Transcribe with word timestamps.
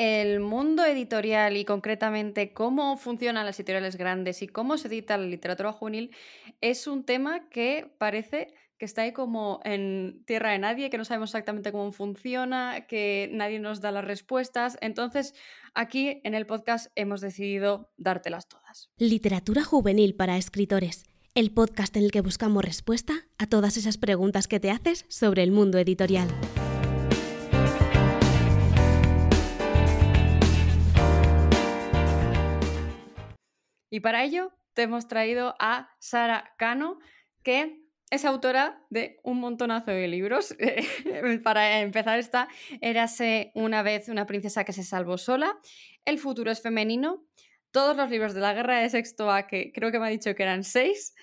el 0.00 0.40
mundo 0.40 0.82
editorial 0.86 1.58
y 1.58 1.66
concretamente 1.66 2.54
cómo 2.54 2.96
funcionan 2.96 3.44
las 3.44 3.60
editoriales 3.60 3.96
grandes 3.96 4.40
y 4.40 4.48
cómo 4.48 4.78
se 4.78 4.88
edita 4.88 5.18
la 5.18 5.26
literatura 5.26 5.72
juvenil 5.72 6.10
es 6.62 6.86
un 6.86 7.04
tema 7.04 7.50
que 7.50 7.92
parece 7.98 8.54
que 8.78 8.86
está 8.86 9.02
ahí 9.02 9.12
como 9.12 9.60
en 9.62 10.22
tierra 10.24 10.52
de 10.52 10.58
nadie, 10.58 10.88
que 10.88 10.96
no 10.96 11.04
sabemos 11.04 11.28
exactamente 11.28 11.70
cómo 11.70 11.92
funciona, 11.92 12.86
que 12.86 13.28
nadie 13.30 13.58
nos 13.58 13.82
da 13.82 13.92
las 13.92 14.06
respuestas. 14.06 14.78
Entonces, 14.80 15.34
aquí 15.74 16.22
en 16.24 16.32
el 16.32 16.46
podcast 16.46 16.90
hemos 16.94 17.20
decidido 17.20 17.92
dártelas 17.98 18.48
todas. 18.48 18.88
Literatura 18.96 19.64
juvenil 19.64 20.14
para 20.14 20.38
escritores, 20.38 21.04
el 21.34 21.50
podcast 21.50 21.94
en 21.98 22.04
el 22.04 22.10
que 22.10 22.22
buscamos 22.22 22.64
respuesta 22.64 23.26
a 23.36 23.46
todas 23.46 23.76
esas 23.76 23.98
preguntas 23.98 24.48
que 24.48 24.60
te 24.60 24.70
haces 24.70 25.04
sobre 25.08 25.42
el 25.42 25.52
mundo 25.52 25.76
editorial. 25.76 26.28
Y 33.90 34.00
para 34.00 34.22
ello 34.24 34.52
te 34.74 34.82
hemos 34.82 35.08
traído 35.08 35.56
a 35.58 35.90
Sara 35.98 36.54
Cano, 36.56 37.00
que 37.42 37.82
es 38.10 38.24
autora 38.24 38.84
de 38.90 39.20
un 39.22 39.38
montonazo 39.38 39.90
de 39.92 40.08
libros. 40.08 40.56
Para 41.44 41.80
empezar, 41.80 42.18
esta 42.18 42.48
Érase 42.80 43.52
una 43.54 43.82
vez 43.82 44.08
una 44.08 44.26
princesa 44.26 44.64
que 44.64 44.72
se 44.72 44.82
salvó 44.82 45.16
sola. 45.18 45.58
El 46.04 46.18
futuro 46.18 46.50
es 46.50 46.60
femenino. 46.60 47.24
Todos 47.70 47.96
los 47.96 48.10
libros 48.10 48.34
de 48.34 48.40
la 48.40 48.52
guerra 48.52 48.80
de 48.80 48.90
sexto 48.90 49.30
A, 49.30 49.46
que 49.46 49.70
creo 49.72 49.92
que 49.92 50.00
me 50.00 50.06
ha 50.06 50.10
dicho 50.10 50.34
que 50.34 50.42
eran 50.42 50.64
seis. 50.64 51.14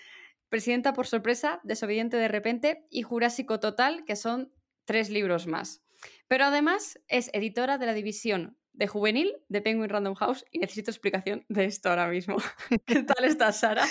Presidenta 0.48 0.94
por 0.94 1.08
sorpresa, 1.08 1.60
Desobediente 1.64 2.16
de 2.16 2.30
repente 2.30 2.86
y 2.90 3.02
Jurásico 3.02 3.60
Total, 3.60 4.06
que 4.06 4.16
son 4.16 4.54
tres 4.86 5.10
libros 5.10 5.46
más. 5.46 5.84
Pero 6.30 6.46
además 6.46 7.02
es 7.10 7.30
editora 7.34 7.78
de 7.78 7.86
la 7.86 7.94
división 7.94 8.57
de 8.78 8.88
juvenil 8.88 9.36
de 9.50 9.62
Penguin 9.62 9.90
Random 9.90 10.16
House 10.16 10.46
y 10.52 10.60
necesito 10.60 10.92
explicación 10.92 11.46
de 11.50 11.66
esto 11.66 11.90
ahora 11.90 12.08
mismo. 12.08 12.38
¿Qué 12.86 13.04
tal 13.04 13.26
estás, 13.26 13.60
Sara? 13.60 13.86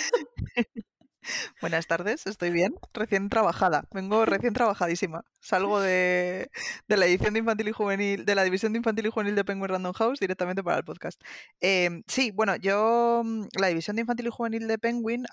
Buenas 1.61 1.87
tardes, 1.87 2.25
estoy 2.27 2.51
bien, 2.51 2.75
recién 2.93 3.29
trabajada, 3.29 3.83
vengo 3.91 4.25
recién 4.25 4.53
trabajadísima. 4.53 5.23
Salgo 5.39 5.79
de, 5.79 6.49
la 6.87 7.05
edición 7.05 7.33
de 7.33 7.39
infantil 7.39 7.67
y 7.69 7.71
juvenil, 7.71 8.25
de 8.25 8.35
la 8.35 8.43
división 8.43 8.73
de 8.73 8.77
infantil 8.77 9.05
y 9.05 9.09
juvenil 9.09 9.35
de 9.35 9.45
Penguin 9.45 9.69
Random 9.69 9.93
House 9.93 10.19
directamente 10.19 10.63
para 10.63 10.77
el 10.77 10.83
podcast. 10.83 11.21
Em, 11.59 12.03
sí, 12.07 12.31
bueno, 12.31 12.55
yo 12.55 13.21
mm, 13.23 13.47
la 13.59 13.67
división 13.67 13.95
de 13.95 14.01
infantil 14.01 14.27
y 14.27 14.29
juvenil 14.29 14.67
de 14.67 14.77
Penguin 14.77 15.25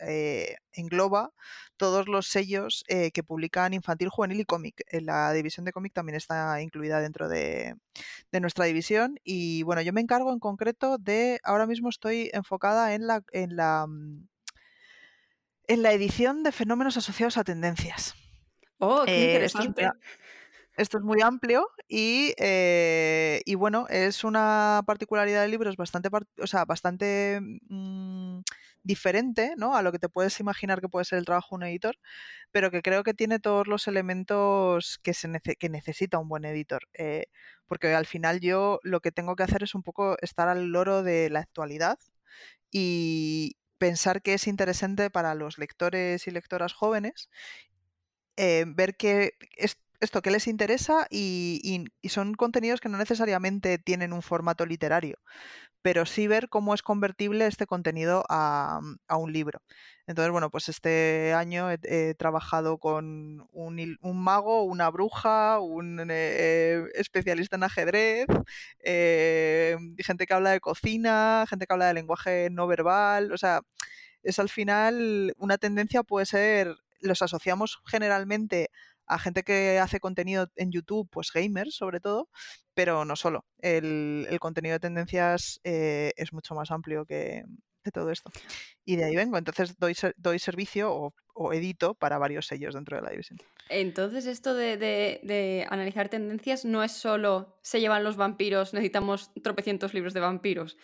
eh, 0.00 0.56
engloba 0.72 1.30
todos 1.76 2.08
los 2.08 2.28
sellos 2.28 2.84
eh, 2.88 3.10
que 3.10 3.22
publican 3.24 3.74
infantil, 3.74 4.08
juvenil 4.08 4.40
y 4.40 4.44
cómic. 4.44 4.84
La 4.92 5.32
división 5.32 5.64
de 5.64 5.72
cómic 5.72 5.92
también 5.92 6.16
está 6.16 6.60
incluida 6.62 7.00
dentro 7.00 7.28
de, 7.28 7.74
de, 8.32 8.40
nuestra 8.40 8.64
división. 8.66 9.18
Y 9.24 9.62
bueno, 9.64 9.82
yo 9.82 9.92
me 9.92 10.00
encargo 10.00 10.32
en 10.32 10.38
concreto 10.38 10.98
de, 10.98 11.40
ahora 11.44 11.66
mismo 11.66 11.88
estoy 11.88 12.30
enfocada 12.32 12.94
en 12.94 13.06
la, 13.06 13.22
en 13.32 13.56
la 13.56 13.86
mm, 13.88 14.28
en 15.68 15.82
la 15.82 15.92
edición 15.92 16.42
de 16.42 16.52
fenómenos 16.52 16.96
asociados 16.96 17.36
a 17.36 17.44
tendencias. 17.44 18.14
Oh, 18.78 19.02
qué 19.04 19.12
eh, 19.12 19.26
interesante. 19.26 19.88
Esto, 20.76 20.98
es 20.98 21.04
muy 21.04 21.22
amplio 21.22 21.68
y, 21.88 22.34
eh, 22.36 23.42
y, 23.44 23.54
bueno, 23.54 23.86
es 23.88 24.24
una 24.24 24.82
particularidad 24.84 25.42
del 25.42 25.52
libro, 25.52 25.70
es 25.70 25.76
bastante, 25.76 26.08
o 26.40 26.46
sea, 26.48 26.64
bastante 26.64 27.38
mm, 27.40 28.40
diferente 28.82 29.54
¿no? 29.56 29.76
a 29.76 29.82
lo 29.82 29.92
que 29.92 30.00
te 30.00 30.08
puedes 30.08 30.40
imaginar 30.40 30.80
que 30.80 30.88
puede 30.88 31.04
ser 31.04 31.20
el 31.20 31.26
trabajo 31.26 31.50
de 31.50 31.56
un 31.56 31.62
editor, 31.70 31.96
pero 32.50 32.72
que 32.72 32.82
creo 32.82 33.04
que 33.04 33.14
tiene 33.14 33.38
todos 33.38 33.68
los 33.68 33.86
elementos 33.86 34.98
que, 35.02 35.14
se 35.14 35.30
que 35.40 35.68
necesita 35.68 36.18
un 36.18 36.28
buen 36.28 36.44
editor. 36.44 36.88
Eh, 36.94 37.26
porque 37.66 37.94
al 37.94 38.06
final 38.06 38.40
yo 38.40 38.80
lo 38.82 39.00
que 39.00 39.12
tengo 39.12 39.36
que 39.36 39.44
hacer 39.44 39.62
es 39.62 39.76
un 39.76 39.84
poco 39.84 40.16
estar 40.22 40.48
al 40.48 40.66
loro 40.66 41.04
de 41.04 41.30
la 41.30 41.38
actualidad 41.38 41.98
y, 42.72 43.56
pensar 43.84 44.22
que 44.22 44.32
es 44.32 44.46
interesante 44.46 45.10
para 45.10 45.34
los 45.34 45.58
lectores 45.58 46.26
y 46.26 46.30
lectoras 46.30 46.72
jóvenes 46.72 47.28
eh, 48.36 48.64
ver 48.66 48.96
que 48.96 49.34
esto 50.00 50.22
que 50.22 50.30
les 50.30 50.46
interesa 50.46 51.06
y, 51.10 51.84
son 52.08 52.34
contenidos 52.34 52.80
que 52.80 52.88
no 52.88 52.98
necesariamente 52.98 53.78
tienen 53.78 54.12
un 54.12 54.22
formato 54.22 54.66
literario, 54.66 55.18
pero 55.82 56.06
sí 56.06 56.26
ver 56.26 56.48
cómo 56.48 56.74
es 56.74 56.82
convertible 56.82 57.46
este 57.46 57.66
contenido 57.66 58.24
a, 58.28 58.80
un 59.10 59.32
libro. 59.32 59.60
Entonces, 60.06 60.32
bueno, 60.32 60.50
pues 60.50 60.68
este 60.68 61.32
año 61.34 61.70
he, 61.70 62.14
trabajado 62.14 62.78
con 62.78 63.48
un, 63.52 63.98
mago, 64.14 64.64
una 64.64 64.90
bruja, 64.90 65.60
un 65.60 66.06
eh, 66.10 66.84
especialista 66.94 67.56
en 67.56 67.64
ajedrez, 67.64 68.26
eh, 68.84 69.76
gente 69.98 70.26
que 70.26 70.34
habla 70.34 70.50
de 70.50 70.60
cocina, 70.60 71.46
gente 71.48 71.66
que 71.66 71.72
habla 71.72 71.86
de 71.86 71.94
lenguaje 71.94 72.48
no 72.50 72.66
verbal, 72.66 73.32
o 73.32 73.38
sea, 73.38 73.62
es 74.22 74.38
al 74.38 74.48
final 74.48 75.34
una 75.38 75.58
tendencia 75.58 76.02
puede 76.02 76.26
ser, 76.26 76.76
los 77.00 77.22
asociamos 77.22 77.78
generalmente 77.86 78.70
a 79.06 79.18
gente 79.18 79.42
que 79.42 79.78
hace 79.78 80.00
contenido 80.00 80.50
en 80.56 80.70
YouTube, 80.70 81.08
pues 81.10 81.30
gamers 81.32 81.74
sobre 81.74 82.00
todo, 82.00 82.28
pero 82.74 83.04
no 83.04 83.16
solo. 83.16 83.44
El, 83.58 84.26
contenido 84.40 84.74
de 84.74 84.80
tendencias 84.80 85.60
eh, 85.64 86.12
es 86.16 86.32
mucho 86.32 86.54
más 86.54 86.70
amplio 86.70 87.06
que, 87.06 87.44
todo 87.92 88.10
esto. 88.10 88.30
Y 88.84 88.96
de 88.96 89.04
ahí 89.04 89.16
vengo, 89.16 89.36
entonces 89.36 89.76
doy, 89.78 89.94
doy 90.16 90.38
servicio 90.38 91.12
o, 91.34 91.52
edito 91.52 91.94
para 91.94 92.16
varios 92.16 92.46
sellos 92.46 92.74
dentro 92.74 92.96
de 92.96 93.02
la 93.02 93.10
división. 93.10 93.38
Entonces 93.68 94.24
esto 94.26 94.54
de, 94.54 94.76
de, 94.76 95.66
analizar 95.68 96.08
tendencias 96.08 96.64
no 96.64 96.84
es 96.84 96.92
solo 96.92 97.58
se 97.62 97.80
llevan 97.80 98.04
los 98.04 98.16
vampiros, 98.16 98.72
necesitamos 98.72 99.32
tropecientos 99.42 99.94
libros 99.94 100.14
de 100.14 100.20
vampiros. 100.20 100.76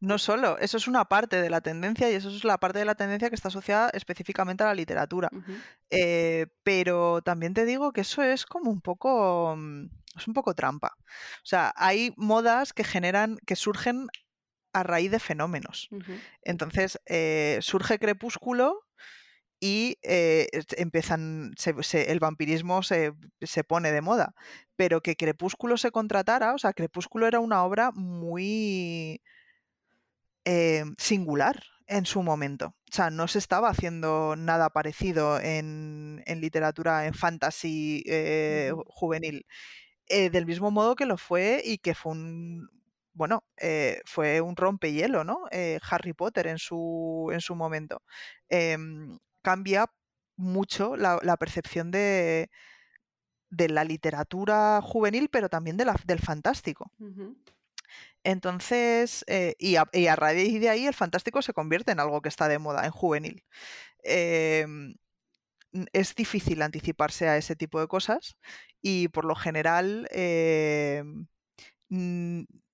No 0.00 0.18
solo, 0.18 0.58
eso 0.58 0.76
es 0.76 0.86
una 0.86 1.06
parte 1.06 1.42
de 1.42 1.50
la 1.50 1.60
tendencia 1.60 2.08
y 2.10 2.14
eso 2.14 2.28
es 2.28 2.44
la 2.44 2.58
parte 2.58 2.78
de 2.78 2.84
la 2.84 2.94
tendencia 2.94 3.28
que 3.30 3.34
está 3.34 3.48
asociada 3.48 3.90
específicamente 3.90 4.62
a 4.62 4.68
la 4.68 4.74
literatura. 4.74 5.28
Eh, 5.90 6.46
pero 6.62 7.20
también 7.22 7.52
te 7.52 7.64
digo 7.64 7.92
que 7.92 8.02
eso 8.02 8.22
es 8.22 8.46
como 8.46 8.70
un 8.70 8.80
poco, 8.80 9.56
mm, 9.56 9.86
es 10.16 10.28
un 10.28 10.34
poco 10.34 10.54
trampa. 10.54 10.94
O 10.98 11.46
sea, 11.46 11.72
hay 11.76 12.12
modas 12.16 12.72
que 12.72 12.84
generan, 12.84 13.38
que 13.44 13.56
surgen 13.56 14.06
a 14.72 14.84
raíz 14.84 15.10
de 15.10 15.18
fenómenos. 15.18 15.88
Entonces, 16.42 17.00
eh, 17.06 17.58
surge 17.60 17.98
Crepúsculo 17.98 18.84
y 19.58 19.98
eh, 20.02 20.46
empiezan, 20.76 21.54
el 21.92 22.20
vampirismo 22.20 22.84
se, 22.84 23.14
se, 23.40 23.64
pone 23.64 23.90
de 23.90 24.00
moda. 24.00 24.34
Pero 24.76 25.00
que 25.00 25.16
Crepúsculo 25.16 25.76
se 25.76 25.90
contratara, 25.90 26.54
o 26.54 26.58
sea, 26.58 26.72
Crepúsculo 26.72 27.26
era 27.26 27.40
una 27.40 27.64
obra 27.64 27.90
muy 27.92 29.20
eh, 30.50 30.82
singular 30.96 31.62
en 31.86 32.06
su 32.06 32.22
momento. 32.22 32.68
O 32.68 32.94
sea, 32.94 33.10
no 33.10 33.28
se 33.28 33.38
estaba 33.38 33.68
haciendo 33.68 34.34
nada 34.34 34.70
parecido 34.70 35.38
en, 35.38 36.24
literatura, 36.26 37.04
en 37.04 37.12
fantasy 37.12 38.02
eh, 38.06 38.72
juvenil. 38.86 39.44
Eh, 40.06 40.30
del 40.30 40.46
mismo 40.46 40.70
modo 40.70 40.96
que 40.96 41.04
lo 41.04 41.18
fue 41.18 41.60
y 41.62 41.76
que 41.76 41.94
fue 41.94 42.12
un, 42.12 42.70
bueno, 43.12 43.44
fue 44.06 44.40
un 44.40 44.56
rompehielo, 44.56 45.22
¿no? 45.22 45.44
Harry 45.90 46.14
Potter 46.14 46.46
en 46.46 46.56
su, 46.56 47.28
en 47.30 47.42
su 47.42 47.54
momento. 47.54 48.00
Em, 48.48 49.18
cambia 49.42 49.84
mucho 50.36 50.96
la, 50.96 51.36
percepción 51.36 51.90
de, 51.90 52.48
de, 53.50 53.68
la 53.68 53.84
literatura 53.84 54.80
juvenil, 54.82 55.28
pero 55.30 55.50
también 55.50 55.76
de 55.76 55.84
la, 55.84 55.94
del 56.06 56.20
fantástico. 56.20 56.90
Entonces, 58.24 59.24
eh, 59.28 59.54
y, 59.58 59.76
a, 59.76 60.16
raíz 60.16 60.60
de 60.60 60.68
ahí 60.68 60.86
el 60.86 60.94
fantástico 60.94 61.42
se 61.42 61.52
convierte 61.52 61.92
en 61.92 62.00
algo 62.00 62.20
que 62.22 62.28
está 62.28 62.48
de 62.48 62.58
moda, 62.58 62.84
en 62.84 62.90
juvenil. 62.90 63.44
Em, 64.02 64.94
es 65.92 66.14
difícil 66.14 66.62
anticiparse 66.62 67.28
a 67.28 67.36
ese 67.36 67.56
tipo 67.56 67.80
de 67.80 67.88
cosas 67.88 68.36
y 68.80 69.08
por 69.08 69.24
lo 69.24 69.34
general 69.34 70.08
em, 70.10 71.26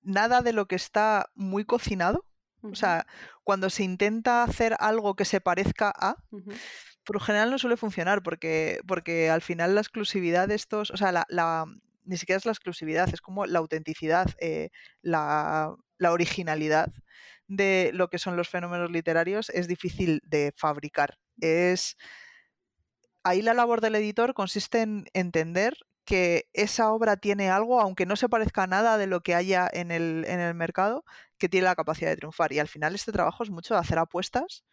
nada 0.01 0.41
de 0.41 0.53
lo 0.53 0.67
que 0.67 0.75
está 0.75 1.29
muy 1.35 1.65
cocinado, 1.65 2.25
o 2.63 2.75
sea, 2.75 3.05
cuando 3.43 3.69
se 3.69 3.83
intenta 3.83 4.43
hacer 4.43 4.75
algo 4.79 5.15
que 5.15 5.25
se 5.25 5.41
parezca 5.41 5.93
a, 5.95 6.15
por 7.03 7.15
lo 7.15 7.19
general 7.19 7.51
no 7.51 7.59
suele 7.59 7.77
funcionar 7.77 8.23
porque, 8.23 8.79
porque 8.87 9.29
al 9.29 9.41
final 9.41 9.75
la 9.75 9.81
exclusividad 9.81 10.47
de 10.47 10.55
estos, 10.55 10.89
o 10.89 10.97
sea, 10.97 11.11
la, 11.11 11.65
ni 12.05 12.17
siquiera 12.17 12.37
es 12.37 12.45
la 12.45 12.51
exclusividad, 12.51 13.09
es 13.13 13.21
como 13.21 13.45
la 13.45 13.59
autenticidad, 13.59 14.27
eh, 14.39 14.69
la, 15.01 15.75
originalidad 15.99 16.91
de 17.47 17.91
lo 17.93 18.09
que 18.09 18.19
son 18.19 18.35
los 18.37 18.49
fenómenos 18.49 18.91
literarios 18.91 19.49
es 19.49 19.67
difícil 19.67 20.21
de 20.25 20.53
fabricar. 20.55 21.17
Es 21.39 21.97
ahí 23.23 23.41
la 23.41 23.53
labor 23.53 23.81
del 23.81 23.95
editor 23.95 24.33
consiste 24.33 24.81
en 24.81 25.05
entender 25.13 25.75
que 26.05 26.47
esa 26.53 26.91
obra 26.91 27.17
tiene 27.17 27.49
algo, 27.49 27.81
aunque 27.81 28.05
no 28.05 28.15
se 28.15 28.29
parezca 28.29 28.63
a 28.63 28.67
nada 28.67 28.97
de 28.97 29.07
lo 29.07 29.21
que 29.21 29.33
haya 29.35 29.67
en 29.71 29.91
el, 29.91 30.25
en 30.27 30.39
el 30.39 30.53
mercado, 30.53 31.03
que 31.39 31.49
tiene 31.49 31.65
la 31.65 31.75
capacidad 31.75 32.11
de 32.11 32.17
triunfar. 32.17 32.53
Y 32.53 32.59
al 32.59 32.67
final 32.67 32.93
este 32.93 33.11
trabajo 33.11 33.43
es 33.43 33.49
mucho 33.49 33.73
de 33.73 33.79
hacer 33.79 33.97
apuestas 33.97 34.63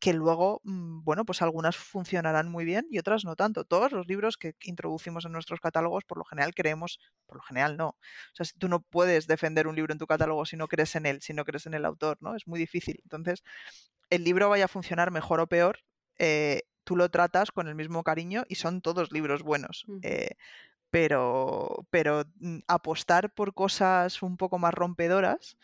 que 0.00 0.14
luego, 0.14 0.62
mm, 0.64 1.04
bueno, 1.04 1.24
pues 1.26 1.42
algunas 1.42 1.76
funcionarán 1.76 2.48
muy 2.48 2.64
bien 2.64 2.86
y 2.90 2.98
otras 2.98 3.24
no 3.24 3.36
tanto. 3.36 3.64
Todos 3.64 3.92
los 3.92 4.08
libros 4.08 4.38
que 4.38 4.54
introducimos 4.62 5.26
en 5.26 5.32
nuestros 5.32 5.60
catálogos, 5.60 6.04
por 6.04 6.18
lo 6.18 6.24
general 6.24 6.54
creemos, 6.54 6.98
por 7.26 7.36
lo 7.36 7.42
general 7.42 7.76
no. 7.76 7.88
O 7.88 7.96
sea, 8.34 8.46
tú 8.58 8.68
no 8.68 8.80
puedes 8.80 9.26
defender 9.26 9.68
un 9.68 9.76
libro 9.76 9.92
en 9.92 9.98
tu 9.98 10.06
catálogo 10.06 10.46
si 10.46 10.56
no 10.56 10.68
crees 10.68 10.96
en 10.96 11.04
él, 11.06 11.20
si 11.20 11.34
no 11.34 11.44
crees 11.44 11.66
en 11.66 11.74
el 11.74 11.84
autor, 11.84 12.16
¿no? 12.20 12.34
Es 12.34 12.46
muy 12.46 12.58
difícil. 12.58 13.00
Entonces, 13.04 13.44
el 14.08 14.24
libro 14.24 14.48
vaya 14.48 14.64
a 14.64 14.68
funcionar 14.68 15.10
mejor 15.10 15.40
o 15.40 15.46
peor, 15.46 15.80
eh, 16.18 16.62
tú 16.84 16.96
lo 16.96 17.10
tratas 17.10 17.52
con 17.52 17.68
el 17.68 17.74
mismo 17.74 18.02
cariño 18.02 18.44
y 18.48 18.54
son 18.56 18.80
todos 18.80 19.12
libros 19.12 19.42
buenos. 19.42 19.84
Eh, 20.02 20.30
pero, 20.90 21.86
pero 21.90 22.24
mm, 22.40 22.60
apostar 22.68 23.32
por 23.34 23.54
cosas 23.54 24.22
un 24.22 24.36
poco 24.36 24.58
más 24.58 24.74
rompedoras 24.74 25.56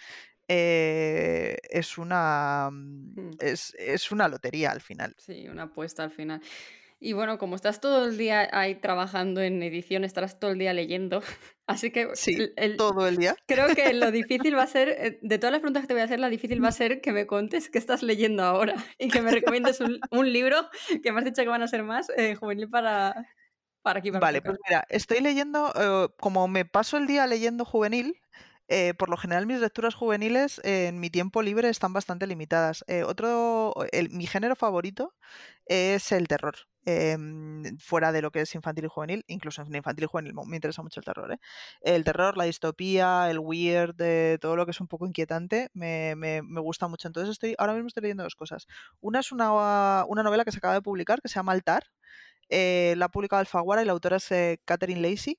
eh, 0.48 1.56
es, 1.69 1.98
una, 1.98 2.69
mm, 2.70 3.20
mm. 3.20 3.31
es, 3.40 3.75
es, 3.78 4.12
una 4.12 4.28
lotería 4.28 4.70
al 4.70 4.81
final. 4.81 5.14
Sí, 5.19 5.48
una 5.48 5.64
apuesta 5.64 6.04
al 6.04 6.10
final. 6.10 6.40
Y 6.98 7.12
bueno, 7.12 7.37
como 7.37 7.56
estás 7.56 7.81
todo 7.81 8.06
el 8.06 8.16
día 8.16 8.48
ahí 8.52 8.76
trabajando 8.76 9.43
en 9.43 9.62
edición, 9.62 10.02
estarás 10.02 10.40
todo 10.40 10.52
el 10.52 10.58
día 10.58 10.72
leyendo. 10.72 11.20
Así 11.66 11.90
que. 11.90 12.08
Sí, 12.14 12.38
todo 12.78 13.06
el 13.06 13.19
día. 13.19 13.37
Creo 13.46 13.75
que 13.75 13.93
lo 13.93 14.10
difícil 14.10 14.56
va 14.56 14.62
a 14.62 14.66
ser, 14.66 14.88
eh, 14.98 15.19
de 15.20 15.38
todas 15.38 15.52
las 15.52 15.60
preguntas 15.60 15.82
que 15.82 15.88
te 15.88 15.94
voy 15.94 16.00
a 16.00 16.04
hacer, 16.04 16.20
la 16.20 16.31
difícil 16.31 16.62
va 16.64 16.69
a 16.69 16.72
ser 16.72 17.00
que 17.00 17.12
me 17.12 17.26
contes 17.26 17.69
qué 17.69 17.78
estás 17.78 18.02
leyendo 18.02 18.44
ahora 18.44 18.75
y 18.98 19.08
que 19.08 19.20
me 19.20 19.31
recomiendes 19.31 19.81
un, 19.81 20.00
libro 20.32 20.69
que 21.02 21.12
me 21.12 21.19
has 21.19 21.25
dicho 21.25 21.43
que 21.43 21.48
van 21.48 21.62
a 21.62 21.69
ser 21.69 21.82
más 21.82 22.10
eh, 22.16 22.34
juvenil 22.34 22.69
para, 22.69 23.14
para 23.82 24.00
aquí. 24.00 24.10
vale, 24.10 24.40
pues 24.40 24.56
mira, 24.66 24.84
estoy 24.88 25.20
leyendo, 25.20 25.72
como 26.19 26.48
me 26.48 26.64
paso 26.64 26.96
el 26.96 27.06
día 27.06 27.26
leyendo 27.26 27.64
juvenil, 27.64 28.20
eh, 28.68 28.94
por 28.94 29.08
lo 29.08 29.16
general 29.16 29.46
mis 29.46 29.60
lecturas 29.60 29.94
juveniles 29.94 30.60
en 30.64 30.98
mi 30.98 31.08
tiempo 31.10 31.42
libre 31.42 31.68
están 31.68 31.92
bastante 31.92 32.26
limitadas. 32.26 32.84
Eh, 32.88 33.04
otro, 33.04 33.74
mi 34.10 34.26
género 34.26 34.56
favorito 34.56 35.14
es 35.66 36.12
el 36.12 36.26
terror. 36.28 36.56
Em, 36.88 37.78
fuera 37.78 38.12
de 38.12 38.22
lo 38.22 38.30
que 38.30 38.42
es 38.42 38.54
infantil 38.54 38.84
y 38.84 38.88
juvenil, 38.88 39.24
incluso 39.26 39.62
en 39.62 39.74
infantil 39.74 40.04
y 40.04 40.06
juvenil 40.06 40.34
me 40.46 40.56
interesa 40.56 40.82
mucho 40.82 41.00
el 41.00 41.04
terror. 41.04 41.32
¿eh? 41.32 41.38
El 41.80 42.04
terror, 42.04 42.36
la 42.36 42.44
distopía, 42.44 43.28
el 43.30 43.38
weird, 43.40 43.96
todo 44.40 44.56
lo 44.56 44.64
que 44.66 44.70
es 44.70 44.80
un 44.80 44.88
poco 44.88 45.06
inquietante, 45.06 45.69
me, 45.74 46.40
gusta 46.60 46.88
mucho. 46.88 47.08
Entonces 47.08 47.32
estoy, 47.32 47.54
ahora 47.58 47.74
mismo 47.74 47.88
estoy 47.88 48.02
leyendo 48.02 48.24
dos 48.24 48.36
cosas. 48.36 48.66
Una 49.00 49.20
es 49.20 49.32
una, 49.32 50.04
una 50.06 50.22
novela 50.22 50.44
que 50.44 50.52
se 50.52 50.58
acaba 50.58 50.74
de 50.74 50.82
publicar 50.82 51.20
que 51.22 51.28
se 51.28 51.34
llama 51.36 51.52
Altar. 51.52 51.84
la 52.50 53.06
ha 53.06 53.10
publicado 53.10 53.40
Alfaguara 53.40 53.82
y 53.82 53.86
la 53.86 53.92
autora 53.92 54.16
es 54.19 54.28
Catherine 54.64 55.00
Lacey 55.00 55.38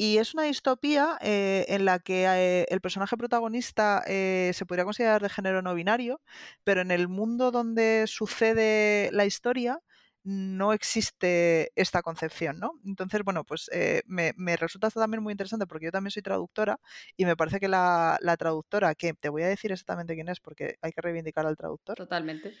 y 0.00 0.18
es 0.18 0.32
una 0.32 0.44
distopía 0.44 1.18
eh, 1.20 1.66
en 1.68 1.84
la 1.84 1.98
que 1.98 2.24
eh, 2.24 2.66
el 2.70 2.80
personaje 2.80 3.16
protagonista 3.16 4.04
eh, 4.06 4.52
se 4.54 4.64
podría 4.64 4.84
considerar 4.84 5.20
de 5.20 5.28
género 5.28 5.60
no 5.60 5.74
binario, 5.74 6.22
pero 6.62 6.82
en 6.82 6.92
el 6.92 7.08
mundo 7.08 7.50
donde 7.50 8.04
sucede 8.06 9.10
la 9.12 9.26
historia 9.26 9.80
no 10.22 10.72
existe 10.72 11.72
esta 11.74 12.02
concepción, 12.02 12.60
¿no? 12.60 12.74
Entonces, 12.84 13.22
bueno, 13.24 13.44
pues 13.44 13.68
me, 14.06 14.32
resulta 14.56 14.88
también 14.90 15.22
muy 15.22 15.32
interesante 15.32 15.66
porque 15.66 15.86
yo 15.86 15.90
también 15.90 16.12
soy 16.12 16.22
traductora 16.22 16.78
y 17.16 17.24
me 17.24 17.36
parece 17.36 17.58
que 17.58 17.66
la, 17.66 18.18
la, 18.20 18.36
traductora, 18.36 18.94
que 18.94 19.14
te 19.14 19.30
voy 19.30 19.42
a 19.42 19.48
decir 19.48 19.72
exactamente 19.72 20.14
quién 20.14 20.28
es 20.28 20.38
porque 20.38 20.76
hay 20.80 20.92
que 20.92 21.00
reivindicar 21.00 21.46
al 21.46 21.56
traductor. 21.56 21.96
Totalmente. 21.96 22.54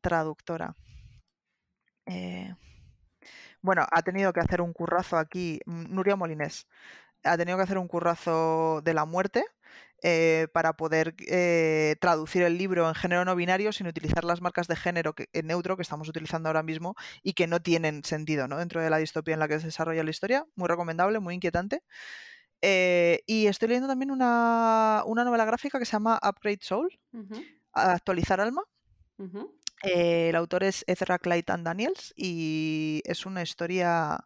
Traductora. 0.00 0.76
Eh, 2.06 2.54
bueno, 3.62 3.86
ha 3.90 4.02
tenido 4.02 4.32
que 4.32 4.40
hacer 4.40 4.60
un 4.60 4.72
currazo 4.72 5.16
aquí, 5.18 5.60
mm, 5.66 5.94
Nuria 5.94 6.16
Molinés, 6.16 6.66
ha 7.24 7.36
tenido 7.36 7.56
que 7.58 7.64
hacer 7.64 7.78
un 7.78 7.88
currazo 7.88 8.80
de 8.82 8.94
la 8.94 9.04
muerte 9.04 9.44
eh, 10.02 10.48
para 10.54 10.72
poder 10.72 11.14
eh, 11.28 11.96
traducir 12.00 12.42
el 12.42 12.56
libro 12.56 12.88
en 12.88 12.94
género 12.94 13.24
no 13.26 13.36
binario 13.36 13.70
sin 13.70 13.86
utilizar 13.86 14.24
las 14.24 14.40
marcas 14.40 14.66
de 14.66 14.76
género 14.76 15.14
que, 15.14 15.28
neutro 15.44 15.76
que 15.76 15.82
estamos 15.82 16.08
utilizando 16.08 16.48
ahora 16.48 16.62
mismo 16.62 16.94
y 17.22 17.34
que 17.34 17.46
no 17.46 17.60
tienen 17.60 18.02
sentido 18.04 18.48
¿no? 18.48 18.56
dentro 18.56 18.80
de 18.80 18.88
la 18.88 18.96
distopía 18.96 19.34
en 19.34 19.40
la 19.40 19.48
que 19.48 19.60
se 19.60 19.66
desarrolla 19.66 20.02
la 20.02 20.10
historia. 20.10 20.46
Muy 20.56 20.68
recomendable, 20.68 21.20
muy 21.20 21.34
inquietante. 21.34 21.82
Eh, 22.62 23.22
y 23.26 23.46
estoy 23.46 23.68
leyendo 23.68 23.88
también 23.88 24.10
una, 24.10 25.04
novela 25.06 25.44
gráfica 25.44 25.78
que 25.78 25.84
se 25.84 25.92
llama 25.92 26.18
Upgrade 26.22 26.60
Soul, 26.62 26.88
Actualizar 27.72 28.40
Alma. 28.40 28.62
Eh, 29.82 30.28
el 30.30 30.36
autor 30.36 30.64
es 30.64 30.84
Ezra 30.86 31.18
Clayton 31.18 31.64
Daniels 31.64 32.12
y 32.16 33.02
es 33.04 33.24
una 33.26 33.42
historia 33.42 34.18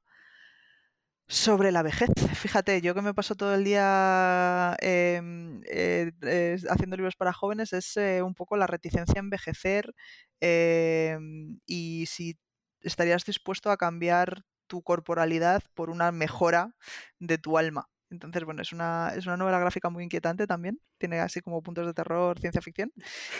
sobre 1.28 1.72
la 1.72 1.82
vejez. 1.82 2.10
Fíjate, 2.34 2.80
yo 2.82 2.94
que 2.94 3.02
me 3.02 3.14
paso 3.14 3.34
todo 3.34 3.54
el 3.54 3.64
día 3.64 4.76
em, 4.80 5.62
eh, 5.70 6.12
haciendo 6.70 6.96
libros 6.96 7.16
para 7.16 7.32
jóvenes 7.32 7.72
es 7.72 7.96
eh, 7.96 8.22
un 8.22 8.34
poco 8.34 8.56
la 8.56 8.66
reticencia 8.66 9.14
a 9.16 9.20
envejecer 9.24 9.94
em, 10.40 11.58
y 11.66 12.06
si 12.06 12.38
estarías 12.82 13.24
dispuesto 13.24 13.70
a 13.70 13.76
cambiar 13.78 14.42
tu 14.66 14.82
corporalidad 14.82 15.62
por 15.74 15.90
una 15.90 16.12
mejora 16.12 16.74
de 17.18 17.38
tu 17.38 17.56
alma. 17.58 17.88
Entonces, 18.10 18.44
bueno, 18.44 18.62
es 18.62 18.72
una, 18.72 19.12
es 19.16 19.26
una 19.26 19.36
novela 19.36 19.58
gráfica 19.58 19.90
muy 19.90 20.04
inquietante 20.04 20.46
también. 20.46 20.80
Tiene 20.98 21.20
así 21.20 21.40
como 21.40 21.62
puntos 21.62 21.86
de 21.86 21.94
terror, 21.94 22.38
ciencia 22.38 22.62
ficción. 22.62 22.92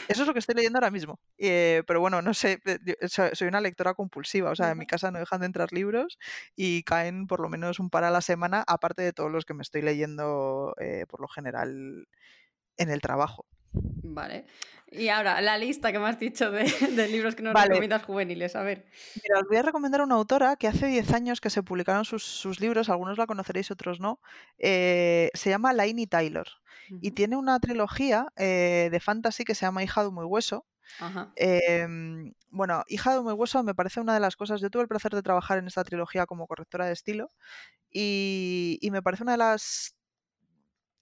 Eso 0.09 0.23
es 0.23 0.27
lo 0.27 0.33
que 0.33 0.39
estoy 0.39 0.55
leyendo 0.55 0.79
ahora 0.79 0.91
mismo. 0.91 1.21
Eh, 1.39 1.83
pero 1.87 2.01
bueno, 2.01 2.23
no 2.23 2.35
sé, 2.35 2.61
eh, 2.65 3.09
soy 3.09 3.49
una 3.49 3.61
lectora 3.61 3.95
compulsiva. 3.95 4.51
O 4.51 4.57
sea, 4.57 4.71
en 4.71 4.79
mi 4.79 4.87
casa 4.87 5.11
no 5.11 5.19
dejan 5.19 5.41
de 5.41 5.47
entrar 5.47 5.73
libros 5.73 6.19
y 6.57 6.83
caen 6.83 7.27
por 7.27 7.41
lo 7.41 7.49
menos 7.49 7.79
un 7.79 7.91
par 7.91 8.05
a 8.05 8.11
la 8.11 8.21
semana, 8.21 8.65
aparte 8.67 9.03
de 9.03 9.13
todos 9.13 9.31
los 9.31 9.45
que 9.45 9.55
me 9.55 9.63
estoy 9.63 9.83
leyendo 9.83 10.75
eh, 10.81 11.07
por 11.09 11.21
lo 11.21 11.29
general 11.29 12.09
en 12.77 12.91
el 12.91 13.01
trabajo. 13.01 13.47
Vale. 13.75 14.47
Y 14.97 15.09
ahora, 15.09 15.41
la 15.41 15.59
lista 15.59 15.91
que 15.91 15.99
me 15.99 16.07
has 16.07 16.19
dicho 16.19 16.51
de, 16.51 16.65
libros 17.11 17.35
que 17.35 17.43
nos 17.43 17.55
recomiendas 17.55 18.03
juveniles, 18.05 18.55
a 18.55 18.63
ver. 18.63 18.87
Mira, 19.23 19.41
os 19.41 19.49
voy 19.49 19.57
a 19.57 19.63
recomendar 19.63 20.03
una 20.03 20.15
autora 20.15 20.57
que 20.57 20.69
hace 20.69 20.87
10 20.87 21.13
años 21.13 21.41
que 21.41 21.51
se 21.51 21.63
publicaron 21.63 22.05
sus, 22.05 22.61
libros, 22.61 22.89
algunos 22.89 23.19
la 23.19 23.27
conoceréis, 23.27 23.71
otros 23.71 24.01
no. 24.01 24.21
Eh, 24.59 25.31
se 25.35 25.51
llama 25.51 25.73
Lainey 25.73 26.07
Taylor 26.07 26.47
y 27.01 27.13
tiene 27.13 27.37
una 27.37 27.59
trilogía 27.61 28.29
eh, 28.37 28.89
de 28.93 29.01
fantasy 29.01 29.45
que 29.45 29.55
se 29.55 29.67
llama 29.67 29.83
Hija 29.83 30.05
de 30.05 30.11
muy 30.11 30.25
hueso. 30.25 30.67
Em, 31.35 32.33
bueno, 32.51 32.85
Hija 32.89 33.15
de 33.15 33.21
muy 33.21 33.33
hueso 33.33 33.63
me 33.63 33.75
parece 33.75 34.01
una 34.01 34.15
de 34.15 34.21
las 34.21 34.37
cosas. 34.37 34.61
Yo 34.61 34.71
tuve 34.71 34.83
el 34.83 34.89
placer 34.89 35.13
de 35.15 35.23
trabajar 35.23 35.59
en 35.59 35.67
esta 35.67 35.83
trilogía 35.83 36.27
como 36.27 36.47
correctora 36.47 36.87
de 36.87 36.93
estilo 36.93 37.33
y, 37.91 38.79
y 38.81 38.91
me 38.91 39.03
parece 39.03 39.23
una 39.23 39.33
de 39.33 39.39
las 39.39 39.97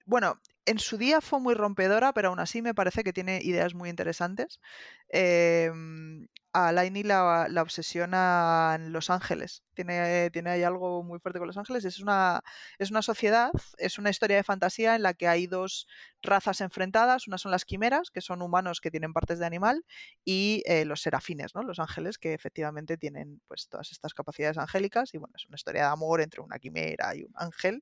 bueno, 0.05 0.41
en 0.67 0.79
su 0.79 0.99
día 0.99 1.21
fue 1.21 1.41
muy 1.41 1.55
rompedora, 1.55 2.13
pero 2.13 2.29
aún 2.29 2.41
así 2.41 2.63
me 2.63 2.75
parece 2.75 3.05
que 3.05 3.13
tiene 3.13 3.41
ideas 3.43 3.75
muy 3.75 3.91
interesantes. 3.91 4.61
Em, 5.09 6.29
a 6.53 6.73
Lainey 6.73 7.03
la, 7.03 7.47
la 7.49 7.63
obsesiona 7.63 8.75
en 8.77 8.93
Los 8.93 9.11
Ángeles. 9.11 9.63
Tiene, 9.75 10.31
tiene 10.31 10.51
ahí 10.51 10.63
algo 10.63 11.03
muy 11.03 11.19
fuerte 11.19 11.39
con 11.39 11.49
Los 11.49 11.57
Ángeles. 11.57 11.85
Es 11.85 11.99
una, 11.99 12.43
es 12.79 12.91
una 12.91 13.01
sociedad, 13.01 13.51
es 13.79 13.99
una 13.99 14.11
historia 14.11 14.37
de 14.37 14.45
fantasía 14.45 14.95
en 14.95 15.03
la 15.03 15.15
que 15.15 15.29
hay 15.29 15.47
dos 15.47 15.87
razas 16.23 16.61
enfrentadas. 16.61 17.27
Una 17.27 17.39
son 17.39 17.53
las 17.53 17.65
quimeras, 17.65 18.11
que 18.11 18.21
son 18.21 18.43
humanos 18.43 18.81
que 18.81 18.91
tienen 18.91 19.15
partes 19.15 19.39
de 19.39 19.47
animal, 19.47 19.85
y 20.25 20.63
eh, 20.67 20.85
los 20.85 21.01
serafines, 21.01 21.55
¿no? 21.55 21.63
los 21.63 21.79
ángeles, 21.79 22.19
que 22.19 22.35
efectivamente 22.35 22.99
tienen 22.99 23.41
pues, 23.49 23.69
todas 23.69 23.91
estas 23.91 24.13
capacidades 24.13 24.59
angélicas. 24.59 25.15
Y 25.15 25.19
bueno, 25.19 25.33
es 25.37 25.47
una 25.47 25.57
historia 25.57 25.83
de 25.83 25.89
amor 25.89 26.21
entre 26.21 26.43
una 26.43 26.59
quimera 26.59 27.17
y 27.17 27.23
un 27.23 27.33
ángel 27.35 27.81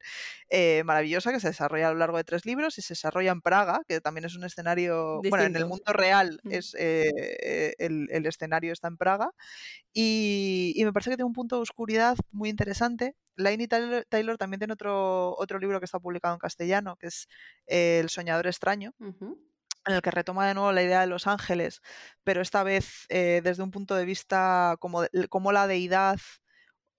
eh, 0.48 0.82
maravillosa 0.84 1.32
que 1.32 1.40
se 1.40 1.48
desarrolla 1.48 1.88
a 1.88 1.92
lo 1.92 1.98
largo 1.98 2.18
de 2.18 2.24
tres 2.24 2.46
libros 2.46 2.78
y 2.78 2.82
se 2.82 2.92
desarrolla 2.94 3.32
en 3.32 3.40
Praga, 3.40 3.82
que 3.88 4.00
también 4.00 4.26
es 4.26 4.36
un 4.36 4.44
escenario, 4.44 5.20
bueno, 5.28 5.44
en 5.44 5.56
el 5.56 5.66
mundo 5.66 5.92
real 5.92 6.40
mm. 6.44 6.52
es 6.52 6.76
eh, 6.78 7.74
el, 7.78 8.06
el 8.10 8.26
escenario 8.26 8.59
está 8.68 8.88
en 8.88 8.96
Praga. 8.96 9.32
Y, 9.92 10.72
y, 10.76 10.84
me 10.84 10.92
parece 10.92 11.10
que 11.10 11.16
tiene 11.16 11.26
un 11.26 11.32
punto 11.32 11.56
de 11.56 11.62
oscuridad 11.62 12.16
muy 12.32 12.48
interesante. 12.48 13.16
Lainey 13.36 13.68
Taylor, 13.68 14.04
Taylor, 14.08 14.38
también 14.38 14.60
tiene 14.60 14.74
otro, 14.74 15.34
otro 15.38 15.58
libro 15.58 15.80
que 15.80 15.86
está 15.86 15.98
publicado 15.98 16.34
en 16.34 16.40
castellano, 16.40 16.96
que 16.96 17.08
es 17.08 17.28
El 17.66 18.10
soñador 18.10 18.46
extraño. 18.46 18.94
en 19.86 19.94
el 19.94 20.02
que 20.02 20.10
retoma 20.10 20.46
de 20.46 20.54
nuevo 20.54 20.72
la 20.72 20.82
idea 20.82 21.00
de 21.00 21.06
los 21.06 21.26
ángeles, 21.26 21.80
pero 22.24 22.42
esta 22.42 22.62
vez 22.62 23.06
eh, 23.08 23.40
desde 23.42 23.62
un 23.62 23.70
punto 23.70 23.94
de 23.96 24.04
vista 24.04 24.76
como, 24.78 25.04
como 25.30 25.52
la 25.52 25.66
deidad 25.66 26.20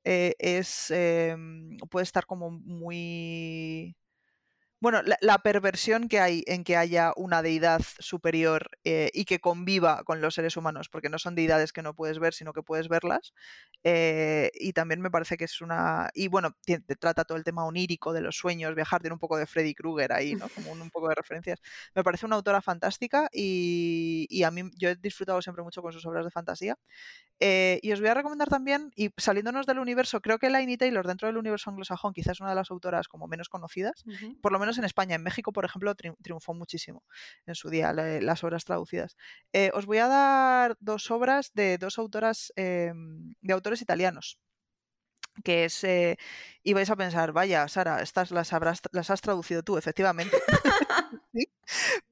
eh, 0.03 0.33
es 0.39 0.89
em, 0.91 1.77
puede 1.89 2.03
estar 2.03 2.25
como 2.25 2.49
muy 2.49 3.95
bueno, 4.81 5.01
la, 5.21 5.37
perversión 5.37 6.09
que 6.09 6.19
hay 6.19 6.43
en 6.47 6.63
que 6.63 6.75
haya 6.75 7.13
una 7.15 7.43
deidad 7.43 7.81
superior 7.99 8.71
eh, 8.83 9.11
y 9.13 9.25
que 9.25 9.39
conviva 9.39 10.03
con 10.03 10.21
los 10.21 10.33
seres 10.33 10.57
humanos, 10.57 10.89
porque 10.89 11.07
no 11.07 11.19
son 11.19 11.35
deidades 11.35 11.71
que 11.71 11.83
no 11.83 11.93
puedes 11.93 12.17
ver, 12.17 12.33
sino 12.33 12.51
que 12.51 12.63
puedes 12.63 12.89
verlas. 12.89 13.33
Eh, 13.83 14.49
y 14.55 14.73
también 14.73 14.99
me 14.99 15.11
parece 15.11 15.37
que 15.37 15.45
es 15.45 15.61
una. 15.61 16.09
Y 16.15 16.29
bueno, 16.29 16.55
trata 16.99 17.25
todo 17.25 17.37
el 17.37 17.43
tema 17.43 17.63
onírico 17.63 18.11
de 18.11 18.21
los 18.21 18.35
sueños, 18.35 18.73
viajar, 18.73 19.01
tiene 19.01 19.13
un 19.13 19.19
poco 19.19 19.37
de 19.37 19.45
Freddy 19.45 19.75
Krueger 19.75 20.13
ahí, 20.13 20.33
¿no? 20.33 20.49
Como 20.49 20.71
un, 20.71 20.89
poco 20.89 21.09
de 21.09 21.15
referencias. 21.15 21.59
Me 21.93 22.03
parece 22.03 22.25
una 22.25 22.37
autora 22.37 22.59
fantástica 22.61 23.29
y, 23.31 24.25
y, 24.31 24.41
a 24.43 24.49
mí 24.49 24.63
yo 24.77 24.89
he 24.89 24.95
disfrutado 24.95 25.43
siempre 25.43 25.63
mucho 25.63 25.83
con 25.83 25.93
sus 25.93 26.03
obras 26.07 26.25
de 26.25 26.31
fantasía. 26.31 26.75
Eh, 27.43 27.79
y 27.81 27.91
os 27.91 27.99
voy 27.99 28.09
a 28.09 28.13
recomendar 28.13 28.49
también, 28.49 28.91
y 28.95 29.09
saliéndonos 29.17 29.65
del 29.65 29.79
universo, 29.79 30.21
creo 30.21 30.37
que 30.37 30.51
Lainey 30.51 30.77
Taylor, 30.77 31.07
dentro 31.07 31.27
del 31.27 31.37
universo 31.37 31.71
anglosajón, 31.71 32.13
quizás 32.13 32.33
es 32.33 32.39
una 32.39 32.51
de 32.51 32.55
las 32.55 32.69
autoras 32.69 33.07
como 33.07 33.27
menos 33.27 33.49
conocidas, 33.49 34.03
por 34.41 34.51
lo 34.51 34.59
menos 34.59 34.70
en 34.77 34.85
España. 34.85 35.15
En 35.15 35.23
México, 35.23 35.51
por 35.53 35.65
ejemplo, 35.65 35.93
triunfó 35.95 36.53
muchísimo 36.53 37.03
en 37.45 37.55
su 37.55 37.69
día 37.69 37.93
las 37.93 38.43
obras 38.43 38.65
traducidas. 38.65 39.15
Eh, 39.53 39.71
os 39.73 39.85
voy 39.85 39.99
a 39.99 40.07
dar 40.07 40.77
dos 40.79 41.11
obras 41.11 41.51
de 41.53 41.77
dos 41.77 41.97
autoras, 41.97 42.51
em, 42.55 43.33
de 43.41 43.53
autores 43.53 43.81
italianos 43.81 44.39
que 45.43 45.65
es, 45.65 45.83
eh, 45.83 46.17
y 46.63 46.73
vais 46.73 46.89
a 46.89 46.95
pensar, 46.95 47.31
vaya, 47.31 47.67
Sara, 47.67 48.01
estas 48.01 48.31
las, 48.31 48.53
habrás, 48.53 48.81
las 48.91 49.09
has 49.09 49.21
traducido 49.21 49.63
tú, 49.63 49.77
efectivamente. 49.77 50.37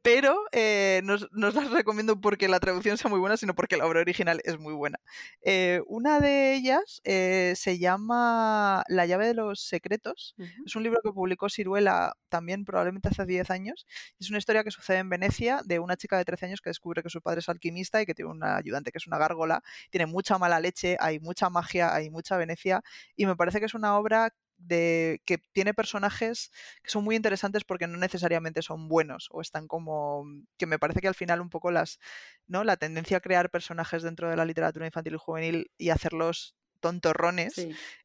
Pero 0.02 0.40
eh, 0.54 1.02
no, 1.04 1.16
os 1.16 1.56
las 1.56 1.70
recomiendo 1.72 2.20
porque 2.22 2.48
la 2.48 2.62
traducción 2.62 2.98
sea 2.98 3.10
muy 3.10 3.20
buena, 3.20 3.36
sino 3.36 3.54
porque 3.54 3.76
la 3.76 3.86
obra 3.86 4.00
original 4.00 4.42
es 4.46 4.58
muy 4.58 4.74
buena. 4.74 5.00
Eh, 5.42 5.82
una 5.86 6.22
de 6.22 6.54
ellas 6.54 7.02
se 7.04 7.78
llama 7.78 8.84
La 8.88 9.06
llave 9.06 9.28
de 9.28 9.34
los 9.34 9.60
secretos. 9.60 10.36
Es 10.66 10.78
un 10.78 10.84
libro 10.84 11.02
que 11.04 11.12
publicó 11.12 11.50
Ciruela 11.50 12.16
también 12.30 12.64
probablemente 12.64 13.10
hace 13.10 13.26
10 13.26 13.52
años. 13.52 13.86
Es 14.18 14.30
una 14.30 14.40
historia 14.40 14.64
que 14.64 14.72
sucede 14.72 15.00
en 15.00 15.10
Venecia 15.10 15.62
de 15.66 15.80
una 15.80 15.98
chica 15.98 16.18
de 16.18 16.24
13 16.24 16.46
años 16.46 16.62
que 16.62 16.70
descubre 16.70 17.04
que 17.04 17.10
su 17.10 17.22
padre 17.22 17.42
es 17.42 17.50
alquimista 17.50 18.02
y 18.02 18.06
que 18.06 18.16
tiene 18.16 18.32
una 18.32 18.56
ayudante 18.56 18.92
que 18.92 19.00
es 19.00 19.08
una 19.08 19.18
gárgola. 19.18 19.62
Tiene 19.90 20.06
mucha 20.06 20.38
mala 20.38 20.62
leche, 20.62 20.96
hay 21.02 21.20
mucha 21.20 21.50
magia, 21.50 21.94
hay 21.94 22.10
mucha 22.10 22.38
Venecia 22.38 22.82
y 23.20 23.26
me 23.26 23.36
parece 23.36 23.60
que 23.60 23.66
es 23.66 23.74
una 23.74 23.98
obra 23.98 24.34
de 24.56 25.22
que 25.26 25.40
tiene 25.52 25.74
personajes 25.74 26.52
que 26.82 26.90
son 26.90 27.04
muy 27.04 27.18
interesantes 27.18 27.66
porque 27.66 27.86
no 27.86 27.98
necesariamente 27.98 28.62
son 28.62 28.88
buenos 28.88 29.28
o 29.32 29.42
están 29.42 29.68
como 29.68 30.24
que 30.58 30.66
me 30.66 30.80
parece 30.80 31.02
que 31.02 31.10
al 31.10 31.16
final 31.16 31.42
un 31.42 31.50
poco 31.50 31.70
las 31.70 32.00
no 32.48 32.64
la 32.64 32.78
tendencia 32.78 33.18
a 33.18 33.20
crear 33.20 33.50
personajes 33.52 34.04
dentro 34.04 34.30
de 34.30 34.38
la 34.38 34.46
literatura 34.46 34.86
infantil 34.86 35.16
y 35.16 35.18
juvenil 35.18 35.72
y 35.78 35.90
hacerlos 35.90 36.56
tontorrones 36.80 37.56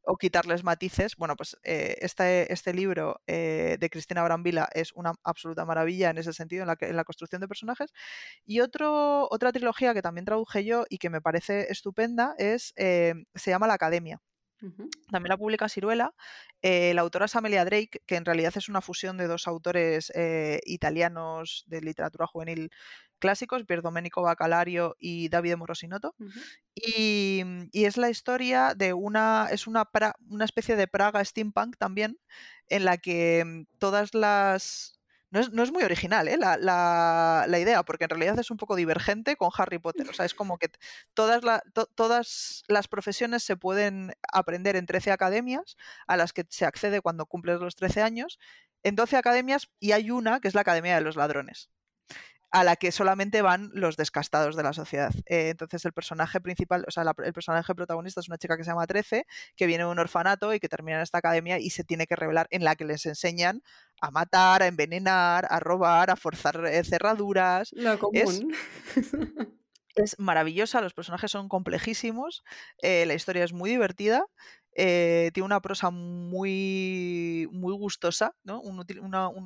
o 0.03 0.17
quitarles 0.17 0.65
matices. 0.65 1.15
Bueno, 1.15 1.37
pues 1.37 1.57
eh, 1.63 1.95
este, 2.01 2.53
este 2.53 2.75
libro 2.75 3.23
eh, 3.29 3.77
de 3.79 3.89
Cristina 3.89 4.25
Brambila 4.25 4.69
es 4.73 4.91
una 4.95 5.13
absoluta 5.23 5.65
maravilla 5.65 6.11
en 6.11 6.19
ese 6.19 6.33
sentido, 6.33 6.63
en 6.63 6.67
la, 6.67 6.77
en 6.81 6.97
la 6.97 7.05
construcción 7.05 7.41
de 7.41 7.47
personajes. 7.47 7.93
Y 8.45 8.59
otro, 8.63 9.29
otra 9.31 9.53
trilogía 9.53 9.95
que 9.95 10.03
también 10.03 10.25
traduje 10.25 10.65
yo 10.65 10.87
y 10.89 10.99
que 10.99 11.09
me 11.09 11.21
parece 11.21 11.71
estupenda 11.71 12.35
es, 12.37 12.73
eh, 12.75 13.15
se 13.37 13.51
llama 13.53 13.69
La 13.69 13.75
Academia. 13.75 14.21
También 15.11 15.29
la 15.29 15.37
publica 15.37 15.69
Ciruela. 15.69 16.15
Eh, 16.63 16.95
la 16.95 17.03
autora 17.03 17.27
es 17.27 17.37
Amelia 17.37 17.65
Drake, 17.65 18.03
que 18.07 18.17
en 18.17 18.25
realidad 18.25 18.53
es 18.57 18.69
una 18.69 18.81
fusión 18.81 19.17
de 19.17 19.27
dos 19.27 19.47
autores 19.47 20.11
eh, 20.15 20.61
italianos 20.65 21.65
de 21.67 21.81
literatura 21.81 22.27
juvenil 22.27 22.71
clásicos, 23.19 23.65
Pier 23.65 23.83
Domenico 23.83 24.23
Bacalario 24.23 24.97
y 24.99 25.29
Davide 25.29 25.57
Morosinotto. 25.57 26.15
y, 26.75 27.43
y, 27.73 27.85
es 27.85 27.97
la 27.97 28.11
historia 28.11 28.75
de 28.75 28.93
una, 28.93 29.49
es 29.51 29.67
una, 29.67 29.89
una 30.29 30.45
especie 30.45 30.77
de 30.77 30.89
Praga 30.89 31.25
steampunk 31.25 31.77
también, 31.77 32.19
en 32.69 32.85
la 32.85 32.99
que 32.99 33.45
mm, 33.45 33.79
todas 33.79 34.15
las 34.15 34.99
no 35.35 35.63
es, 35.65 35.73
muy 35.73 35.83
original 35.83 36.29
¿eh? 36.29 36.39
la, 36.39 37.59
idea, 37.59 37.83
porque 37.83 38.05
en 38.05 38.11
realidad 38.11 38.39
es 38.39 38.53
un 38.53 38.57
poco 38.57 38.77
divergente 38.77 39.37
con 39.37 39.51
Harry 39.57 39.79
Potter. 39.79 40.09
O 40.09 40.13
sea, 40.13 40.25
es 40.25 40.35
como 40.35 40.59
que 40.59 40.71
todas, 41.13 41.43
todas 41.97 42.63
las 42.69 42.87
profesiones 42.87 43.43
se 43.43 43.57
pueden 43.57 44.13
aprender 44.33 44.77
en 44.77 44.87
13 44.87 45.11
academias 45.11 45.77
a 46.07 46.17
las 46.17 46.33
que 46.33 46.45
se 46.49 46.65
accede 46.65 47.01
cuando 47.01 47.27
cumples 47.27 47.61
los 47.61 47.75
13 47.75 48.03
años, 48.03 48.39
en 48.85 48.95
12 48.95 49.17
academias 49.17 49.69
y 49.81 49.93
hay 49.93 50.11
una 50.13 50.39
que 50.39 50.49
es 50.49 50.55
la 50.55 50.61
Academia 50.61 50.95
de 50.95 51.01
los 51.01 51.17
Ladrones 51.17 51.71
a 52.55 52.63
la 52.63 52.77
que 52.77 52.93
solamente 52.93 53.43
van 53.43 53.71
los 53.75 53.97
descastados 53.97 54.55
de 54.55 54.63
la 54.63 54.73
sociedad. 54.73 55.13
Eh, 55.27 55.49
entonces 55.49 55.85
el 55.87 55.93
personaje 55.93 56.41
principal, 56.41 56.85
o 56.87 56.91
sea, 56.93 57.03
el 57.25 57.33
personaje 57.33 57.75
protagonista 57.75 58.21
es 58.21 58.29
una 58.29 58.39
chica 58.39 58.57
que 58.57 58.63
se 58.63 58.71
llama 58.71 58.87
Trece, 58.87 59.27
que 59.57 59.67
viene 59.67 59.83
de 59.83 59.91
un 59.91 59.99
orfanato 59.99 60.55
y 60.55 60.61
que 60.61 60.69
termina 60.69 60.99
en 60.99 61.03
esta 61.03 61.19
academia 61.19 61.59
y 61.59 61.71
se 61.71 61.83
tiene 61.83 62.07
que 62.07 62.15
revelar 62.15 62.47
en 62.51 62.63
la 62.63 62.77
que 62.77 62.85
les 62.85 63.07
enseñan 63.07 63.61
a 64.01 64.13
matar, 64.13 64.63
a 64.63 64.69
envenenar, 64.69 65.49
a 65.51 65.59
robar, 65.59 66.13
a 66.13 66.17
forzar 66.17 66.65
eh, 66.67 66.85
cerraduras. 66.85 67.71
Lo 67.73 67.99
común. 67.99 68.55
Es, 69.97 70.19
maravillosa, 70.19 70.81
los 70.81 70.93
personajes 70.93 71.31
son 71.31 71.49
complejísimos, 71.49 72.43
eh, 72.83 73.07
la 73.07 73.15
historia 73.15 73.45
es 73.45 73.53
muy 73.53 73.71
divertida 73.71 74.27
eh, 74.75 75.31
tiene 75.33 75.47
una 75.47 75.61
prosa 75.61 75.91
muy, 75.91 77.49
muy 77.53 77.73
gustosa, 77.75 78.35
¿no? 78.43 78.61
un, 78.61 78.85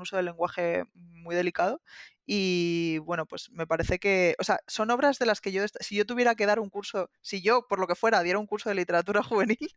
uso 0.00 0.16
del 0.16 0.24
lenguaje 0.24 0.84
muy 0.94 1.34
delicado. 1.34 1.82
Y 2.30 2.98
bueno, 2.98 3.24
pues 3.26 3.50
me 3.50 3.66
parece 3.66 3.98
que, 3.98 4.34
o 4.38 4.44
sea, 4.44 4.60
son 4.66 4.90
obras 4.90 5.18
de 5.18 5.26
las 5.26 5.40
que 5.40 5.50
yo, 5.50 5.62
si 5.80 5.96
yo 5.96 6.04
tuviera 6.04 6.34
que 6.34 6.44
dar 6.44 6.60
un 6.60 6.68
curso, 6.68 7.10
si 7.22 7.40
yo, 7.40 7.66
por 7.66 7.78
lo 7.78 7.86
que 7.86 7.94
fuera, 7.94 8.22
diera 8.22 8.38
un 8.38 8.46
curso 8.46 8.68
de 8.68 8.74
literatura 8.74 9.22
juvenil, 9.56 9.74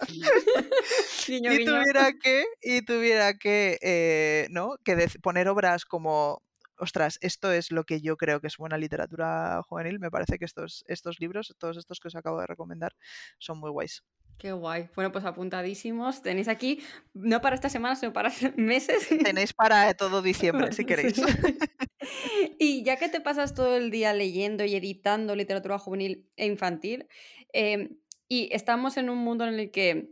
y 1.28 1.64
tuviera 1.64 2.12
que, 2.20 2.44
y 2.62 2.82
tuviera 2.82 3.38
que, 3.38 3.78
eh, 3.80 4.48
¿no? 4.50 4.76
Que 4.84 5.08
poner 5.22 5.48
obras 5.48 5.84
como 5.84 6.42
ostras, 6.76 7.18
esto 7.22 7.52
es 7.52 7.70
lo 7.70 7.84
que 7.84 8.00
yo 8.00 8.16
creo 8.16 8.40
que 8.40 8.46
es 8.46 8.56
buena 8.56 8.78
literatura 8.78 9.62
juvenil. 9.62 9.98
Me 9.98 10.10
parece 10.10 10.38
que 10.38 10.44
estos, 10.44 10.84
estos 10.88 11.20
libros, 11.20 11.54
todos 11.58 11.76
estos 11.76 12.00
que 12.00 12.08
os 12.08 12.16
acabo 12.16 12.40
de 12.40 12.46
recomendar, 12.46 12.94
son 13.38 13.58
muy 13.58 13.70
guays. 13.70 14.02
Qué 14.38 14.52
guay. 14.52 14.88
Bueno, 14.94 15.12
pues 15.12 15.24
apuntadísimos. 15.24 16.22
Tenéis 16.22 16.48
aquí, 16.48 16.82
no 17.12 17.40
para 17.40 17.54
esta 17.54 17.68
semana, 17.68 17.96
sino 17.96 18.12
para 18.12 18.30
meses. 18.56 19.08
Tenéis 19.08 19.52
para 19.52 19.94
todo 19.94 20.22
diciembre, 20.22 20.72
si 20.72 20.84
queréis. 20.86 21.14
y 22.58 22.82
ya 22.84 22.96
que 22.96 23.08
te 23.08 23.20
pasas 23.20 23.54
todo 23.54 23.76
el 23.76 23.90
día 23.90 24.12
leyendo 24.12 24.64
y 24.64 24.74
editando 24.74 25.36
literatura 25.36 25.78
juvenil 25.78 26.28
e 26.36 26.46
infantil, 26.46 27.06
em, 27.52 27.96
y 28.28 28.48
estamos 28.52 28.96
en 28.96 29.10
un 29.10 29.18
mundo 29.18 29.46
en 29.46 29.54
el 29.54 29.70
que 29.70 30.10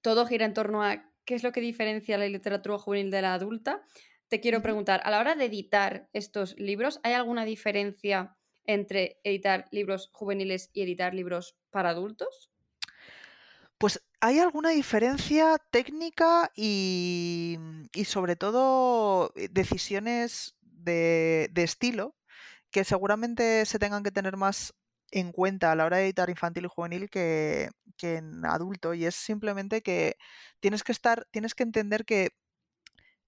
todo 0.00 0.26
gira 0.26 0.46
en 0.46 0.54
torno 0.54 0.82
a 0.82 1.10
qué 1.24 1.34
es 1.34 1.42
lo 1.42 1.52
que 1.52 1.60
diferencia 1.60 2.18
la 2.18 2.28
literatura 2.28 2.78
juvenil 2.78 3.10
de 3.10 3.22
la 3.22 3.34
adulta, 3.34 3.82
te 4.34 4.40
quiero 4.40 4.62
preguntar, 4.62 5.00
a 5.04 5.12
la 5.12 5.20
hora 5.20 5.36
de 5.36 5.44
editar 5.44 6.08
estos 6.12 6.58
libros, 6.58 6.98
¿hay 7.04 7.12
alguna 7.12 7.44
diferencia 7.44 8.36
entre 8.64 9.20
editar 9.22 9.66
libros 9.70 10.10
juveniles 10.12 10.70
y 10.72 10.82
editar 10.82 11.14
libros 11.14 11.56
para 11.70 11.90
adultos? 11.90 12.50
Pues 13.78 14.02
hay 14.20 14.40
alguna 14.40 14.70
diferencia 14.70 15.56
técnica 15.70 16.50
y, 16.56 17.60
sobre 18.04 18.34
todo 18.34 19.32
eh, 19.36 19.46
decisiones 19.52 20.56
de, 20.62 21.48
estilo 21.54 22.16
que 22.72 22.82
seguramente 22.82 23.64
se 23.66 23.78
tengan 23.78 24.02
que 24.02 24.10
tener 24.10 24.36
más 24.36 24.74
en 25.12 25.30
cuenta 25.30 25.70
a 25.70 25.76
la 25.76 25.84
hora 25.84 25.98
de 25.98 26.06
editar 26.06 26.28
infantil 26.28 26.64
y 26.64 26.68
juvenil 26.74 27.08
que, 27.08 27.68
que, 27.96 28.16
en 28.16 28.44
adulto. 28.44 28.94
Y 28.94 29.06
es 29.06 29.14
simplemente 29.14 29.80
que 29.80 30.16
tienes 30.58 30.82
que 30.82 30.90
estar, 30.90 31.24
tienes 31.30 31.54
que 31.54 31.62
entender 31.62 32.04
que 32.04 32.30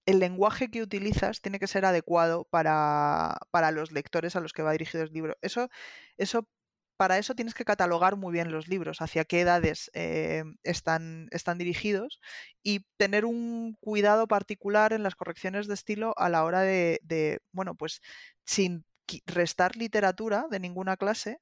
el 0.07 0.19
lenguaje 0.19 0.71
que 0.71 0.81
utilizas 0.81 1.41
tiene 1.41 1.59
que 1.59 1.67
ser 1.67 1.85
adecuado 1.85 2.45
para, 2.49 3.37
para 3.51 3.71
los 3.71 3.91
lectores 3.91 4.35
a 4.35 4.39
los 4.39 4.53
que 4.53 4.63
va 4.63 4.71
dirigido 4.71 5.03
el 5.03 5.11
libro. 5.11 5.37
Eso, 5.41 5.69
eso 6.17 6.47
para 6.95 7.17
eso 7.19 7.35
tienes 7.35 7.53
que 7.53 7.65
catalogar 7.65 8.15
muy 8.15 8.31
bien 8.31 8.51
los 8.51 8.69
libros, 8.69 9.01
hacia 9.01 9.25
qué 9.25 9.41
edades 9.41 9.91
eh, 9.93 10.43
están, 10.63 11.27
están 11.31 11.57
dirigidos 11.57 12.21
y 12.63 12.85
tener 12.97 13.25
un 13.25 13.77
cuidado 13.81 14.27
particular 14.27 14.93
en 14.93 15.03
las 15.03 15.15
correcciones 15.15 15.67
de 15.67 15.73
estilo 15.75 16.13
a 16.17 16.29
la 16.29 16.45
hora 16.45 16.61
de, 16.61 17.41
bueno, 17.51 17.75
pues 17.75 18.01
sin 18.45 18.85
restar 19.25 19.75
literatura 19.75 20.45
de 20.49 20.59
ninguna 20.59 20.95
clase, 20.95 21.39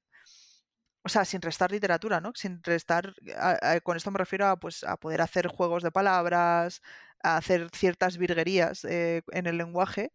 o 1.04 1.10
sea, 1.10 1.24
sin 1.24 1.42
restar 1.42 1.72
literatura, 1.72 2.20
¿no? 2.20 2.32
Sin 2.34 2.64
restar, 2.64 3.14
con 3.84 3.96
esto 3.96 4.10
me 4.10 4.18
refiero 4.18 4.48
a, 4.48 4.58
pues, 4.58 4.84
a 4.84 4.98
poder 4.98 5.22
hacer 5.22 5.48
juegos 5.48 5.84
de 5.84 5.92
palabras, 5.92 6.82
a 7.26 7.38
hacer 7.38 7.70
ciertas 7.74 8.18
virguerías 8.18 8.86
eh, 8.86 9.24
en 9.32 9.48
el 9.48 9.58
lenguaje, 9.58 10.12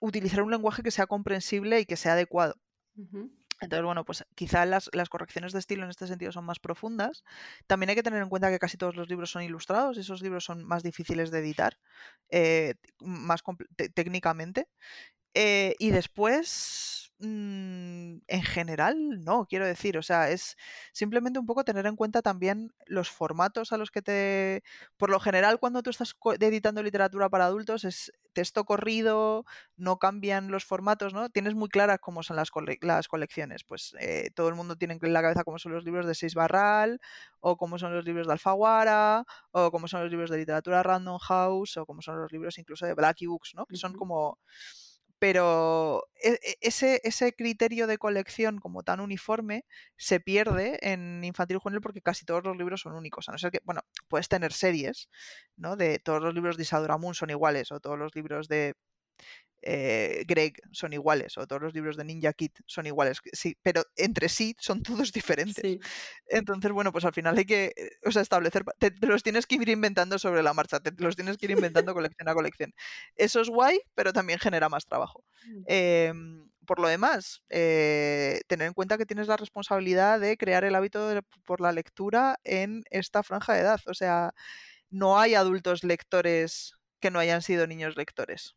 utilizar 0.00 0.42
un 0.42 0.50
lenguaje 0.50 0.82
que 0.82 0.90
sea 0.90 1.06
comprensible 1.06 1.80
y 1.80 1.86
que 1.86 1.96
sea 1.96 2.14
adecuado. 2.14 2.56
Entonces, 3.62 3.84
bueno, 3.84 4.04
pues 4.04 4.24
quizá 4.34 4.66
las, 4.66 4.90
correcciones 5.08 5.52
de 5.52 5.60
estilo 5.60 5.84
en 5.84 5.90
este 5.90 6.08
sentido 6.08 6.32
son 6.32 6.44
más 6.44 6.58
profundas. 6.58 7.22
También 7.68 7.90
hay 7.90 7.96
que 7.96 8.02
tener 8.02 8.20
en 8.20 8.28
cuenta 8.28 8.50
que 8.50 8.58
casi 8.58 8.76
todos 8.76 8.96
los 8.96 9.08
libros 9.08 9.30
son 9.30 9.42
ilustrados 9.42 9.96
y 9.96 10.00
esos 10.00 10.20
libros 10.20 10.44
son 10.44 10.64
más 10.64 10.82
difíciles 10.82 11.30
de 11.30 11.38
editar, 11.38 11.78
eh, 12.30 12.74
más 12.98 13.42
técnicamente. 13.94 14.66
Eh, 15.34 15.76
y 15.78 15.90
después, 15.90 17.01
mm, 17.22 18.18
en 18.26 18.42
general, 18.42 19.24
no, 19.24 19.46
quiero 19.46 19.66
decir, 19.66 19.96
o 19.96 20.02
sea, 20.02 20.30
es 20.30 20.56
simplemente 20.92 21.38
un 21.38 21.46
poco 21.46 21.64
tener 21.64 21.86
en 21.86 21.96
cuenta 21.96 22.20
también 22.22 22.72
los 22.86 23.10
formatos 23.10 23.72
a 23.72 23.78
los 23.78 23.90
que 23.90 24.02
te... 24.02 24.62
Por 24.96 25.10
lo 25.10 25.20
general, 25.20 25.58
cuando 25.58 25.82
tú 25.82 25.90
estás 25.90 26.14
editando 26.40 26.82
literatura 26.82 27.28
para 27.30 27.46
adultos, 27.46 27.84
es 27.84 28.12
texto 28.32 28.64
corrido, 28.64 29.44
no 29.76 29.98
cambian 29.98 30.50
los 30.50 30.64
formatos, 30.64 31.14
¿no? 31.14 31.30
Tienes 31.30 31.54
muy 31.54 31.68
claras 31.68 31.98
cómo 32.00 32.22
son 32.22 32.36
las, 32.36 32.50
las 32.80 33.08
colecciones. 33.08 33.64
Pues 33.64 33.94
eh, 34.00 34.30
todo 34.34 34.48
el 34.48 34.54
mundo 34.54 34.76
tiene 34.76 34.98
en 35.00 35.12
la 35.12 35.22
cabeza 35.22 35.44
cómo 35.44 35.58
son 35.58 35.72
los 35.72 35.84
libros 35.84 36.06
de 36.06 36.14
Seis 36.14 36.34
Barral, 36.34 37.00
o 37.40 37.56
cómo 37.56 37.78
son 37.78 37.94
los 37.94 38.04
libros 38.04 38.26
de 38.26 38.32
Alfaguara, 38.34 39.24
o 39.52 39.70
cómo 39.70 39.88
son 39.88 40.02
los 40.02 40.10
libros 40.10 40.30
de 40.30 40.38
literatura 40.38 40.82
Random 40.82 41.18
House, 41.18 41.76
o 41.76 41.86
cómo 41.86 42.02
son 42.02 42.20
los 42.20 42.32
libros 42.32 42.58
incluso 42.58 42.86
de 42.86 42.94
Blacky 42.94 43.26
Books, 43.26 43.54
¿no? 43.54 43.66
Que 43.66 43.76
son 43.76 43.94
como 43.94 44.38
pero 45.22 46.08
e, 46.20 46.32
e, 46.42 46.58
ese, 46.62 47.00
ese 47.04 47.32
criterio 47.32 47.86
de 47.86 47.96
colección 47.96 48.58
como 48.58 48.82
tan 48.82 48.98
uniforme 48.98 49.64
se 49.96 50.18
pierde 50.18 50.80
en 50.82 51.22
infantil 51.22 51.58
juvenil 51.58 51.80
porque 51.80 52.02
casi 52.02 52.24
todos 52.24 52.42
los 52.42 52.56
libros 52.56 52.80
son 52.80 52.94
únicos. 52.94 53.28
A 53.28 53.32
no 53.32 53.38
ser 53.38 53.52
que, 53.52 53.60
bueno, 53.62 53.82
puedes 54.08 54.28
tener 54.28 54.52
series, 54.52 55.08
¿no? 55.56 55.76
De 55.76 56.00
todos 56.00 56.20
los 56.20 56.34
libros 56.34 56.56
de 56.56 56.64
Isadora 56.64 56.98
Moon 56.98 57.14
son 57.14 57.30
iguales, 57.30 57.70
o 57.70 57.78
todos 57.78 57.96
los 57.96 58.16
libros 58.16 58.48
de 58.48 58.74
eh, 59.62 60.24
Greg 60.26 60.60
son 60.72 60.92
iguales 60.92 61.38
o 61.38 61.46
todos 61.46 61.62
los 61.62 61.74
libros 61.74 61.96
de 61.96 62.04
Ninja 62.04 62.32
Kid 62.32 62.50
son 62.66 62.86
iguales, 62.86 63.20
sí, 63.32 63.56
pero 63.62 63.84
entre 63.96 64.28
sí 64.28 64.56
son 64.58 64.82
todos 64.82 65.12
diferentes. 65.12 65.78
Entonces, 66.26 66.72
bueno, 66.72 66.92
pues 66.92 67.04
al 67.04 67.12
final 67.12 67.38
hay 67.38 67.44
que 67.44 67.72
eh, 67.76 67.90
o 68.04 68.10
sea, 68.10 68.22
establecer, 68.22 68.64
te, 68.78 68.92
los 69.00 69.22
tienes 69.22 69.46
que 69.46 69.54
ir 69.56 69.68
inventando 69.68 70.18
sobre 70.18 70.42
la 70.42 70.52
marcha, 70.52 70.80
te, 70.80 70.92
los 70.98 71.16
tienes 71.16 71.36
que 71.36 71.46
ir 71.46 71.52
inventando 71.52 71.94
colección 71.94 72.28
a 72.28 72.34
colección. 72.34 72.74
Eso 73.16 73.40
es 73.40 73.48
guay, 73.48 73.80
pero 73.94 74.12
también 74.12 74.38
genera 74.38 74.68
más 74.68 74.86
trabajo. 74.86 75.24
Mm. 75.46 75.62
Em, 75.66 76.50
por 76.66 76.78
lo 76.80 76.88
demás, 76.88 77.42
eh, 77.50 78.40
tener 78.46 78.68
en 78.68 78.74
cuenta 78.74 78.98
que 78.98 79.06
tienes 79.06 79.28
la 79.28 79.36
responsabilidad 79.36 80.20
de 80.20 80.36
crear 80.36 80.64
el 80.64 80.74
hábito 80.74 81.20
por 81.44 81.60
la 81.60 81.72
lectura 81.72 82.38
en 82.44 82.84
esta 82.90 83.22
franja 83.22 83.54
de 83.54 83.60
edad. 83.60 83.80
O 83.86 83.94
sea, 83.94 84.32
no 84.90 85.18
hay 85.18 85.34
adultos 85.34 85.84
lectores 85.84 86.74
que 87.00 87.10
no 87.10 87.18
hayan 87.18 87.42
sido 87.42 87.66
niños 87.66 87.96
lectores 87.96 88.56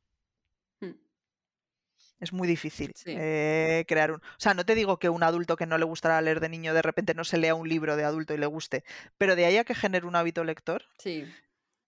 es 2.20 2.34
muy 2.34 2.48
difícil 2.48 2.94
eh, 3.06 3.86
crear 3.88 4.12
un... 4.12 4.18
O 4.18 4.40
sea, 4.40 4.54
no 4.54 4.66
te 4.66 4.76
digo 4.76 5.00
que 5.00 5.10
un 5.10 5.24
adulto 5.24 5.58
que 5.58 5.66
no 5.66 5.78
le 5.78 5.86
gustará 5.86 6.22
leer 6.22 6.40
de 6.40 6.50
niño 6.50 6.74
de 6.74 6.82
repente 6.82 7.14
no 7.14 7.24
se 7.24 7.38
lea 7.38 7.56
un 7.56 7.68
libro 7.68 7.96
de 7.96 8.04
adulto 8.04 8.34
y 8.34 8.38
le 8.38 8.46
guste, 8.46 8.84
pero 9.18 9.36
de 9.36 9.46
ahí 9.46 9.58
a 9.58 9.64
que 9.64 9.76
genere 9.76 10.06
un 10.06 10.16
hábito 10.16 10.44
lector, 10.44 10.86
sí. 10.98 11.26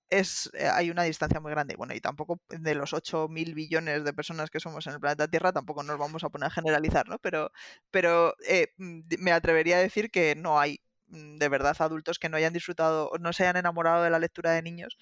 es, 0.10 0.50
eh, 0.54 0.68
hay 0.68 0.90
una 0.92 1.04
distancia 1.04 1.40
muy 1.40 1.52
grande. 1.52 1.76
Bueno, 1.76 1.94
y 1.94 2.02
tampoco 2.02 2.42
de 2.50 2.76
los 2.76 2.94
8 2.94 3.28
mil 3.30 3.54
billones 3.54 4.04
de 4.04 4.14
personas 4.14 4.50
que 4.50 4.60
somos 4.60 4.86
en 4.88 4.94
el 4.94 5.00
planeta 5.00 5.28
Tierra, 5.28 5.54
tampoco 5.54 5.84
nos 5.84 5.98
vamos 5.98 6.24
a 6.24 6.30
poner 6.30 6.48
a 6.48 6.52
generalizar, 6.52 7.08
¿no? 7.08 7.20
Pero, 7.20 7.52
pero 7.92 8.36
eh, 8.48 8.74
mm, 8.78 9.02
me 9.20 9.32
atrevería 9.32 9.78
a 9.78 9.82
decir 9.82 10.12
que 10.12 10.36
no 10.36 10.60
hay 10.60 10.82
mm, 11.08 11.38
de 11.38 11.50
verdad 11.50 11.76
adultos 11.80 12.20
que 12.20 12.30
no 12.30 12.38
hayan 12.38 12.54
disfrutado, 12.54 13.12
no 13.20 13.34
se 13.34 13.44
hayan 13.44 13.58
enamorado 13.58 14.04
de 14.04 14.10
la 14.10 14.20
lectura 14.20 14.52
de 14.52 14.62
niños 14.62 14.98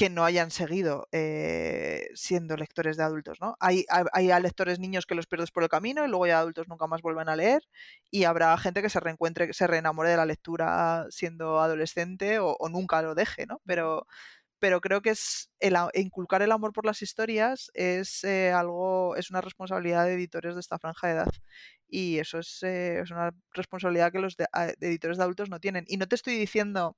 que 0.00 0.08
no 0.08 0.24
hayan 0.24 0.50
seguido 0.50 1.08
eh, 1.12 2.08
siendo 2.14 2.56
lectores 2.56 2.96
de 2.96 3.02
adultos, 3.02 3.36
¿no? 3.38 3.58
Hay, 3.60 3.84
hay, 4.14 4.28
lectores 4.40 4.78
niños 4.78 5.04
que 5.04 5.14
los 5.14 5.26
pierdes 5.26 5.50
por 5.50 5.62
el 5.62 5.68
camino 5.68 6.02
y 6.02 6.08
luego 6.08 6.26
ya 6.26 6.38
adultos 6.38 6.68
nunca 6.68 6.86
más 6.86 7.02
vuelven 7.02 7.28
a 7.28 7.36
leer 7.36 7.60
y 8.10 8.24
habrá 8.24 8.56
gente 8.56 8.80
que 8.80 8.88
se 8.88 8.98
reencuentre, 8.98 9.46
que 9.46 9.52
se 9.52 9.66
reenamore 9.66 10.08
de 10.08 10.16
la 10.16 10.24
lectura 10.24 11.04
siendo 11.10 11.60
adolescente 11.60 12.38
o, 12.38 12.56
nunca 12.70 13.02
lo 13.02 13.14
deje, 13.14 13.44
¿no? 13.44 13.60
Pero, 13.66 14.06
pero 14.58 14.80
creo 14.80 15.02
que 15.02 15.10
es 15.10 15.50
inculcar 15.92 16.40
el 16.40 16.52
amor 16.52 16.72
por 16.72 16.86
las 16.86 17.02
historias 17.02 17.70
es 17.74 18.24
eh, 18.24 18.52
algo, 18.52 19.16
es 19.16 19.30
una 19.30 19.42
responsabilidad 19.42 20.06
de 20.06 20.14
editores 20.14 20.54
de 20.54 20.60
esta 20.60 20.78
franja 20.78 21.08
de 21.08 21.12
edad. 21.12 21.28
Y 21.88 22.18
eso 22.20 22.38
es, 22.38 22.62
eh, 22.62 23.02
una 23.10 23.32
responsabilidad 23.52 24.12
que 24.12 24.20
los 24.20 24.36
de, 24.38 24.46
editores 24.80 25.18
de 25.18 25.24
adultos 25.24 25.50
no 25.50 25.60
tienen. 25.60 25.84
Y 25.88 25.98
no 25.98 26.08
te 26.08 26.14
estoy 26.14 26.36
diciendo 26.36 26.96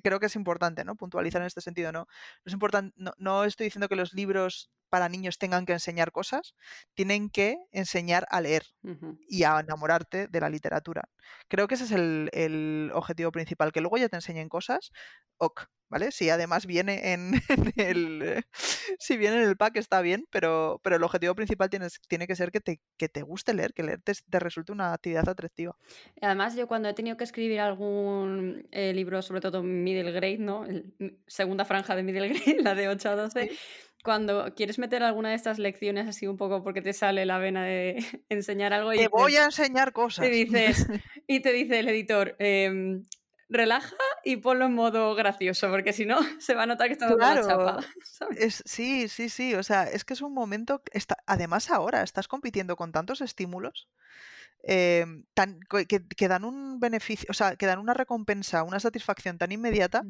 creo 0.00 0.20
que 0.20 0.26
es 0.26 0.36
importante, 0.36 0.84
¿no? 0.84 0.96
Puntualizar 0.96 1.40
en 1.40 1.46
este 1.46 1.60
sentido, 1.60 1.92
¿no? 1.92 2.00
No, 2.00 2.06
es 2.44 2.52
importante, 2.52 2.94
no, 3.18 3.44
estoy 3.44 3.64
diciendo 3.64 3.88
que 3.88 3.96
los 3.96 4.12
libros 4.12 4.70
para 4.94 5.08
niños 5.08 5.38
tengan 5.38 5.66
que 5.66 5.72
enseñar 5.72 6.12
cosas, 6.12 6.54
tienen 6.94 7.28
que 7.28 7.56
enseñar 7.72 8.28
a 8.30 8.40
leer 8.40 8.62
y 9.26 9.42
a 9.42 9.58
enamorarte 9.58 10.28
de 10.28 10.40
la 10.40 10.48
literatura. 10.48 11.08
Creo 11.48 11.66
que 11.66 11.74
ese 11.74 11.82
es 11.82 11.90
el, 11.90 12.30
el, 12.32 12.92
objetivo 12.94 13.32
principal, 13.32 13.72
que 13.72 13.80
luego 13.80 13.96
ya 13.96 14.08
te 14.08 14.14
enseñen 14.14 14.48
cosas, 14.48 14.92
ok, 15.38 15.62
¿vale? 15.88 16.12
Si 16.12 16.30
además 16.30 16.66
viene 16.66 17.12
en, 17.12 17.42
el 17.76 18.44
si 19.00 19.16
viene 19.16 19.42
en 19.42 19.48
el 19.48 19.56
pack 19.56 19.76
está 19.78 20.00
bien, 20.00 20.26
pero, 20.30 20.80
pero 20.84 20.94
el 20.94 21.02
objetivo 21.02 21.34
principal 21.34 21.70
tiene, 21.70 21.88
tiene 22.08 22.26
que 22.26 22.36
ser 22.36 22.52
que 22.52 22.60
te, 22.60 22.80
que 22.96 23.08
te 23.08 23.22
guste 23.22 23.52
leer, 23.52 23.72
que 23.72 23.82
leer 23.82 24.00
te, 24.02 24.38
resulte 24.38 24.70
una 24.72 24.92
actividad 24.92 25.28
atractiva. 25.28 25.76
Además, 26.20 26.54
yo 26.54 26.68
cuando 26.68 26.88
he 26.88 26.94
tenido 26.94 27.16
que 27.16 27.24
escribir 27.24 27.60
algún 27.60 28.68
eh, 28.70 28.92
libro, 28.92 29.22
sobre 29.22 29.40
todo 29.40 29.62
middle 29.64 30.12
grade, 30.12 30.38
¿no? 30.38 30.64
segunda 31.26 31.64
franja 31.64 31.96
de 31.96 32.02
middle 32.04 32.28
grade, 32.32 32.62
la 32.62 32.74
de 32.74 32.88
8 32.88 33.08
a 33.08 33.16
12, 33.16 33.50
cuando 34.04 34.54
quieres 34.54 34.78
meter 34.78 35.02
alguna 35.02 35.30
de 35.30 35.34
estas 35.34 35.58
lecciones 35.58 36.06
así 36.06 36.26
un 36.26 36.36
poco 36.36 36.62
porque 36.62 36.82
te 36.82 36.92
sale 36.92 37.24
la 37.24 37.38
vena 37.38 37.64
de 37.64 37.96
enseñar 38.28 38.72
algo 38.72 38.92
y 38.92 38.98
te 38.98 39.08
voy 39.08 39.36
a 39.36 39.46
enseñar 39.46 39.92
cosas. 39.92 40.30
dices, 40.30 40.86
y 41.26 41.40
te 41.40 41.52
dice 41.52 41.80
el 41.80 41.88
editor, 41.88 42.36
em, 42.38 43.02
relaja 43.48 43.96
y 44.22 44.36
ponlo 44.36 44.66
en 44.66 44.74
modo 44.74 45.14
gracioso, 45.14 45.70
porque 45.70 45.94
si 45.94 46.04
no 46.04 46.18
se 46.38 46.54
va 46.54 46.64
a 46.64 46.66
notar 46.66 46.88
que 46.88 46.92
está 46.92 47.08
la 47.16 47.40
chapa. 47.40 47.80
Es, 48.36 48.62
sí, 48.66 49.08
sí, 49.08 49.30
sí. 49.30 49.54
O 49.54 49.62
sea, 49.62 49.84
es 49.84 50.04
que 50.04 50.12
es 50.12 50.20
un 50.20 50.34
momento. 50.34 50.82
Está, 50.92 51.16
además, 51.26 51.70
ahora 51.70 52.02
estás 52.02 52.28
compitiendo 52.28 52.76
con 52.76 52.92
tantos 52.92 53.22
estímulos 53.22 53.88
Em, 54.66 55.24
tan, 55.34 55.60
que, 55.88 56.28
dan 56.28 56.44
un 56.44 56.80
beneficio, 56.80 57.26
o 57.28 57.34
sea, 57.34 57.54
que 57.56 57.66
dan 57.66 57.78
una 57.78 57.92
recompensa, 57.92 58.62
una 58.62 58.80
satisfacción 58.80 59.36
tan 59.36 59.52
inmediata 59.52 60.02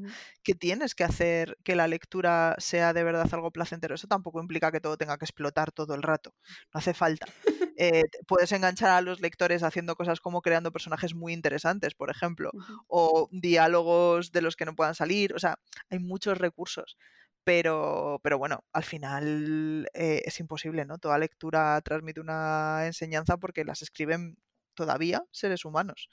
que 0.45 0.55
tienes 0.55 0.95
que 0.95 1.03
hacer 1.03 1.59
que 1.65 1.75
la 1.75 1.89
lectura 1.89 2.55
sea 2.59 2.93
de 2.93 3.03
verdad 3.03 3.29
algo 3.33 3.51
placentero. 3.51 3.97
Eso 3.97 4.07
tampoco 4.07 4.41
implica 4.41 4.71
que 4.71 4.81
todo 4.81 4.97
tenga 4.97 5.19
que 5.19 5.25
explotar 5.25 5.73
todo 5.73 5.95
el 5.95 6.03
rato, 6.03 6.35
no 6.73 6.79
hace 6.79 6.95
falta. 6.95 7.27
Eh, 7.77 8.05
puedes 8.29 8.53
enganchar 8.53 8.91
a 8.91 9.01
los 9.01 9.21
lectores 9.21 9.65
haciendo 9.65 9.97
cosas 9.97 10.21
como 10.21 10.43
creando 10.43 10.71
personajes 10.71 11.13
muy 11.13 11.33
interesantes, 11.33 11.93
por 11.97 12.09
ejemplo, 12.09 12.53
o 12.87 13.29
diálogos 13.33 14.31
de 14.31 14.43
los 14.43 14.55
que 14.55 14.65
no 14.65 14.77
puedan 14.77 14.95
salir, 14.95 15.35
o 15.35 15.41
sea, 15.41 15.59
hay 15.91 15.99
muchos 15.99 16.39
recursos 16.39 16.97
pero, 17.45 18.21
pero 18.23 18.39
bueno, 18.39 18.65
al 18.73 18.85
final 18.85 19.89
eh, 19.95 20.23
es 20.25 20.41
imposible, 20.41 20.85
¿no? 20.85 20.99
Toda 20.99 21.19
lectura 21.19 21.81
transmite 21.83 22.21
una 22.21 22.87
enseñanza 22.87 23.37
porque 23.37 23.65
las 23.65 23.83
escriben 23.83 24.37
todavía 24.75 25.25
seres 25.31 25.65
humanos. 25.65 26.09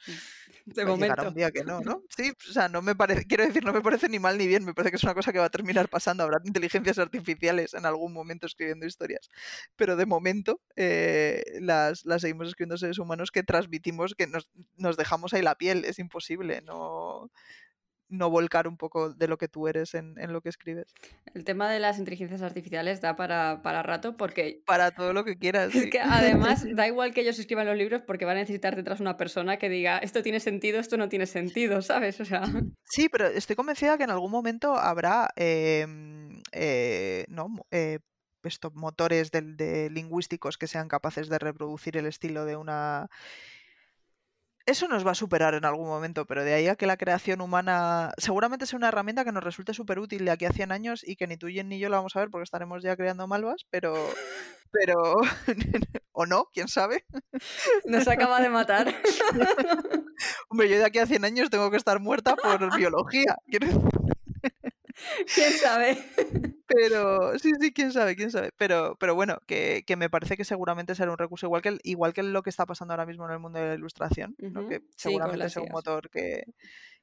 De 0.65 0.86
momento. 0.86 1.28
un 1.28 1.34
día 1.34 1.52
que 1.52 1.63
no, 1.63 1.82
¿no? 1.82 2.04
Sí, 2.15 2.32
o 2.50 2.54
sea, 2.54 2.70
no 2.70 2.82
me 2.82 2.96
parece, 2.96 3.26
quiero 3.26 3.46
decir, 3.46 3.65
no 3.65 3.74
me 3.74 3.82
parece 3.82 4.08
ni 4.08 4.20
mal 4.20 4.38
ni 4.38 4.48
bien, 4.48 4.63
me 4.63 4.74
parece 4.74 4.91
que 4.91 4.98
es 4.98 5.04
una 5.04 5.15
cosa 5.15 5.34
que 5.34 5.39
va 5.39 5.46
a 5.46 5.50
terminar 5.50 5.89
pasando. 5.89 6.24
Habrá 6.24 6.39
inteligencias 6.44 7.00
artificiales 7.00 7.74
en 7.74 7.86
algún 7.86 8.13
momento 8.13 8.46
escribiendo 8.46 8.86
historias, 8.86 9.30
pero 9.76 9.96
de 9.96 10.06
momento 10.06 10.62
eh, 10.76 11.44
las, 11.60 12.06
las, 12.06 12.22
seguimos 12.22 12.48
escribiendo 12.48 12.78
seres 12.78 13.00
humanos 13.00 13.32
que 13.32 13.44
transmitimos, 13.44 14.13
que 14.15 14.28
nos, 14.28 14.48
nos 14.78 14.96
dejamos 14.96 15.34
ahí 15.34 15.41
la 15.41 15.56
piel, 15.56 15.84
es 15.86 16.00
imposible, 16.00 16.62
no 16.62 17.32
no 18.12 18.30
volcar 18.30 18.67
un 18.67 18.78
poco 18.78 19.13
de 19.13 19.28
lo 19.28 19.38
que 19.38 19.47
tú 19.47 19.67
eres 19.67 19.95
en, 19.95 20.15
lo 20.32 20.41
que 20.41 20.50
escribes. 20.50 20.93
El 21.34 21.43
tema 21.43 21.69
de 21.69 21.80
las 21.80 21.97
inteligencias 21.97 22.41
artificiales 22.41 23.02
da 23.02 23.15
para, 23.15 23.62
para 23.63 23.82
rato 23.82 24.17
porque... 24.17 24.62
Para 24.71 24.91
todo 24.91 25.13
lo 25.13 25.26
que 25.26 25.38
quieras. 25.38 25.74
Es 25.74 25.89
que 25.89 26.00
además 26.00 26.65
da 26.76 26.88
igual 26.88 27.13
que 27.13 27.21
ellos 27.21 27.39
escriban 27.39 27.65
los 27.65 27.78
libros 27.78 28.02
porque 28.02 28.26
van 28.26 28.38
a 28.38 28.41
necesitar 28.41 28.76
detrás 28.76 29.00
una 29.00 29.17
persona 29.17 29.58
que 29.58 29.69
diga 29.69 29.97
esto 29.97 30.21
tiene 30.21 30.39
sentido, 30.39 30.80
esto 30.80 30.97
no 30.97 31.10
tiene 31.10 31.26
sentido, 31.26 31.82
¿sabes? 31.82 32.19
O 32.19 32.26
sea... 32.26 32.41
Sí, 32.84 33.08
pero 33.08 33.28
estoy 33.28 33.56
convencida 33.56 33.97
que 33.97 34.04
en 34.04 34.12
algún 34.12 34.32
momento 34.32 34.76
habrá... 34.76 35.30
Em, 35.36 36.41
eh, 36.52 37.26
no, 37.30 37.47
eh, 37.71 38.00
estos 38.43 38.74
motores 38.74 39.32
de, 39.32 39.89
lingüísticos 39.91 40.58
que 40.58 40.67
sean 40.67 40.88
capaces 40.88 41.30
de 41.30 41.39
reproducir 41.39 41.97
el 41.97 42.06
estilo 42.06 42.45
de 42.45 42.56
una 42.56 43.10
eso 44.65 44.88
nos 44.88 45.06
va 45.06 45.12
a 45.12 45.15
superar 45.15 45.54
en 45.54 45.65
algún 45.65 45.88
momento, 45.88 46.26
pero 46.26 46.43
de 46.43 46.54
ahí 46.54 46.67
a 46.67 46.76
que 46.76 46.86
la 46.86 46.97
creación 46.97 47.41
humana 47.41 48.12
seguramente 48.17 48.65
sea 48.65 48.78
una 48.78 48.89
herramienta 48.89 49.26
que 49.26 49.32
nos 49.32 49.43
resulte 49.43 49.74
súper 49.74 50.00
útil 50.00 50.26
de 50.26 50.32
aquí 50.32 50.45
a 50.45 50.52
100 50.52 50.71
años 50.71 51.02
y 51.06 51.15
que 51.15 51.28
ni 51.28 51.38
tú 51.38 51.47
ni 51.47 51.80
yo 51.80 51.89
la 51.89 51.97
vamos 51.97 52.15
a 52.15 52.19
ver 52.19 52.30
porque 52.30 52.43
estaremos 52.43 52.84
ya 52.84 52.95
creando 52.95 53.28
malvas, 53.28 53.65
pero... 53.69 53.93
pero 54.71 55.13
o 56.13 56.26
no, 56.26 56.45
quién 56.54 56.67
sabe. 56.67 57.06
Nos 57.86 58.08
acaba 58.08 58.41
de 58.41 58.50
matar. 58.50 58.88
Hombre, 60.50 60.69
yo 60.69 60.78
de 60.78 60.86
aquí 60.86 61.00
a 61.00 61.06
100 61.06 61.26
años 61.26 61.50
tengo 61.50 61.71
que 61.71 61.78
estar 61.78 62.00
muerta 62.00 62.36
por 62.36 62.76
biología. 62.76 63.38
¿Quién 65.36 65.54
sabe? 65.54 65.97
Pero, 66.67 67.38
sí, 67.38 67.51
sí, 67.60 67.73
quién 67.73 67.91
sabe, 67.91 68.15
quién 68.15 68.32
sabe. 68.32 68.51
Pero, 68.58 68.95
pero 68.97 69.13
bueno, 69.13 69.39
que, 69.45 69.84
me 69.97 70.10
parece 70.10 70.38
que 70.38 70.45
seguramente 70.45 70.95
será 70.95 71.12
un 71.12 71.17
recurso 71.17 71.45
igual 71.45 71.62
que, 71.62 71.77
igual 71.84 72.13
que 72.13 72.23
lo 72.23 72.43
que 72.43 72.49
está 72.49 72.65
pasando 72.65 72.93
ahora 72.93 73.06
mismo 73.06 73.25
en 73.25 73.34
el 73.34 73.39
mundo 73.39 73.60
de 73.60 73.67
la 73.67 73.73
ilustración, 73.73 74.36
que 74.69 74.82
seguramente 74.95 75.49
sea 75.49 75.63
un 75.63 75.69
motor 75.69 76.10
que, 76.10 76.45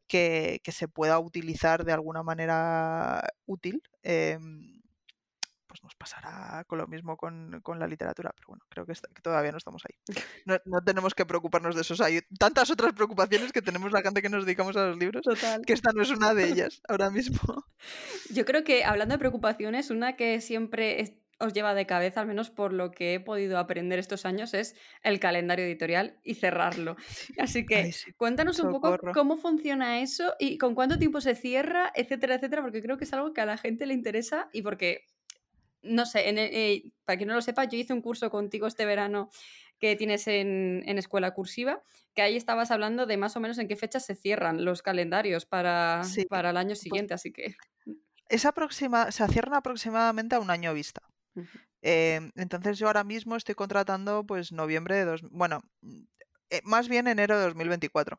que, 0.07 0.72
se 0.72 0.88
pueda 0.88 1.18
utilizar 1.18 1.85
de 1.85 1.92
alguna 1.92 2.22
manera 2.22 3.22
útil. 3.44 3.83
Em, 4.03 4.78
pues 5.79 5.85
nos 5.85 5.95
pasará 5.95 6.64
con 6.64 6.79
lo 6.79 6.87
mismo 6.87 7.17
con, 7.17 7.62
la 7.79 7.87
literatura, 7.87 8.33
pero 8.35 8.49
bueno, 8.49 8.64
creo 8.69 8.87
que, 8.87 8.95
todavía 9.23 9.53
no 9.53 9.59
estamos 9.59 9.83
ahí. 9.85 10.17
No, 10.45 10.81
tenemos 10.83 11.14
que 11.14 11.25
preocuparnos 11.25 11.75
de 11.75 11.83
eso. 11.83 12.03
hay 12.03 12.21
tantas 12.38 12.71
otras 12.71 12.93
preocupaciones 12.93 13.53
que 13.53 13.62
tenemos 13.62 13.93
la 13.93 14.03
gente 14.03 14.23
que 14.23 14.29
nos 14.29 14.45
dedicamos 14.45 14.77
a 14.77 14.87
los 14.87 14.99
libros, 14.99 15.23
que 15.67 15.73
esta 15.73 15.93
no 15.93 16.03
es 16.03 16.11
una 16.11 16.35
de 16.35 16.45
ellas 16.49 16.83
ahora 16.88 17.11
mismo. 17.11 17.38
Yo 18.31 18.45
creo 18.45 18.64
que 18.64 18.85
hablando 18.85 19.14
de 19.14 19.19
preocupaciones, 19.19 19.91
una 19.91 20.17
que 20.17 20.41
siempre 20.41 21.21
os 21.41 21.53
lleva 21.53 21.75
de 21.75 21.87
cabeza, 21.87 22.21
al 22.21 22.27
menos 22.27 22.51
por 22.51 22.73
lo 22.73 22.91
que 22.91 23.14
he 23.14 23.21
podido 23.21 23.59
aprender 23.59 24.01
estos 24.01 24.27
años, 24.27 24.55
es 24.55 24.75
el 25.05 25.21
calendario 25.21 25.64
editorial 25.64 26.19
y 26.25 26.35
cerrarlo. 26.35 26.97
Así 27.38 27.64
que 27.64 27.93
cuéntanos 28.17 28.59
un 28.59 28.73
poco 28.73 28.99
cómo 29.14 29.37
funciona 29.37 30.01
eso 30.01 30.35
y 30.41 30.59
con 30.59 30.75
cuánto 30.75 30.99
tiempo 30.99 31.21
se 31.21 31.37
cierra, 31.37 31.93
etcétera, 31.95 32.35
etcétera, 32.35 32.62
porque 32.62 32.83
creo 32.83 32.99
que 32.99 33.05
es 33.05 33.12
algo 33.12 33.33
que 33.33 33.41
a 33.41 33.47
la 33.47 33.57
gente 33.57 33.87
le 33.87 33.95
interesa 33.95 34.49
y 34.53 34.62
porque 34.62 35.07
no 35.83 36.07
sé, 36.07 36.23
eh, 36.27 36.93
para 37.05 37.17
quien 37.17 37.29
no 37.29 37.35
lo 37.35 37.43
sepa, 37.43 37.64
yo 37.64 37.79
hice 37.79 37.93
un 37.93 38.03
curso 38.03 38.31
contigo 38.31 38.67
este 38.67 38.85
verano 38.85 39.31
que 39.79 39.97
tienes 39.97 40.27
en, 40.27 40.83
Escuela 40.99 41.35
Cursiva, 41.35 41.83
que 42.14 42.23
ahí 42.23 42.37
estabas 42.37 42.71
hablando 42.71 43.07
de 43.07 43.17
más 43.17 43.37
o 43.37 43.41
menos 43.41 43.59
en 43.59 43.69
qué 43.69 43.77
fechas 43.77 44.05
se 44.05 44.17
cierran 44.17 44.64
los 44.64 44.83
calendarios 44.83 45.47
para, 45.47 46.03
para 46.29 46.51
el 46.51 46.57
año 46.57 46.71
pues 46.71 46.81
siguiente, 46.81 47.14
así 47.14 47.33
que... 47.33 47.55
Esa 48.29 48.51
aproxima, 48.51 49.11
se 49.12 49.27
cierran 49.29 49.55
aproximadamente 49.55 50.35
a 50.35 50.41
un 50.41 50.51
año 50.51 50.75
vista. 50.75 51.01
Em, 51.81 52.33
entonces 52.35 52.79
yo 52.79 52.88
ahora 52.88 53.05
mismo 53.05 53.37
estoy 53.37 53.55
contratando 53.55 54.25
pues 54.25 54.51
noviembre 54.51 54.97
de 54.97 55.05
dos, 55.05 55.23
bueno, 55.31 55.62
eh, 56.51 56.61
más 56.64 56.88
bien 56.88 57.07
enero 57.07 57.38
de 57.38 57.45
2024. 57.45 58.19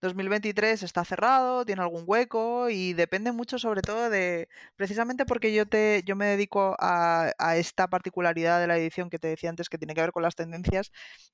2023 0.00 0.82
está 0.82 1.04
cerrado, 1.04 1.64
tiene 1.64 1.82
algún 1.82 2.04
hueco 2.06 2.70
y 2.70 2.94
depende 2.94 3.32
mucho 3.32 3.58
sobre 3.58 3.82
todo 3.82 4.08
de, 4.08 4.48
precisamente 4.76 5.26
porque 5.26 5.52
yo, 5.52 5.66
te, 5.66 6.02
yo 6.06 6.16
me 6.16 6.26
dedico 6.26 6.74
a, 6.78 7.32
esta 7.56 7.88
particularidad 7.88 8.60
de 8.60 8.66
la 8.66 8.78
edición 8.78 9.10
que 9.10 9.18
te 9.18 9.28
decía 9.28 9.50
antes 9.50 9.68
que 9.68 9.78
tiene 9.78 9.94
que 9.94 10.00
ver 10.00 10.12
con 10.12 10.22
las 10.22 10.36
tendencias, 10.36 10.90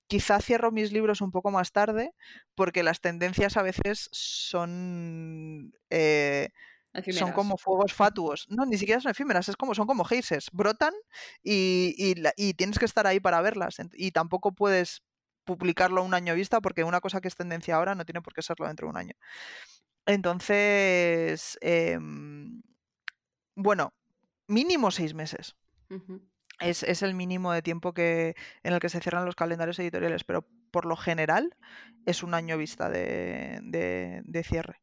quizá 0.08 0.40
cierro 0.40 0.72
mis 0.72 0.92
libros 0.92 1.20
un 1.20 1.30
poco 1.30 1.50
más 1.50 1.72
tarde 1.72 2.12
porque 2.54 2.82
las 2.82 3.00
tendencias 3.00 3.56
a 3.56 3.62
veces 3.62 4.08
son... 4.12 5.72
Eh, 5.90 6.48
son 7.12 7.32
como 7.32 7.58
fuegos 7.58 7.92
fatuos. 7.92 8.46
No, 8.48 8.64
ni 8.64 8.78
siquiera 8.78 9.02
son 9.02 9.10
efímeras, 9.10 9.50
es 9.50 9.56
como, 9.56 9.74
son 9.74 9.86
como 9.86 10.02
geysers. 10.02 10.48
Brotan 10.50 10.94
y, 11.42 11.94
y, 12.36 12.54
tienes 12.54 12.78
que 12.78 12.86
estar 12.86 13.06
ahí 13.06 13.20
para 13.20 13.42
verlas. 13.42 13.76
Y 13.92 14.12
tampoco 14.12 14.52
puedes 14.52 15.02
publicarlo 15.46 16.02
un 16.02 16.12
año 16.12 16.34
vista 16.34 16.60
porque 16.60 16.84
una 16.84 17.00
cosa 17.00 17.22
que 17.22 17.28
es 17.28 17.36
tendencia 17.36 17.76
ahora 17.76 17.94
no 17.94 18.04
tiene 18.04 18.20
por 18.20 18.34
qué 18.34 18.42
serlo 18.42 18.66
dentro 18.66 18.86
de 18.86 18.90
un 18.90 18.96
año. 18.98 19.14
Entonces, 20.04 21.58
em, 21.62 22.62
bueno, 23.54 23.94
mínimo 24.48 24.90
seis 24.90 25.14
meses. 25.14 25.56
es, 26.60 27.02
el 27.02 27.14
mínimo 27.14 27.52
de 27.52 27.62
tiempo 27.62 27.94
que, 27.94 28.34
en 28.62 28.74
el 28.74 28.80
que 28.80 28.88
se 28.88 29.00
cierran 29.00 29.24
los 29.24 29.36
calendarios 29.36 29.78
editoriales, 29.78 30.24
pero 30.24 30.46
por 30.70 30.84
lo 30.84 30.96
general 30.96 31.56
es 32.06 32.22
un 32.22 32.34
año 32.34 32.58
vista 32.58 32.90
de, 32.90 34.42
cierre. 34.44 34.80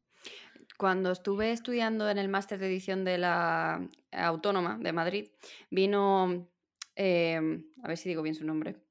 Cuando 0.77 1.11
estuve 1.11 1.51
estudiando 1.51 2.09
en 2.09 2.17
el 2.17 2.29
máster 2.29 2.59
de 2.59 2.67
edición 2.67 3.05
de 3.05 3.17
la 3.17 3.87
Autónoma 4.11 4.77
de 4.79 4.91
Madrid, 4.91 5.29
vino, 5.69 6.49
em, 6.95 7.65
a 7.83 7.87
ver 7.87 7.97
si 7.97 8.09
digo 8.09 8.21
bien 8.21 8.35
su 8.35 8.45
nombre, 8.45 8.82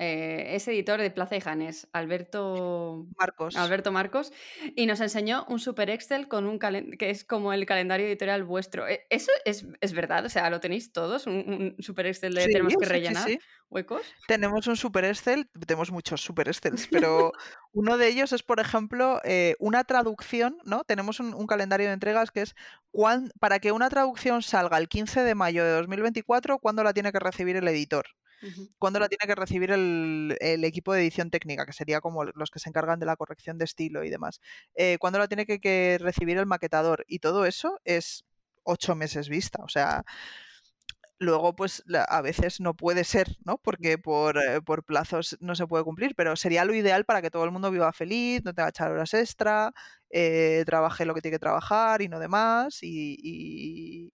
eh, 0.00 0.54
es 0.54 0.68
editor 0.68 1.00
de 1.00 1.10
Plaza 1.10 1.36
y 1.36 1.40
Janes, 1.40 1.88
Alberto 1.92 3.08
Marcos. 3.18 3.56
Alberto 3.56 3.90
Marcos, 3.90 4.32
y 4.76 4.86
nos 4.86 5.00
enseñó 5.00 5.44
un 5.48 5.58
super 5.58 5.90
Excel 5.90 6.28
con 6.28 6.46
un 6.46 6.60
que 6.60 7.10
es 7.10 7.24
como 7.24 7.52
el 7.52 7.66
calendario 7.66 8.06
editorial 8.06 8.44
vuestro. 8.44 8.86
E, 8.86 9.06
¿Eso 9.10 9.32
es, 9.44 9.92
verdad? 9.92 10.24
O 10.24 10.28
sea, 10.28 10.50
¿lo 10.50 10.60
tenéis 10.60 10.92
todos? 10.92 11.26
¿Un, 11.26 11.74
super 11.80 12.06
Excel 12.06 12.32
de 12.34 12.46
tenemos 12.46 12.76
que 12.76 12.86
rellenar 12.86 13.28
huecos? 13.70 14.02
Tenemos 14.28 14.68
un 14.68 14.76
super 14.76 15.04
Excel, 15.04 15.50
tenemos 15.66 15.90
muchos 15.90 16.20
super 16.20 16.46
Excels, 16.46 16.86
pero 16.92 17.32
uno 17.72 17.98
de 17.98 18.06
ellos 18.06 18.32
es, 18.32 18.44
por 18.44 18.60
ejemplo, 18.60 19.20
eh, 19.24 19.56
una 19.58 19.82
traducción, 19.82 20.58
¿no? 20.64 20.84
Tenemos 20.84 21.18
un, 21.18 21.46
calendario 21.48 21.88
de 21.88 21.94
entregas 21.94 22.30
que 22.30 22.42
es 22.42 22.54
para 23.40 23.58
que 23.58 23.72
una 23.72 23.88
traducción 23.88 24.42
salga 24.42 24.78
el 24.78 24.88
15 24.88 25.22
de 25.22 25.34
mayo 25.34 25.64
de 25.64 25.72
2024, 25.72 26.60
¿cuándo 26.60 26.84
la 26.84 26.92
tiene 26.92 27.10
que 27.10 27.18
recibir 27.18 27.56
el 27.56 27.66
editor? 27.66 28.06
Cuando 28.78 29.00
la 29.00 29.08
tiene 29.08 29.26
que 29.26 29.34
recibir 29.34 29.70
el, 29.70 30.36
equipo 30.64 30.92
de 30.92 31.00
edición 31.00 31.30
técnica, 31.30 31.66
que 31.66 31.72
sería 31.72 32.00
como 32.00 32.24
los 32.24 32.50
que 32.50 32.58
se 32.58 32.68
encargan 32.68 32.98
de 32.98 33.06
la 33.06 33.16
corrección 33.16 33.58
de 33.58 33.64
estilo 33.64 34.04
y 34.04 34.10
demás. 34.10 34.40
Eh, 34.74 34.98
cuando 35.00 35.18
la 35.18 35.28
tiene 35.28 35.46
que, 35.46 35.98
recibir 36.00 36.38
el 36.38 36.46
maquetador. 36.46 37.04
Y 37.08 37.18
todo 37.18 37.46
eso 37.46 37.80
es 37.84 38.24
ocho 38.64 38.94
meses 38.94 39.28
vista. 39.28 39.62
O 39.64 39.68
sea, 39.68 40.04
luego 41.18 41.54
pues 41.56 41.82
a 42.08 42.22
veces 42.22 42.60
no 42.60 42.74
puede 42.74 43.04
ser, 43.04 43.36
¿no? 43.44 43.58
Porque 43.58 43.98
por, 43.98 44.38
eh, 44.38 44.60
por, 44.62 44.84
plazos 44.84 45.36
no 45.40 45.54
se 45.54 45.66
puede 45.66 45.84
cumplir, 45.84 46.14
pero 46.14 46.36
sería 46.36 46.64
lo 46.64 46.74
ideal 46.74 47.04
para 47.04 47.22
que 47.22 47.30
todo 47.30 47.44
el 47.44 47.50
mundo 47.50 47.70
viva 47.70 47.92
feliz, 47.92 48.42
no 48.44 48.54
tenga 48.54 48.68
que 48.68 48.70
echar 48.70 48.92
horas 48.92 49.14
extra, 49.14 49.72
eh, 50.10 50.62
trabaje 50.66 51.04
lo 51.04 51.14
que 51.14 51.20
tiene 51.20 51.36
que 51.36 51.40
trabajar 51.40 52.02
y 52.02 52.08
no 52.08 52.18
demás 52.18 52.78
y, 52.82 53.16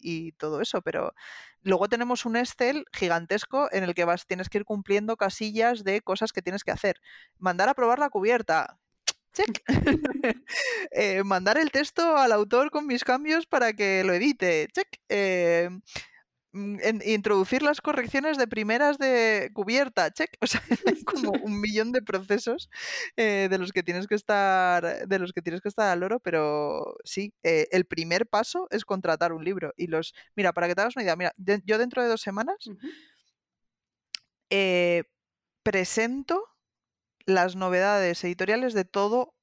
y, 0.00 0.32
todo 0.32 0.60
eso, 0.60 0.82
pero 0.82 1.14
luego 1.62 1.88
tenemos 1.88 2.24
un 2.26 2.36
Excel 2.36 2.84
gigantesco 2.92 3.68
en 3.72 3.84
el 3.84 3.94
que 3.94 4.04
vas, 4.04 4.26
tienes 4.26 4.48
que 4.48 4.58
ir 4.58 4.64
cumpliendo 4.64 5.16
casillas 5.16 5.84
de 5.84 6.00
cosas 6.00 6.32
que 6.32 6.42
tienes 6.42 6.64
que 6.64 6.72
hacer. 6.72 6.96
Mandar 7.38 7.68
a 7.68 7.74
probar 7.74 7.98
la 7.98 8.10
cubierta, 8.10 8.78
check. 9.32 9.62
Eh, 10.96 11.24
mandar 11.24 11.58
el 11.58 11.70
texto 11.70 12.16
al 12.16 12.30
autor 12.32 12.70
con 12.70 12.86
mis 12.86 13.04
cambios 13.04 13.46
para 13.46 13.72
que 13.72 14.04
lo 14.04 14.12
edite, 14.14 14.68
check. 14.72 14.88
Eh, 15.08 15.68
Mm, 16.54 16.78
introducir 17.04 17.62
las 17.64 17.80
correcciones 17.80 18.38
de 18.38 18.46
primeras 18.46 18.96
de 18.98 19.50
cubierta, 19.54 20.12
check. 20.12 20.30
O 20.40 20.46
sea, 20.46 20.62
hay 20.86 21.02
como 21.02 21.32
un 21.32 21.60
millón 21.60 21.90
de 21.90 22.00
procesos 22.00 22.70
eh, 23.16 23.48
de 23.50 23.58
los 23.58 23.72
que 23.72 23.82
tienes 23.82 24.06
que 24.06 24.14
estar, 24.14 25.08
de 25.08 25.18
los 25.18 25.32
que 25.32 25.42
tienes 25.42 25.60
que 25.60 25.68
estar 25.68 25.90
al 25.90 26.04
oro, 26.04 26.20
pero 26.20 26.96
sí, 27.04 27.34
eh, 27.42 27.66
el 27.72 27.86
primer 27.86 28.28
paso 28.28 28.68
es 28.70 28.84
contratar 28.84 29.32
un 29.32 29.44
libro. 29.44 29.72
Y 29.76 29.88
los, 29.88 30.14
mira, 30.36 30.52
para 30.52 30.68
que 30.68 30.76
te 30.76 30.82
hagas 30.82 30.96
una 30.96 31.02
idea, 31.02 31.16
mira, 31.16 31.32
yo 31.64 31.78
dentro 31.78 32.02
de 32.02 32.08
dos 32.08 32.20
semanas 32.20 32.56
eh, 34.50 35.04
presento 35.64 36.44
las 37.26 37.56
novedades 37.56 38.22
editoriales 38.24 38.74
de 38.74 38.84
todo 38.84 39.34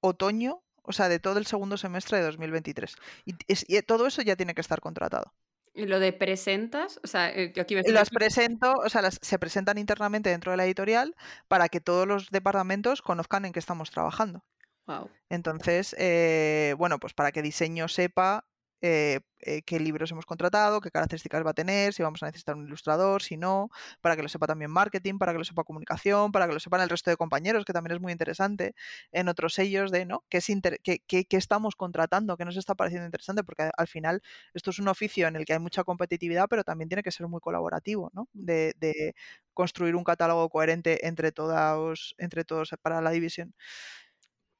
otoño, 0.00 0.62
o 0.82 0.92
sea, 0.92 1.08
de 1.08 1.18
todo 1.18 1.38
el 1.38 1.46
segundo 1.46 1.76
semestre 1.76 2.18
de 2.18 2.24
2023. 2.24 2.96
y 3.24 3.82
todo 3.82 4.06
eso 4.06 4.22
ya 4.22 4.36
tiene 4.36 4.54
que 4.54 4.60
estar 4.60 4.80
contratado. 4.80 5.34
¿Y 5.80 5.86
lo 5.86 5.98
de 5.98 6.12
presentas? 6.12 7.00
O 7.02 7.06
sea, 7.06 7.30
eh, 7.30 7.52
yo 7.54 7.62
aquí 7.62 7.74
Las 7.74 8.10
presento, 8.10 8.74
o 8.74 8.88
sea, 8.90 9.00
las, 9.00 9.18
se 9.22 9.38
presentan 9.38 9.78
internamente 9.78 10.28
dentro 10.28 10.50
de 10.50 10.58
la 10.58 10.66
editorial 10.66 11.16
para 11.48 11.70
que 11.70 11.80
todos 11.80 12.06
los 12.06 12.28
departamentos 12.28 13.00
conozcan 13.00 13.46
en 13.46 13.52
qué 13.52 13.60
estamos 13.60 13.90
trabajando. 13.90 14.44
Wow. 14.86 15.08
Entonces, 15.30 15.96
eh, 15.98 16.74
bueno, 16.76 16.98
pues 16.98 17.14
para 17.14 17.32
que 17.32 17.40
diseño 17.40 17.88
sepa 17.88 18.44
eh, 18.82 19.20
eh, 19.40 19.62
qué 19.62 19.80
libros 19.80 20.10
hemos 20.10 20.26
contratado, 20.26 20.80
qué 20.80 20.90
características 20.90 21.44
va 21.44 21.50
a 21.50 21.54
tener, 21.54 21.92
si 21.94 22.02
vamos 22.02 22.22
a 22.22 22.26
necesitar 22.26 22.56
un 22.56 22.66
ilustrador, 22.66 23.22
si 23.22 23.36
no, 23.36 23.70
para 24.00 24.16
que 24.16 24.22
lo 24.22 24.28
sepa 24.28 24.46
también 24.46 24.70
marketing, 24.70 25.18
para 25.18 25.32
que 25.32 25.38
lo 25.38 25.44
sepa 25.44 25.64
comunicación, 25.64 26.32
para 26.32 26.46
que 26.46 26.54
lo 26.54 26.60
sepan 26.60 26.80
el 26.82 26.88
resto 26.88 27.10
de 27.10 27.16
compañeros, 27.16 27.64
que 27.64 27.72
también 27.72 27.96
es 27.96 28.00
muy 28.02 28.12
interesante, 28.12 28.74
en 29.12 29.28
otros 29.28 29.54
sellos 29.54 29.90
de, 29.90 30.04
¿no? 30.06 30.24
¿Qué, 30.28 30.38
es 30.38 31.26
estamos 31.30 31.74
contratando? 31.76 32.36
¿Qué 32.36 32.44
nos 32.44 32.56
está 32.56 32.74
pareciendo 32.74 33.06
interesante? 33.06 33.44
Porque 33.44 33.70
al 33.76 33.88
final 33.88 34.22
esto 34.54 34.70
es 34.70 34.78
un 34.78 34.88
oficio 34.88 35.26
en 35.28 35.36
el 35.36 35.44
que 35.44 35.54
hay 35.54 35.58
mucha 35.58 35.84
competitividad, 35.84 36.46
pero 36.48 36.64
también 36.64 36.88
tiene 36.88 37.02
que 37.02 37.10
ser 37.12 37.26
muy 37.28 37.40
colaborativo, 37.40 38.10
¿no? 38.14 38.28
De, 38.32 38.74
de 38.78 39.14
construir 39.54 39.96
un 39.96 40.04
catálogo 40.04 40.48
coherente 40.50 41.06
entre 41.06 41.32
todos, 41.32 42.14
entre 42.18 42.44
todos 42.44 42.70
para 42.82 43.00
la 43.00 43.10
división. 43.10 43.54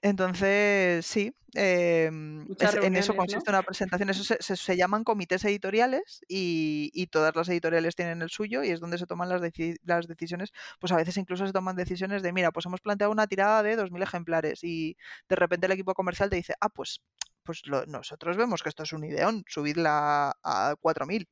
Entonces, 0.02 1.04
sí, 1.04 1.34
em, 1.54 2.46
en 2.82 2.96
eso 2.96 3.14
consiste 3.14 3.50
una 3.50 3.62
presentación. 3.62 4.08
Eso 4.08 4.24
se, 4.40 4.76
llaman 4.76 5.04
comités 5.04 5.44
editoriales 5.44 6.22
y, 6.26 7.06
todas 7.08 7.36
las 7.36 7.48
editoriales 7.50 7.96
tienen 7.96 8.22
el 8.22 8.30
suyo 8.30 8.62
y 8.64 8.70
es 8.70 8.80
donde 8.80 8.96
se 8.96 9.06
toman 9.06 9.28
las, 9.28 9.42
las, 9.84 10.06
decisiones. 10.06 10.52
Pues 10.78 10.92
a 10.92 10.96
veces 10.96 11.16
incluso 11.18 11.46
se 11.46 11.52
toman 11.52 11.76
decisiones 11.76 12.22
de, 12.22 12.32
mira, 12.32 12.50
pues 12.50 12.64
hemos 12.66 12.80
planteado 12.80 13.12
una 13.12 13.26
tirada 13.26 13.62
de 13.62 13.76
2.000 13.76 14.02
ejemplares 14.02 14.64
y 14.64 14.96
de 15.28 15.36
repente 15.36 15.66
el 15.66 15.72
equipo 15.72 15.92
comercial 15.92 16.30
te 16.30 16.36
dice, 16.36 16.54
ah, 16.60 16.70
pues, 16.70 17.02
pues 17.42 17.62
nosotros 17.86 18.36
vemos 18.38 18.62
que 18.62 18.70
esto 18.70 18.84
es 18.84 18.92
un 18.92 19.04
ideón, 19.04 19.44
subidla 19.48 20.36
a 20.42 20.74
4.000 20.80 21.28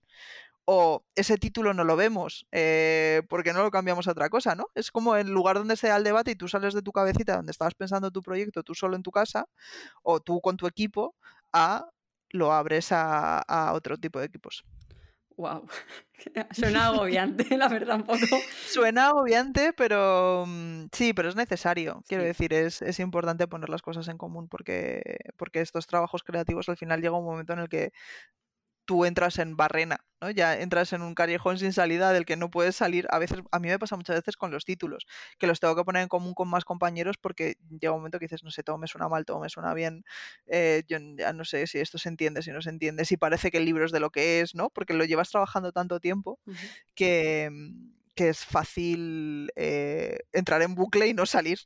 o 0.70 1.02
ese 1.14 1.38
título 1.38 1.72
no 1.72 1.82
lo 1.82 1.96
vemos, 1.96 2.46
eh, 2.52 3.22
porque 3.30 3.54
no 3.54 3.62
lo 3.62 3.70
cambiamos 3.70 4.06
a 4.06 4.10
otra 4.10 4.28
cosa, 4.28 4.54
¿no? 4.54 4.66
Es 4.74 4.90
como 4.90 5.16
el 5.16 5.30
lugar 5.30 5.56
donde 5.56 5.76
se 5.76 5.88
da 5.88 5.96
el 5.96 6.04
debate 6.04 6.32
y 6.32 6.34
tú 6.34 6.46
sales 6.46 6.74
de 6.74 6.82
tu 6.82 6.92
cabecita 6.92 7.36
donde 7.36 7.52
estabas 7.52 7.74
pensando 7.74 8.10
tu 8.10 8.20
proyecto, 8.20 8.62
tú 8.62 8.74
solo 8.74 8.94
en 8.94 9.02
tu 9.02 9.10
casa, 9.10 9.46
o 10.02 10.20
tú 10.20 10.42
con 10.42 10.58
tu 10.58 10.66
equipo, 10.66 11.16
a 11.54 11.88
lo 12.28 12.52
abres 12.52 12.88
a, 12.90 13.72
otro 13.72 13.96
tipo 13.96 14.18
de 14.18 14.26
equipos. 14.26 14.62
Wow, 15.38 15.66
suena 16.52 16.88
agobiante, 16.88 17.46
la 17.56 17.68
verdad, 17.68 17.96
un 17.96 18.02
poco. 18.02 18.18
Suena 18.68 19.06
agobiante, 19.06 19.72
pero 19.72 20.44
mm, 20.46 20.88
sí, 20.92 21.14
pero 21.14 21.30
es 21.30 21.36
necesario. 21.36 22.02
Quiero 22.06 22.24
decir, 22.24 22.52
es, 22.52 22.82
es, 22.82 23.00
importante 23.00 23.48
poner 23.48 23.70
las 23.70 23.80
cosas 23.80 24.06
en 24.08 24.18
común 24.18 24.48
porque, 24.48 25.00
porque 25.38 25.62
estos 25.62 25.86
trabajos 25.86 26.22
creativos 26.24 26.68
al 26.68 26.76
final 26.76 27.00
llega 27.00 27.16
un 27.16 27.24
momento 27.24 27.54
en 27.54 27.60
el 27.60 27.70
que 27.70 27.92
tú 28.88 29.04
entras 29.04 29.38
en 29.38 29.54
barrena, 29.54 29.98
¿no? 30.20 30.30
Ya 30.30 30.58
entras 30.60 30.92
en 30.92 31.02
un 31.02 31.14
callejón 31.14 31.58
sin 31.58 31.72
salida 31.72 32.12
del 32.12 32.24
que 32.24 32.36
no 32.36 32.50
puedes 32.50 32.76
salir. 32.76 33.06
A 33.10 33.18
veces, 33.18 33.40
a 33.50 33.58
mí 33.58 33.68
me 33.68 33.78
pasa 33.78 33.96
muchas 33.96 34.16
veces 34.16 34.36
con 34.36 34.50
los 34.50 34.64
títulos, 34.64 35.06
que 35.38 35.46
los 35.46 35.60
tengo 35.60 35.76
que 35.76 35.84
poner 35.84 36.02
en 36.02 36.08
común 36.08 36.34
con 36.34 36.48
más 36.48 36.64
compañeros 36.64 37.16
porque 37.20 37.56
llega 37.70 37.92
un 37.92 38.00
momento 38.00 38.18
que 38.18 38.24
dices, 38.26 38.44
no 38.44 38.50
sé, 38.50 38.62
todo 38.62 38.78
me 38.78 38.86
suena 38.86 39.08
mal, 39.08 39.24
todo 39.24 39.40
me 39.40 39.48
suena 39.48 39.74
bien, 39.74 40.04
eh, 40.46 40.82
yo 40.88 40.98
ya 41.16 41.32
no 41.32 41.44
sé 41.44 41.66
si 41.66 41.78
esto 41.78 41.98
se 41.98 42.08
entiende, 42.08 42.42
si 42.42 42.50
no 42.50 42.62
se 42.62 42.70
entiende, 42.70 43.04
si 43.04 43.16
parece 43.16 43.50
que 43.50 43.58
el 43.58 43.64
libro 43.64 43.84
es 43.84 43.92
de 43.92 44.00
lo 44.00 44.10
que 44.10 44.40
es, 44.40 44.54
¿no? 44.54 44.70
Porque 44.70 44.94
lo 44.94 45.04
llevas 45.04 45.30
trabajando 45.30 45.72
tanto 45.72 46.00
tiempo 46.00 46.38
que, 46.94 47.50
que, 48.14 48.28
es 48.30 48.44
fácil 48.44 49.50
eh, 49.56 50.18
entrar 50.32 50.62
en 50.62 50.74
bucle 50.74 51.06
y 51.08 51.14
no 51.14 51.26
salir. 51.26 51.58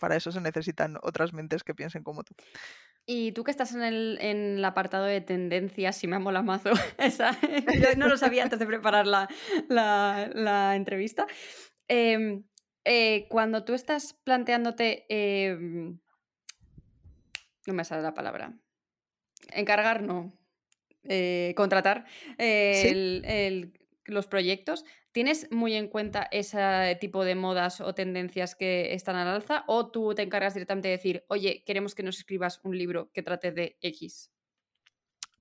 Para 0.00 0.16
eso 0.16 0.32
se 0.32 0.40
necesitan 0.40 0.98
otras 1.02 1.32
mentes 1.32 1.62
que 1.62 1.74
piensen 1.74 2.02
como 2.02 2.24
tú. 2.24 2.34
Y 3.04 3.32
tú 3.32 3.42
que 3.42 3.50
estás 3.50 3.74
en 3.74 3.82
el, 3.82 4.64
apartado 4.64 5.04
de 5.04 5.20
tendencias, 5.20 6.02
y 6.04 6.06
me 6.06 6.18
mola 6.18 6.42
mazo, 6.42 6.70
esa, 6.98 7.38
yo 7.80 7.96
no 7.96 8.08
lo 8.08 8.16
sabía 8.16 8.44
antes 8.44 8.58
de 8.58 8.66
preparar 8.66 9.06
la, 9.06 10.76
entrevista. 10.76 11.26
Em, 11.88 12.44
eh, 12.84 13.26
cuando 13.28 13.64
tú 13.64 13.74
estás 13.74 14.14
planteándote, 14.24 15.06
em, 15.08 15.98
no 17.66 17.74
me 17.74 17.84
sale 17.84 18.02
la 18.02 18.14
palabra, 18.14 18.54
encargar, 19.50 20.02
no, 20.02 20.38
eh, 21.04 21.54
contratar 21.56 22.06
los 24.04 24.26
proyectos, 24.26 24.84
¿tienes 25.12 25.50
muy 25.50 25.74
en 25.74 25.88
cuenta 25.88 26.28
ese 26.30 26.96
tipo 27.00 27.24
de 27.24 27.34
modas 27.34 27.80
o 27.80 27.94
tendencias 27.94 28.54
que 28.54 28.94
están 28.94 29.16
al 29.16 29.28
alza? 29.28 29.64
¿O 29.66 29.90
tú 29.90 30.14
te 30.14 30.22
encargas 30.22 30.54
directamente 30.54 30.88
de 30.88 30.96
decir, 30.96 31.24
oye, 31.28 31.62
queremos 31.64 31.94
que 31.94 32.02
nos 32.02 32.18
escribas 32.18 32.60
un 32.64 32.76
libro 32.76 33.10
que 33.12 33.22
trate 33.22 33.52
de 33.52 33.78
X? 33.80 34.30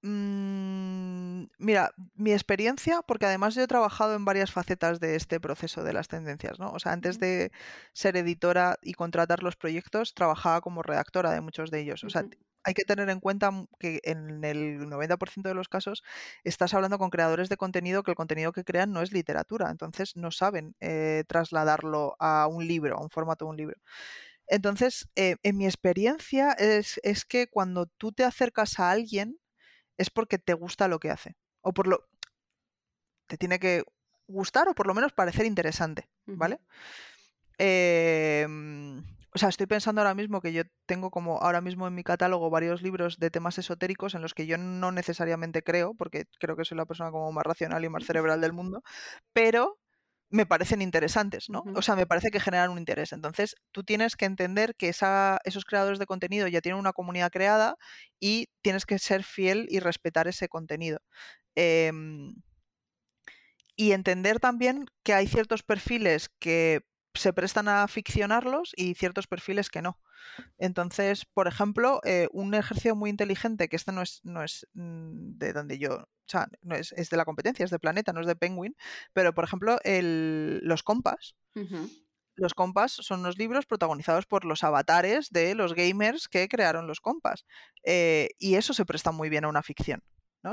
Mm, 0.03 1.43
mira, 1.59 1.93
mi 2.15 2.33
experiencia, 2.33 3.01
porque 3.03 3.27
además 3.27 3.53
yo 3.53 3.61
he 3.61 3.67
trabajado 3.67 4.15
en 4.15 4.25
varias 4.25 4.51
facetas 4.51 4.99
de 4.99 5.15
este 5.15 5.39
proceso 5.39 5.83
de 5.83 5.93
las 5.93 6.07
tendencias, 6.07 6.59
¿no? 6.59 6.71
O 6.71 6.79
sea, 6.79 6.91
antes 6.91 7.19
de 7.19 7.51
ser 7.93 8.17
editora 8.17 8.77
y 8.81 8.93
contratar 8.93 9.43
los 9.43 9.55
proyectos, 9.55 10.13
trabajaba 10.15 10.61
como 10.61 10.81
redactora 10.81 11.31
de 11.31 11.41
muchos 11.41 11.69
de 11.69 11.81
ellos. 11.81 12.03
O 12.03 12.09
sea, 12.09 12.25
hay 12.63 12.73
que 12.73 12.83
tener 12.83 13.09
en 13.09 13.19
cuenta 13.19 13.51
que 13.79 13.99
en 14.03 14.43
el 14.43 14.79
90% 14.87 15.49
de 15.49 15.55
los 15.55 15.69
casos 15.69 16.03
estás 16.43 16.73
hablando 16.73 16.97
con 16.99 17.09
creadores 17.09 17.49
de 17.49 17.57
contenido 17.57 18.03
que 18.03 18.11
el 18.11 18.17
contenido 18.17 18.51
que 18.51 18.63
crean 18.63 18.91
no 18.91 19.01
es 19.01 19.11
literatura, 19.11 19.69
entonces 19.69 20.15
no 20.15 20.31
saben 20.31 20.75
eh, 20.79 21.23
trasladarlo 21.27 22.15
a 22.19 22.47
un 22.47 22.67
libro, 22.67 22.97
a 22.97 23.01
un 23.01 23.09
formato 23.09 23.45
de 23.45 23.49
un 23.51 23.57
libro. 23.57 23.77
Entonces, 24.47 25.09
eh, 25.15 25.37
en 25.43 25.57
mi 25.57 25.65
experiencia 25.65 26.51
es, 26.53 26.99
es, 27.03 27.25
que 27.25 27.47
cuando 27.47 27.85
tú 27.85 28.11
te 28.11 28.23
acercas 28.25 28.79
a 28.79 28.91
alguien 28.91 29.39
es 29.97 30.09
porque 30.09 30.39
te 30.39 30.53
gusta 30.53 30.87
lo 30.87 30.99
que 30.99 31.09
hace, 31.09 31.37
o 31.61 31.73
por 31.73 31.87
lo... 31.87 32.07
te 33.27 33.37
tiene 33.37 33.59
que 33.59 33.83
gustar 34.27 34.67
o 34.67 34.75
por 34.75 34.87
lo 34.87 34.93
menos 34.93 35.13
parecer 35.13 35.45
interesante, 35.45 36.09
¿vale? 36.25 36.59
O 39.33 39.39
sea, 39.39 39.49
estoy 39.49 39.65
pensando 39.67 40.01
ahora 40.01 40.13
mismo 40.13 40.41
que 40.41 40.51
yo 40.51 40.63
tengo 40.85 41.09
como 41.09 41.37
ahora 41.41 41.61
mismo 41.61 41.87
en 41.87 41.95
mi 41.95 42.03
catálogo 42.03 42.49
varios 42.49 42.81
libros 42.81 43.17
de 43.17 43.31
temas 43.31 43.57
esotéricos 43.57 44.13
en 44.13 44.21
los 44.21 44.33
que 44.33 44.45
yo 44.45 44.57
no 44.57 44.91
necesariamente 44.91 45.63
creo, 45.63 45.93
porque 45.95 46.25
creo 46.39 46.57
que 46.57 46.65
soy 46.65 46.77
la 46.77 46.85
persona 46.85 47.11
como 47.11 47.31
más 47.31 47.45
racional 47.45 47.83
y 47.85 47.89
más 47.89 48.05
cerebral 48.05 48.41
del 48.41 48.53
mundo, 48.53 48.83
pero 49.33 49.79
me 50.31 50.45
parecen 50.45 50.81
interesantes, 50.81 51.49
¿no? 51.49 51.63
O 51.75 51.81
sea, 51.81 51.95
me 51.95 52.07
parece 52.07 52.31
que 52.31 52.39
generan 52.39 52.71
un 52.71 52.77
interés. 52.77 53.11
Entonces, 53.13 53.55
tú 53.71 53.83
tienes 53.83 54.15
que 54.15 54.25
entender 54.25 54.75
que 54.75 54.89
esa, 54.89 55.39
esos 55.43 55.65
creadores 55.65 55.99
de 55.99 56.05
contenido 56.05 56.47
ya 56.47 56.61
tienen 56.61 56.79
una 56.79 56.93
comunidad 56.93 57.31
creada 57.31 57.75
y 58.19 58.47
tienes 58.61 58.85
que 58.85 58.97
ser 58.97 59.23
fiel 59.23 59.67
y 59.69 59.79
respetar 59.79 60.27
ese 60.29 60.47
contenido. 60.47 60.99
Em, 61.55 62.33
y 63.75 63.91
entender 63.91 64.39
también 64.39 64.85
que 65.03 65.13
hay 65.13 65.27
ciertos 65.27 65.63
perfiles 65.63 66.29
que 66.39 66.81
se 67.13 67.33
prestan 67.33 67.67
a 67.67 67.87
ficcionarlos 67.87 68.71
y 68.75 68.93
ciertos 68.95 69.27
perfiles 69.27 69.69
que 69.69 69.81
no. 69.81 69.99
Entonces, 70.57 71.25
por 71.25 71.47
ejemplo, 71.47 71.99
eh, 72.03 72.27
un 72.31 72.53
ejercicio 72.53 72.95
muy 72.95 73.09
inteligente, 73.09 73.67
que 73.67 73.75
este 73.75 73.91
no 73.91 74.01
es, 74.01 74.21
no 74.23 74.43
es 74.43 74.67
mm, 74.73 75.37
de 75.37 75.53
donde 75.53 75.77
yo, 75.77 75.95
o 75.95 76.07
sea, 76.27 76.47
no 76.61 76.75
es, 76.75 76.91
de 76.91 77.17
la 77.17 77.25
competencia, 77.25 77.65
es 77.65 77.71
de 77.71 77.79
Planeta, 77.79 78.13
no 78.13 78.21
es 78.21 78.27
de 78.27 78.35
Penguin, 78.35 78.75
pero 79.13 79.33
por 79.33 79.43
ejemplo, 79.43 79.77
los 79.83 80.83
compas. 80.83 81.35
Los 82.35 82.53
compas 82.53 82.93
son 82.93 83.19
unos 83.19 83.37
libros 83.37 83.65
protagonizados 83.65 84.25
por 84.25 84.45
los 84.45 84.63
avatares 84.63 85.29
de 85.29 85.53
los 85.53 85.73
gamers 85.75 86.27
que 86.27 86.47
crearon 86.47 86.87
los 86.87 87.01
compas. 87.01 87.45
Eh, 87.83 88.29
y 88.39 88.55
eso 88.55 88.73
se 88.73 88.85
presta 88.85 89.11
muy 89.11 89.29
bien 89.29 89.45
a 89.45 89.49
una 89.49 89.61
ficción. 89.63 90.01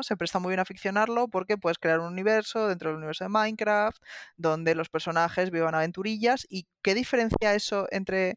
Se 0.03 0.17
presta 0.17 0.39
muy 0.39 0.51
bien 0.51 0.61
a 0.61 0.65
ficcionarlo 0.65 1.29
porque 1.29 1.57
puedes 1.59 1.79
crear 1.79 2.01
un 2.01 2.13
universo 2.13 2.69
dentro 2.69 2.91
del 2.91 2.99
universo 2.99 3.25
de 3.25 3.31
Minecraft, 3.31 4.03
donde 4.37 4.75
los 4.75 4.89
personajes 4.91 5.51
vivan 5.51 5.75
aventurillas. 5.75 6.47
¿Y 6.51 6.67
qué 6.83 6.95
diferencia 6.95 7.55
eso 7.55 7.87
entre 7.91 8.37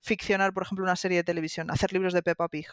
ficcionar, 0.00 0.52
por 0.52 0.64
ejemplo, 0.64 0.84
una 0.84 0.96
serie 0.96 1.18
de 1.18 1.24
televisión, 1.24 1.70
hacer 1.70 1.92
libros 1.92 2.12
de 2.12 2.22
Peppa 2.22 2.48
Pig, 2.48 2.66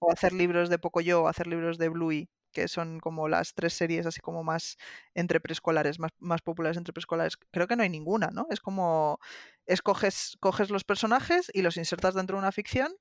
o 0.00 0.12
hacer 0.12 0.32
libros 0.32 0.68
de 0.70 0.78
Pocoyo, 0.78 1.22
o 1.24 1.28
hacer 1.28 1.46
libros 1.46 1.78
de 1.78 1.88
Bluey, 1.88 2.28
que 2.52 2.68
son 2.68 3.00
como 3.00 3.28
las 3.28 3.54
tres 3.54 3.74
series 3.74 4.06
así 4.06 4.20
como 4.20 4.44
más 4.44 4.76
entre 5.14 5.40
preescolares, 5.40 5.98
más, 5.98 6.12
más 6.18 6.42
populares 6.42 6.76
entre 6.78 6.92
preescolares. 6.92 7.36
Creo 7.50 7.66
que 7.68 7.76
no 7.76 7.82
hay 7.82 7.90
ninguna, 7.90 8.28
¿no? 8.32 8.46
Es 8.50 8.60
como 8.60 9.18
escoges 9.66 10.36
coges 10.40 10.70
los 10.70 10.84
personajes 10.84 11.50
y 11.52 11.62
los 11.62 11.76
insertas 11.76 12.14
dentro 12.14 12.36
de 12.36 12.40
una 12.40 12.52
ficción 12.52 12.92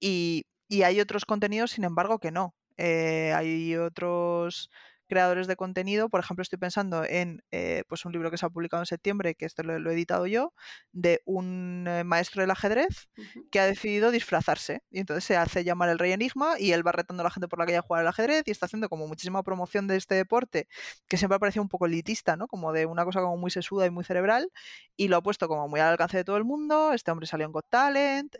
y, 0.00 0.46
y 0.68 0.82
hay 0.82 1.00
otros 1.00 1.24
contenidos, 1.26 1.72
sin 1.72 1.84
embargo, 1.84 2.18
que 2.18 2.30
no. 2.32 2.54
Eh, 2.80 3.32
hay 3.34 3.76
otros 3.76 4.70
creadores 5.06 5.48
de 5.48 5.56
contenido, 5.56 6.08
por 6.08 6.20
ejemplo, 6.20 6.42
estoy 6.42 6.58
pensando 6.58 7.04
en 7.04 7.42
eh, 7.50 7.82
pues 7.88 8.04
un 8.04 8.12
libro 8.12 8.30
que 8.30 8.38
se 8.38 8.46
ha 8.46 8.48
publicado 8.48 8.80
en 8.80 8.86
septiembre, 8.86 9.34
que 9.34 9.44
esto 9.44 9.64
lo, 9.64 9.90
he 9.90 9.92
editado 9.92 10.26
yo, 10.26 10.54
de 10.92 11.20
un 11.26 11.84
eh, 11.88 12.04
maestro 12.04 12.42
del 12.42 12.50
ajedrez 12.52 13.08
que 13.50 13.58
ha 13.60 13.66
decidido 13.66 14.12
disfrazarse. 14.12 14.82
Y 14.88 15.00
entonces 15.00 15.24
se 15.24 15.36
hace 15.36 15.64
llamar 15.64 15.88
el 15.90 15.98
rey 15.98 16.12
enigma 16.12 16.60
y 16.60 16.72
él 16.72 16.86
va 16.86 16.92
retando 16.92 17.22
a 17.22 17.24
la 17.24 17.30
gente 17.30 17.48
por 17.48 17.58
la 17.58 17.66
calle 17.66 17.78
a 17.78 17.82
jugar 17.82 18.02
al 18.02 18.08
ajedrez 18.08 18.44
y 18.46 18.52
está 18.52 18.66
haciendo 18.66 18.88
como 18.88 19.08
muchísima 19.08 19.42
promoción 19.42 19.88
de 19.88 19.96
este 19.96 20.14
deporte, 20.14 20.68
que 21.08 21.16
siempre 21.16 21.36
ha 21.36 21.40
parecido 21.40 21.62
un 21.62 21.68
poco 21.68 21.86
elitista, 21.86 22.36
¿no? 22.36 22.46
Como 22.46 22.72
de 22.72 22.86
una 22.86 23.04
cosa 23.04 23.20
como 23.20 23.36
muy 23.36 23.50
sesuda 23.50 23.86
y 23.86 23.90
muy 23.90 24.04
cerebral, 24.04 24.50
y 24.96 25.08
lo 25.08 25.16
ha 25.16 25.22
puesto 25.22 25.48
como 25.48 25.68
muy 25.68 25.80
al 25.80 25.88
alcance 25.88 26.16
de 26.18 26.24
todo 26.24 26.36
el 26.36 26.44
mundo. 26.44 26.92
Este 26.92 27.10
hombre 27.10 27.26
salió 27.26 27.46
en 27.46 27.52
Got 27.52 27.66
Talent. 27.68 28.36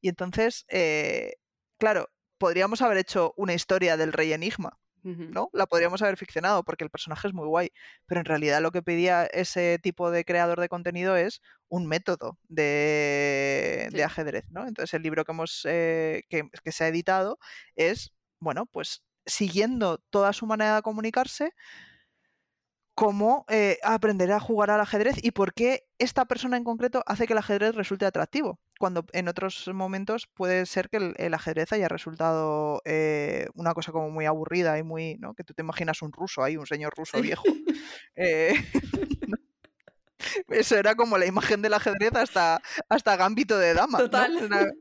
y 0.00 0.08
entonces, 0.08 0.66
claro, 1.78 2.08
podríamos 2.38 2.82
haber 2.82 2.98
hecho 2.98 3.34
una 3.36 3.54
historia 3.54 3.96
del 3.96 4.12
rey 4.12 4.32
enigma, 4.32 4.78
¿no? 5.02 5.48
La 5.54 5.66
podríamos 5.66 6.02
haber 6.02 6.18
ficcionado 6.18 6.64
porque 6.64 6.84
el 6.84 6.90
personaje 6.90 7.28
es 7.28 7.34
muy 7.34 7.46
guay, 7.46 7.70
pero 8.06 8.20
en 8.20 8.26
realidad 8.26 8.60
lo 8.60 8.72
que 8.72 8.82
pedía 8.82 9.24
ese 9.26 9.78
tipo 9.82 10.10
de 10.10 10.24
creador 10.24 10.60
de 10.60 10.68
contenido 10.68 11.16
es 11.16 11.40
un 11.68 11.86
método 11.86 12.36
de, 12.48 13.88
ajedrez, 14.04 14.44
¿no? 14.50 14.66
Entonces 14.66 14.92
el 14.92 15.02
libro 15.02 15.24
que 15.24 15.32
hemos 15.32 15.62
eh, 15.64 16.24
que, 16.28 16.50
que 16.62 16.72
se 16.72 16.84
ha 16.84 16.88
editado 16.88 17.38
es, 17.74 18.12
bueno, 18.38 18.66
pues 18.66 19.02
siguiendo 19.24 19.98
toda 20.10 20.32
su 20.32 20.46
manera 20.46 20.76
de 20.76 20.82
comunicarse, 20.82 21.52
cómo 22.98 23.44
eh, 23.48 23.78
aprender 23.84 24.32
a 24.32 24.40
jugar 24.40 24.70
al 24.70 24.80
ajedrez 24.80 25.22
y 25.22 25.30
por 25.30 25.54
qué 25.54 25.86
esta 25.98 26.24
persona 26.24 26.56
en 26.56 26.64
concreto 26.64 27.04
hace 27.06 27.28
que 27.28 27.32
el 27.32 27.38
ajedrez 27.38 27.76
resulte 27.76 28.06
atractivo, 28.06 28.58
cuando 28.78 29.04
en 29.12 29.28
otros 29.28 29.68
momentos 29.74 30.28
puede 30.32 30.64
ser 30.66 30.88
que 30.88 31.14
el, 31.16 31.34
ajedrez 31.34 31.72
haya 31.72 31.88
resultado 31.88 32.80
eh, 32.84 33.48
una 33.54 33.74
cosa 33.74 33.92
como 33.92 34.10
muy 34.10 34.24
aburrida 34.24 34.78
y 34.78 34.82
muy, 34.82 35.16
¿no? 35.18 35.34
Que 35.34 35.44
tú 35.44 35.52
te 35.52 35.62
imaginas 35.62 36.00
un 36.02 36.12
ruso 36.12 36.42
ahí, 36.42 36.56
un 36.56 36.66
señor 36.66 36.92
ruso 36.96 37.20
viejo. 37.20 37.44
Eh, 38.16 38.54
eso 40.48 40.76
era 40.76 40.94
como 40.94 41.18
la 41.18 41.26
imagen 41.26 41.60
del 41.60 41.74
ajedrez 41.74 42.14
hasta, 42.14 42.60
hasta 42.88 43.16
Gambito 43.16 43.58
de 43.58 43.74
Dama. 43.74 43.98
Total. 43.98 44.72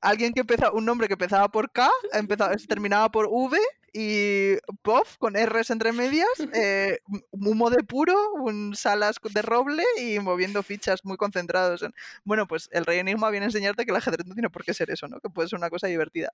alguien 0.00 0.32
que 0.32 0.40
empezaba, 0.40 0.72
un 0.72 0.84
nombre 0.84 1.06
que 1.06 1.14
empezaba 1.14 1.48
por 1.48 1.70
K, 1.70 1.90
empezaba, 2.12 2.56
terminaba 2.68 3.10
por 3.10 3.28
V 3.30 3.58
y 3.92 4.56
puff 4.82 5.16
con 5.18 5.34
R's 5.34 5.70
entre 5.70 5.92
medias, 5.92 6.28
eh, 6.54 6.98
humo 7.30 7.70
de 7.70 7.82
puro, 7.82 8.32
un 8.34 8.74
salas 8.74 9.16
de 9.22 9.42
roble 9.42 9.84
y 10.00 10.18
moviendo 10.18 10.62
fichas 10.62 11.04
muy 11.04 11.16
concentrados. 11.16 11.82
En... 11.82 11.94
Bueno, 12.24 12.46
pues 12.46 12.68
el 12.72 12.84
rey 12.84 12.98
enigma 12.98 13.30
viene 13.30 13.44
a 13.44 13.48
enseñarte 13.48 13.84
que 13.84 13.90
el 13.90 13.96
ajedrez 13.96 14.26
no 14.26 14.34
tiene 14.34 14.50
por 14.50 14.64
qué 14.64 14.74
ser 14.74 14.90
eso, 14.90 15.08
¿no? 15.08 15.20
Que 15.20 15.30
puede 15.30 15.48
ser 15.48 15.58
una 15.58 15.70
cosa 15.70 15.86
divertida. 15.86 16.30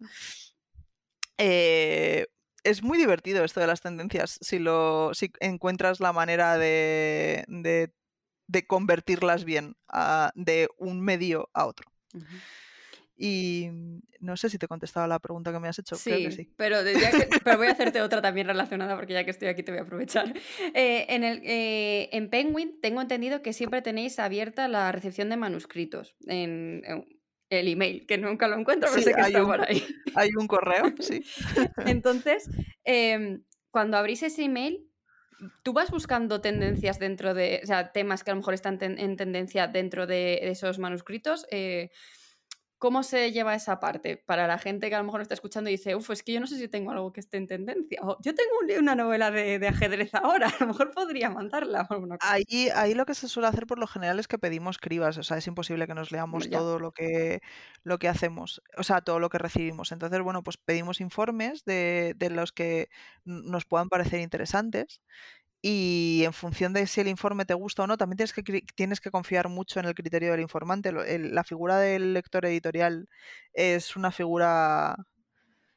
Eh, 1.38 2.26
es 2.62 2.82
muy 2.82 2.98
divertido 2.98 3.44
esto 3.44 3.60
de 3.60 3.66
las 3.66 3.80
tendencias 3.80 4.38
si, 4.40 4.58
lo, 4.58 5.12
si 5.14 5.30
encuentras 5.40 6.00
la 6.00 6.12
manera 6.12 6.56
de, 6.56 7.44
de, 7.48 8.66
convertirlas 8.66 9.44
bien 9.44 9.76
de 10.34 10.68
un 10.78 11.00
medio 11.00 11.50
a 11.52 11.66
otro. 11.66 11.90
Y 13.16 13.68
mm, 13.70 14.00
no 14.20 14.37
sé 14.37 14.50
si 14.50 14.59
te 14.59 14.66
he 14.66 14.68
contestado 14.68 15.07
la 15.07 15.18
pregunta 15.18 15.53
que 15.53 15.61
me 15.61 15.68
has 15.68 15.79
hecho. 15.79 15.96
Sí, 15.96 16.31
sí. 16.33 16.53
Pero, 16.57 16.79
pero, 17.44 17.59
voy 17.59 17.68
a 17.68 17.72
hacerte 17.72 18.03
otra 18.03 18.20
también 18.22 18.46
relacionada 18.46 18.96
porque 18.96 19.12
ya 19.12 19.24
que 19.24 19.31
estoy 19.31 19.48
aquí 19.48 19.62
te 19.62 19.72
voy 19.72 19.81
a 19.81 19.83
aprovechar. 19.83 20.33
Eh, 20.74 21.07
en, 21.09 21.24
el, 21.24 21.40
eh, 21.44 22.09
en 22.12 22.29
Penguin 22.31 22.81
tengo 22.81 23.00
entendido 23.00 23.42
que 23.42 23.53
siempre 23.53 23.83
tenéis 23.83 24.18
abierta 24.18 24.66
la 24.66 24.90
recepción 24.92 25.29
de 25.29 25.37
manuscritos 25.37 26.16
en, 26.27 26.83
el 27.50 27.68
email, 27.68 28.07
que 28.07 28.18
nunca 28.18 28.48
lo 28.48 28.59
encuentro, 28.59 28.88
pero 28.90 29.03
sé 29.03 29.14
que 29.14 29.20
está 29.20 29.44
por 29.44 29.61
ahí. 29.61 29.85
Hay 30.16 30.31
un 30.37 30.46
correo, 30.46 30.94
sí. 30.98 31.22
Entonces, 31.87 32.50
em, 32.85 33.44
cuando 33.70 33.96
abrís 33.96 34.22
ese 34.22 34.44
email, 34.44 34.88
tú 35.62 35.72
vas 35.72 35.90
buscando 35.90 36.40
tendencias 36.40 36.98
dentro 36.98 37.35
de, 37.35 37.61
o 37.62 37.66
sea, 37.66 37.92
temas 37.92 38.24
que 38.24 38.31
a 38.31 38.35
lo 38.35 38.40
mejor 38.40 38.55
están 38.55 38.79
en 38.81 39.16
tendencia 39.16 39.66
dentro 39.66 40.07
de, 40.07 40.50
esos 40.50 40.79
manuscritos. 40.79 41.46
Eh, 41.50 41.90
¿Cómo 42.84 43.02
se 43.02 43.32
lleva 43.32 43.54
esa 43.54 43.80
parte? 43.80 44.18
Para 44.18 44.46
la 44.46 44.58
gente 44.58 44.90
que 44.90 44.94
a 44.94 44.98
lo 44.98 45.04
mejor 45.04 45.22
está 45.22 45.32
escuchando 45.32 45.70
y 45.70 45.72
dice, 45.78 45.96
uff, 45.96 46.10
es 46.10 46.22
que 46.22 46.34
yo 46.34 46.40
no 46.40 46.46
sé 46.46 46.58
si 46.58 46.68
tengo 46.68 46.90
algo 46.90 47.14
que 47.14 47.20
esté 47.20 47.38
en 47.38 47.46
tendencia. 47.46 47.98
O 48.02 48.18
yo 48.20 48.34
tengo 48.34 48.78
una 48.78 48.94
novela 48.94 49.30
de, 49.30 49.66
ajedrez 49.66 50.14
ahora, 50.14 50.48
a 50.54 50.56
lo 50.60 50.66
mejor 50.66 50.90
podría 50.90 51.30
mandarla. 51.30 51.88
Ahí, 52.20 52.68
ahí 52.74 52.92
lo 52.92 53.06
que 53.06 53.14
se 53.14 53.26
suele 53.26 53.48
hacer 53.48 53.66
por 53.66 53.78
lo 53.78 53.86
general 53.86 54.18
es 54.18 54.28
que 54.28 54.36
pedimos 54.36 54.76
cribas, 54.76 55.16
o 55.16 55.22
sea, 55.22 55.38
es 55.38 55.46
imposible 55.46 55.86
que 55.86 55.94
nos 55.94 56.12
leamos 56.12 56.50
todo 56.50 56.78
lo 56.78 56.92
que, 56.92 57.40
lo 57.84 57.98
que 57.98 58.08
hacemos, 58.08 58.62
o 58.76 58.82
sea, 58.82 59.00
todo 59.00 59.18
lo 59.18 59.30
que 59.30 59.38
recibimos. 59.38 59.90
Entonces, 59.90 60.20
bueno, 60.20 60.42
pues 60.42 60.58
pedimos 60.58 61.00
informes 61.00 61.64
de, 61.64 62.12
de 62.18 62.28
los 62.28 62.52
que 62.52 62.90
nos 63.24 63.64
puedan 63.64 63.88
parecer 63.88 64.20
interesantes 64.20 65.00
y 65.66 66.24
en 66.27 66.35
función 66.35 66.74
de 66.74 66.87
si 66.87 67.00
el 67.00 67.09
informe 67.09 67.46
te 67.46 67.55
gusta 67.55 67.85
o 67.85 67.87
no, 67.87 67.96
también 67.96 68.18
tienes 68.18 68.35
que, 68.35 68.42
tienes 68.74 69.00
que 69.00 69.11
confiar 69.11 69.48
mucho 69.48 69.81
en 69.81 69.87
el 69.87 69.94
criterio 69.94 70.31
del 70.31 70.42
informante. 70.42 70.92
la 70.92 71.42
figura 71.42 71.79
del 71.79 72.12
lector 72.12 72.44
editorial 72.44 73.09
es 73.55 73.96
una 73.96 74.12
figura. 74.12 74.94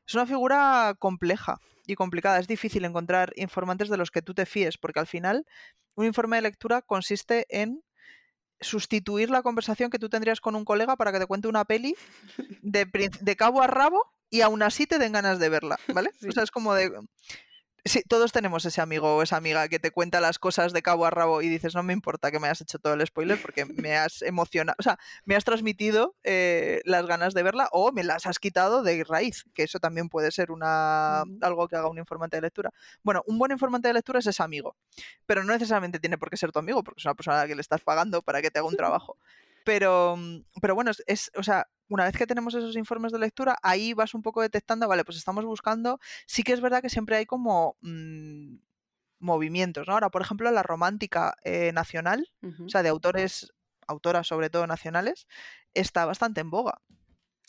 Es 0.06 0.13
una 0.13 0.26
figura 0.26 0.93
compleja 1.00 1.62
y 1.86 1.95
complicada. 1.95 2.38
Es 2.38 2.50
difícil 2.50 2.84
encontrar 2.84 3.32
informantes 3.38 3.88
de 3.88 3.95
los 3.95 4.12
que 4.12 4.21
tú 4.21 4.34
te 4.34 4.45
fíes, 4.45 4.78
porque 4.78 5.00
al 5.00 5.08
final 5.08 5.45
un 5.95 6.04
informe 6.04 6.36
de 6.36 6.41
lectura 6.41 6.82
consiste 6.82 7.45
en 7.47 7.82
sustituir 8.60 9.30
la 9.30 9.41
conversación 9.41 9.89
que 9.89 10.00
tú 10.00 10.10
tendrías 10.10 10.41
con 10.41 10.58
un 10.58 10.65
colega 10.65 10.97
para 10.97 11.13
que 11.13 11.19
te 11.19 11.28
cuente 11.28 11.47
una 11.47 11.63
peli 11.63 11.95
de, 12.62 13.10
de 13.21 13.36
cabo 13.38 13.62
a 13.62 13.67
rabo 13.67 14.04
y 14.30 14.41
aún 14.41 14.63
así 14.63 14.86
te 14.86 15.00
den 15.00 15.13
ganas 15.13 15.39
de 15.39 15.47
verla, 15.47 15.80
¿vale? 15.93 16.10
O 16.28 16.32
sea, 16.34 16.43
es 16.43 16.52
como 16.52 16.73
de 16.73 16.91
Sí, 17.85 18.03
todos 18.05 18.33
tenemos 18.33 18.65
ese 18.65 18.81
amigo 18.81 19.15
o 19.15 19.21
esa 19.21 19.37
amiga 19.37 19.67
que 19.69 19.79
te 19.79 19.91
cuenta 19.91 20.19
las 20.19 20.39
cosas 20.39 20.73
de 20.73 20.81
cabo 20.81 21.05
a 21.05 21.09
rabo 21.09 21.41
y 21.41 21.47
dices, 21.47 21.73
no 21.73 21.83
me 21.83 21.93
importa 21.93 22.31
que 22.31 22.39
me 22.39 22.47
hayas 22.47 22.59
hecho 22.61 22.79
todo 22.79 22.93
el 22.95 23.05
spoiler 23.07 23.41
porque 23.41 23.63
me 23.65 23.95
has 23.95 24.21
emocionado, 24.23 24.75
o 24.77 24.83
sea, 24.83 24.99
me 25.23 25.35
has 25.35 25.45
transmitido 25.45 26.15
eh, 26.23 26.81
las 26.83 27.05
ganas 27.05 27.33
de 27.33 27.43
verla 27.43 27.69
o 27.71 27.93
me 27.93 28.03
las 28.03 28.25
has 28.25 28.39
quitado 28.39 28.83
de 28.83 29.05
raíz, 29.05 29.45
que 29.53 29.63
eso 29.63 29.79
también 29.79 30.09
puede 30.09 30.31
ser 30.31 30.51
una, 30.51 31.21
algo 31.41 31.67
que 31.69 31.77
haga 31.77 31.87
un 31.89 31.97
informante 31.97 32.35
de 32.37 32.41
lectura. 32.41 32.71
Bueno, 33.03 33.23
un 33.25 33.39
buen 33.39 33.53
informante 33.53 33.87
de 33.87 33.93
lectura 33.93 34.19
es 34.19 34.27
ese 34.27 34.43
amigo, 34.43 34.75
pero 35.25 35.43
no 35.45 35.53
necesariamente 35.53 35.99
tiene 35.99 36.17
por 36.17 36.29
qué 36.29 36.35
ser 36.35 36.51
tu 36.51 36.59
amigo 36.59 36.83
porque 36.83 36.99
es 36.99 37.05
una 37.05 37.15
persona 37.15 37.39
a 37.39 37.43
la 37.43 37.47
que 37.47 37.55
le 37.55 37.61
estás 37.61 37.81
pagando 37.81 38.21
para 38.21 38.41
que 38.41 38.51
te 38.51 38.59
haga 38.59 38.67
un 38.67 38.75
trabajo. 38.75 39.17
Pero, 39.67 40.15
mm, 40.15 40.45
pero 40.62 40.75
bueno, 40.75 40.91
es, 41.08 41.30
o 41.36 41.43
sea, 41.43 41.67
una 41.89 42.06
vez 42.06 42.15
que 42.15 42.25
tenemos 42.25 42.56
esos 42.56 42.77
informes 42.77 43.12
de 43.12 43.19
lectura, 43.19 43.58
ahí 43.62 43.93
vas 43.93 44.13
un 44.13 44.21
poco 44.21 44.41
detectando, 44.41 44.88
vale, 44.88 45.03
pues 45.03 45.17
estamos 45.17 45.43
buscando, 45.43 45.99
sí 46.25 46.43
que 46.43 46.53
es 46.53 46.62
verdad 46.62 46.82
que 46.82 46.89
siempre 46.89 47.17
hay 47.17 47.25
como 47.25 47.75
mm, 47.82 48.60
movimientos, 49.19 49.86
¿no? 49.86 49.95
Ahora, 49.95 50.10
por 50.10 50.21
ejemplo, 50.21 50.49
la 50.51 50.63
romántica 50.63 51.36
eh, 51.43 51.73
nacional, 51.73 52.32
o 52.65 52.69
sea, 52.69 52.82
de 52.82 52.88
autores, 52.88 53.51
autoras 53.88 54.25
sobre 54.25 54.49
todo 54.49 54.67
nacionales, 54.67 55.27
está 55.73 56.06
bastante 56.06 56.39
en 56.39 56.49
boga. 56.49 56.82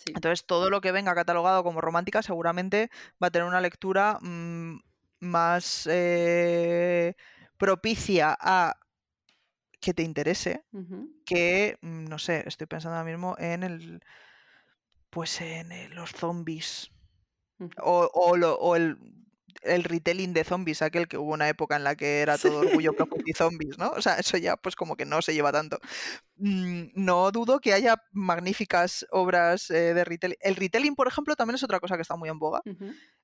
Entonces, 0.07 0.44
todo 0.44 0.70
lo 0.70 0.81
que 0.81 0.90
venga 0.90 1.14
catalogado 1.14 1.62
como 1.62 1.81
romántica 1.81 2.22
seguramente 2.22 2.90
va 3.22 3.28
a 3.28 3.31
tener 3.31 3.46
una 3.46 3.61
lectura 3.61 4.18
mm, 4.20 4.81
más 5.20 5.88
eh, 5.88 7.14
propicia 7.59 8.37
a 8.40 8.74
que 9.80 9.94
te 9.94 10.02
interese, 10.02 10.64
que, 11.24 11.78
mm, 11.80 12.04
no 12.04 12.18
sé, 12.18 12.44
estoy 12.46 12.66
pensando 12.66 12.96
ahora 12.96 13.10
mismo 13.10 13.36
en 13.38 13.62
el, 13.62 14.00
pues 15.10 15.40
en 15.40 15.94
los 15.94 16.10
zombies, 16.10 16.90
o, 17.82 18.10
o, 18.12 18.76
el, 18.76 18.96
el 19.62 19.84
retelling 19.84 20.32
de 20.32 20.44
zombies, 20.44 20.82
aquel 20.82 21.08
que 21.08 21.18
hubo 21.18 21.32
una 21.32 21.48
época 21.48 21.76
en 21.76 21.84
la 21.84 21.96
que 21.96 22.20
era 22.20 22.38
todo 22.38 22.60
orgullo 22.60 22.92
propio 22.92 23.22
y 23.26 23.32
zombies, 23.36 23.78
¿no? 23.78 23.90
O 23.90 24.02
sea, 24.02 24.14
eso 24.14 24.36
ya 24.36 24.56
pues 24.56 24.76
como 24.76 24.96
que 24.96 25.04
no 25.04 25.22
se 25.22 25.34
lleva 25.34 25.52
tanto. 25.52 25.78
Mm, 26.36 26.88
no 26.94 27.30
dudo 27.30 27.60
que 27.60 27.72
haya 27.72 28.02
magníficas 28.12 29.06
obras 29.10 29.70
eh, 29.70 29.94
de 29.94 30.04
retelling. 30.04 30.38
El 30.40 30.56
retelling, 30.56 30.94
por 30.94 31.08
ejemplo, 31.08 31.36
también 31.36 31.56
es 31.56 31.64
otra 31.64 31.80
cosa 31.80 31.96
que 31.96 32.02
está 32.02 32.16
muy 32.16 32.28
en 32.28 32.38
boga. 32.38 32.62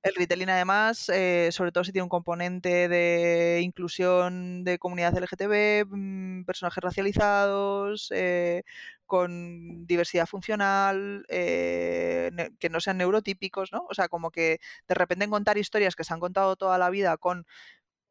El 0.04 0.14
retelling, 0.16 0.50
además, 0.50 1.08
eh, 1.08 1.48
sobre 1.50 1.72
todo 1.72 1.82
si 1.82 1.90
tiene 1.90 2.02
un 2.02 2.10
componente 2.10 2.88
de 2.88 3.60
inclusión 3.62 4.62
de 4.62 4.78
comunidad 4.78 5.16
LGTB, 5.16 5.86
mm, 5.88 6.44
personajes 6.44 6.84
racializados, 6.84 8.10
eh, 8.14 8.64
con 9.06 9.86
diversidad 9.86 10.26
funcional, 10.26 11.24
que 11.28 12.68
no 12.70 12.80
sean 12.80 12.98
neurotípicos, 12.98 13.72
¿no? 13.72 13.86
O 13.88 13.94
sea, 13.94 14.08
como 14.08 14.30
que 14.30 14.60
de 14.88 14.94
repente 14.94 15.28
contar 15.28 15.56
historias 15.58 15.96
que 15.96 16.04
se 16.04 16.12
han 16.12 16.20
contado 16.20 16.56
toda 16.56 16.76
la 16.78 16.90
vida 16.90 17.16
con 17.16 17.46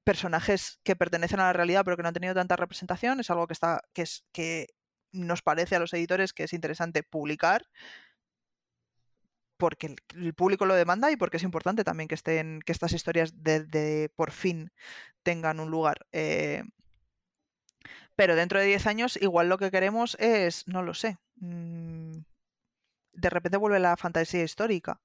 personajes 0.03 0.79
que 0.83 0.95
pertenecen 0.95 1.39
a 1.41 1.45
la 1.45 1.53
realidad 1.53 1.83
pero 1.85 1.97
que 1.97 2.03
no 2.03 2.09
han 2.09 2.15
tenido 2.15 2.33
tanta 2.35 2.55
representación 2.57 3.19
es 3.21 3.29
algo 3.29 3.47
que 3.47 3.53
está 3.53 3.83
que 3.93 4.03
es 4.03 4.25
que 4.33 4.67
nos 5.13 5.41
parece 5.43 5.75
a 5.77 5.79
los 5.79 5.93
editores 5.93 6.33
que 6.33 6.43
es 6.45 6.53
interesante 6.53 7.03
publicar 7.03 7.67
porque 9.63 9.95
el, 10.13 10.33
público 10.33 10.65
lo 10.65 10.75
demanda 10.75 11.09
y 11.09 11.15
porque 11.15 11.37
es 11.37 11.43
importante 11.43 11.85
también 11.85 12.09
que 12.09 12.15
estén 12.15 12.59
que 12.65 12.73
estas 12.73 12.91
historias 12.91 13.31
de, 13.41 14.11
por 14.13 14.31
fin 14.31 14.73
tengan 15.23 15.61
un 15.61 15.71
lugar 15.71 16.05
eh, 16.11 16.63
pero 18.17 18.35
dentro 18.35 18.59
de 18.59 18.65
10 18.65 18.87
años 18.87 19.17
igual 19.21 19.47
lo 19.47 19.57
que 19.57 19.71
queremos 19.71 20.17
es 20.19 20.67
no 20.67 20.83
lo 20.83 20.93
sé 20.93 21.17
mm, 21.37 22.11
de 23.13 23.29
repente 23.29 23.57
vuelve 23.57 23.79
la 23.79 23.95
fantasía 23.95 24.43
histórica. 24.43 24.99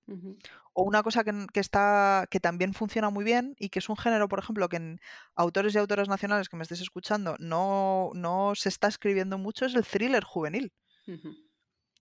O 0.73 0.83
una 0.83 1.03
cosa 1.03 1.25
que, 1.25 1.61
está, 1.61 2.27
que 2.31 2.41
también 2.41 2.73
funciona 2.73 3.11
muy 3.11 3.23
bien 3.23 3.55
y 3.59 3.69
que 3.69 3.81
es 3.81 3.89
un 3.91 3.99
género, 3.99 4.29
por 4.29 4.39
ejemplo, 4.39 4.69
que 4.71 4.77
en 4.77 4.99
autores 5.35 5.75
y 5.75 5.79
autoras 5.79 6.09
nacionales 6.09 6.49
que 6.49 6.57
me 6.57 6.63
estés 6.63 6.81
escuchando 6.81 7.37
no, 7.39 8.11
no 8.15 8.55
se 8.55 8.71
está 8.71 8.89
escribiendo 8.89 9.37
mucho, 9.37 9.67
es 9.67 9.75
el 9.75 9.85
thriller 9.85 10.25
juvenil. 10.25 10.73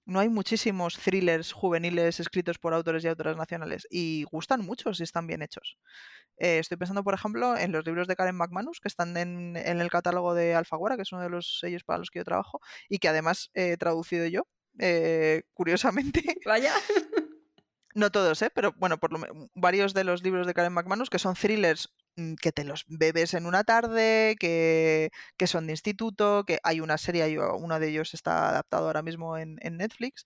No 0.08 0.22
hay 0.22 0.30
muchísimos 0.30 0.98
thrillers 0.98 1.52
juveniles 1.52 2.22
escritos 2.22 2.58
por 2.58 2.74
autores 2.74 3.04
y 3.04 3.10
autoras 3.10 3.36
nacionales 3.36 3.86
y 3.90 4.24
gustan 4.32 4.62
mucho 4.66 4.94
si 4.94 5.04
están 5.04 5.28
bien 5.28 5.42
hechos. 5.42 5.78
Eh, 6.38 6.60
estoy 6.60 6.78
pensando, 6.78 7.04
por 7.04 7.14
ejemplo, 7.14 7.58
en 7.58 7.74
los 7.74 7.86
libros 7.86 8.08
de 8.08 8.16
Karen 8.16 8.38
McManus, 8.38 8.80
que 8.80 8.88
están 8.88 9.18
en, 9.18 9.58
el 9.58 9.90
catálogo 9.90 10.34
de 10.34 10.56
Alfaguara, 10.56 10.96
que 10.96 11.02
es 11.02 11.12
uno 11.12 11.24
de 11.24 11.30
los 11.30 11.60
sellos 11.60 11.84
para 11.84 12.00
los 12.00 12.10
que 12.10 12.20
yo 12.20 12.24
trabajo, 12.24 12.62
y 12.88 13.00
que 13.00 13.10
además 13.10 13.52
he 13.54 13.76
traducido 13.76 14.26
yo 14.28 14.48
eh, 14.80 15.44
curiosamente. 15.54 16.24
Vaya. 16.46 16.72
No 17.94 18.10
todos, 18.10 18.42
¿eh? 18.44 18.50
pero 18.56 18.72
bueno, 18.78 19.00
por 19.00 19.12
lo 19.12 19.50
varios 19.56 19.94
de 19.94 20.06
los 20.06 20.24
libros 20.24 20.48
de 20.48 20.54
Karen 20.54 20.72
McManus 20.72 21.10
que 21.10 21.20
son 21.20 21.36
thrillers 21.36 21.94
que 22.42 22.52
te 22.52 22.64
los 22.64 22.86
bebes 22.88 23.34
en 23.34 23.46
una 23.46 23.64
tarde, 23.64 24.36
que, 24.40 25.12
son 25.46 25.68
de 25.68 25.74
instituto, 25.74 26.44
que 26.46 26.60
hay 26.64 26.80
una 26.82 26.98
serie, 26.98 27.38
uno 27.40 27.80
de 27.80 27.90
ellos 27.90 28.14
está 28.14 28.50
adaptado 28.50 28.88
ahora 28.88 29.04
mismo 29.04 29.38
en, 29.38 29.58
Netflix. 29.78 30.26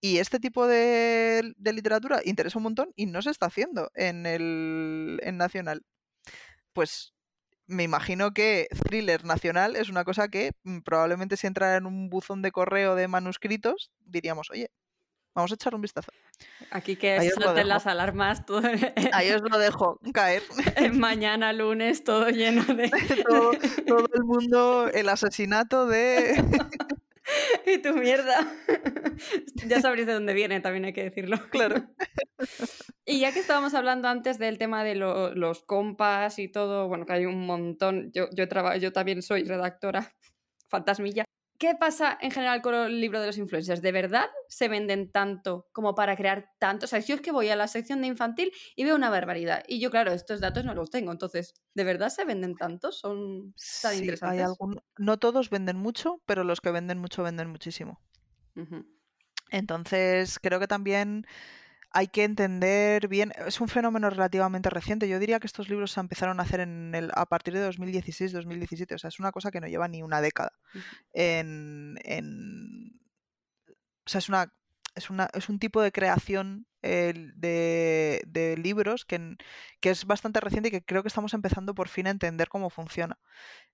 Y 0.00 0.18
este 0.18 0.38
tipo 0.40 0.66
de, 0.66 1.54
literatura 1.58 2.20
interesa 2.24 2.58
un 2.58 2.64
montón 2.64 2.92
y 2.96 3.06
no 3.06 3.22
se 3.22 3.30
está 3.30 3.46
haciendo 3.46 3.90
en 3.94 4.26
el 4.26 5.20
en 5.22 5.38
Nacional. 5.38 5.82
Pues 6.74 7.14
me 7.66 7.82
imagino 7.84 8.32
que 8.32 8.68
thriller 8.84 9.24
nacional 9.24 9.76
es 9.76 9.88
una 9.88 10.04
cosa 10.04 10.28
que 10.28 10.52
mm, 10.64 10.80
probablemente 10.80 11.36
si 11.36 11.46
entra 11.46 11.76
en 11.76 11.86
un 11.86 12.10
buzón 12.10 12.42
de 12.42 12.52
correo 12.52 12.94
de 12.94 13.08
manuscritos, 13.08 13.90
diríamos, 14.04 14.50
oye, 14.50 14.70
vamos 15.34 15.50
a 15.50 15.54
echar 15.54 15.74
un 15.74 15.80
vistazo. 15.80 16.10
Aquí 16.70 16.96
que 16.96 17.30
salten 17.30 17.68
las 17.68 17.86
alarmas. 17.86 18.46
Todo... 18.46 18.62
Ahí 19.12 19.30
os 19.30 19.42
lo 19.42 19.58
dejo 19.58 20.00
caer. 20.12 20.42
Mañana 20.92 21.52
lunes 21.52 22.04
todo 22.04 22.28
lleno 22.30 22.64
de... 22.64 22.90
todo, 23.28 23.52
todo 23.86 24.06
el 24.14 24.24
mundo, 24.24 24.88
el 24.92 25.08
asesinato 25.08 25.86
de... 25.86 26.42
y 27.66 27.78
tu 27.78 27.94
mierda. 27.94 28.46
ya 29.66 29.80
sabréis 29.80 30.06
de 30.06 30.12
dónde 30.12 30.34
viene, 30.34 30.60
también 30.60 30.84
hay 30.84 30.92
que 30.92 31.04
decirlo. 31.04 31.38
Claro. 31.50 31.76
Y 33.04 33.20
ya 33.20 33.32
que 33.32 33.40
estábamos 33.40 33.74
hablando 33.74 34.08
antes 34.08 34.38
del 34.38 34.58
tema 34.58 34.84
de 34.84 34.94
los 34.94 35.62
compas 35.62 36.38
y 36.38 36.48
todo, 36.48 36.88
bueno, 36.88 37.06
que 37.06 37.14
hay 37.14 37.26
un 37.26 37.46
montón, 37.46 38.10
yo, 38.12 38.28
yo, 38.32 38.44
yo 38.78 38.92
también 38.92 39.22
soy 39.22 39.44
redactora, 39.44 40.14
fantasmilla, 40.68 41.24
¿Qué 41.64 41.74
pasa 41.74 42.18
en 42.20 42.30
general 42.30 42.60
con 42.60 42.74
el 42.74 43.00
libro 43.00 43.22
de 43.22 43.26
los 43.26 43.38
influencers? 43.38 43.80
¿De 43.80 43.90
verdad 43.90 44.26
se 44.48 44.68
venden 44.68 45.10
tanto 45.10 45.70
como 45.72 45.94
para 45.94 46.14
crear 46.14 46.50
tanto? 46.58 46.84
O 46.84 46.86
sea, 46.86 46.98
yo 46.98 47.14
es 47.14 47.22
que 47.22 47.32
voy 47.32 47.48
a 47.48 47.56
la 47.56 47.68
sección 47.68 48.02
de 48.02 48.06
infantil 48.06 48.52
y 48.76 48.84
veo 48.84 48.94
una 48.94 49.08
barbaridad. 49.08 49.62
Y 49.66 49.80
yo, 49.80 49.90
claro, 49.90 50.12
estos 50.12 50.40
datos 50.40 50.66
no 50.66 50.74
los 50.74 50.90
tengo. 50.90 51.10
Entonces, 51.10 51.54
¿de 51.72 51.84
verdad 51.84 52.10
se 52.10 52.26
venden 52.26 52.54
tanto? 52.54 52.92
¿Son 52.92 53.54
tan 53.80 53.96
interesantes? 53.96 54.46
Hay 54.46 54.76
No 54.98 55.18
todos 55.18 55.48
venden 55.48 55.78
mucho, 55.78 56.20
pero 56.26 56.44
los 56.44 56.60
que 56.60 56.70
venden 56.70 56.98
mucho 56.98 57.22
venden 57.22 57.48
muchísimo. 57.48 57.98
Entonces, 59.50 60.38
creo 60.40 60.60
que 60.60 60.66
también 60.68 61.26
hay 61.96 62.08
que 62.08 62.24
entender 62.24 63.06
bien, 63.06 63.32
es 63.46 63.60
un 63.60 63.68
fenómeno 63.68 64.10
relativamente 64.10 64.68
reciente. 64.68 65.08
Yo 65.08 65.20
diría 65.20 65.38
que 65.38 65.46
estos 65.46 65.68
libros 65.68 65.92
se 65.92 66.00
empezaron 66.00 66.40
a 66.40 66.42
hacer 66.42 66.58
en 66.58 66.92
el, 66.92 67.12
a 67.14 67.24
partir 67.26 67.54
de 67.54 67.70
2016-2017, 67.70 68.96
o 68.96 68.98
sea, 68.98 69.08
es 69.08 69.20
una 69.20 69.30
cosa 69.30 69.52
que 69.52 69.60
no 69.60 69.68
lleva 69.68 69.86
ni 69.86 70.02
una 70.02 70.20
década. 70.20 70.50
en, 71.12 71.96
o 74.04 74.10
sea, 74.10 74.18
es, 74.18 74.28
una, 74.28 74.52
es, 74.96 75.08
una, 75.08 75.28
es 75.34 75.48
un 75.48 75.60
tipo 75.60 75.80
de 75.80 75.92
creación 75.92 76.66
de, 76.82 78.22
de, 78.26 78.56
libros 78.56 79.04
que, 79.04 79.36
que, 79.80 79.90
es 79.90 80.04
bastante 80.04 80.40
reciente 80.40 80.68
y 80.68 80.72
que 80.72 80.84
creo 80.84 81.02
que 81.02 81.08
estamos 81.08 81.32
empezando 81.32 81.76
por 81.76 81.88
fin 81.88 82.08
a 82.08 82.10
entender 82.10 82.48
cómo 82.48 82.70
funciona. 82.70 83.18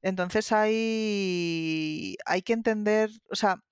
Entonces 0.02 0.52
hay, 0.52 2.16
hay 2.26 2.42
que 2.42 2.52
entender, 2.52 3.10
o 3.30 3.34
sea, 3.34 3.62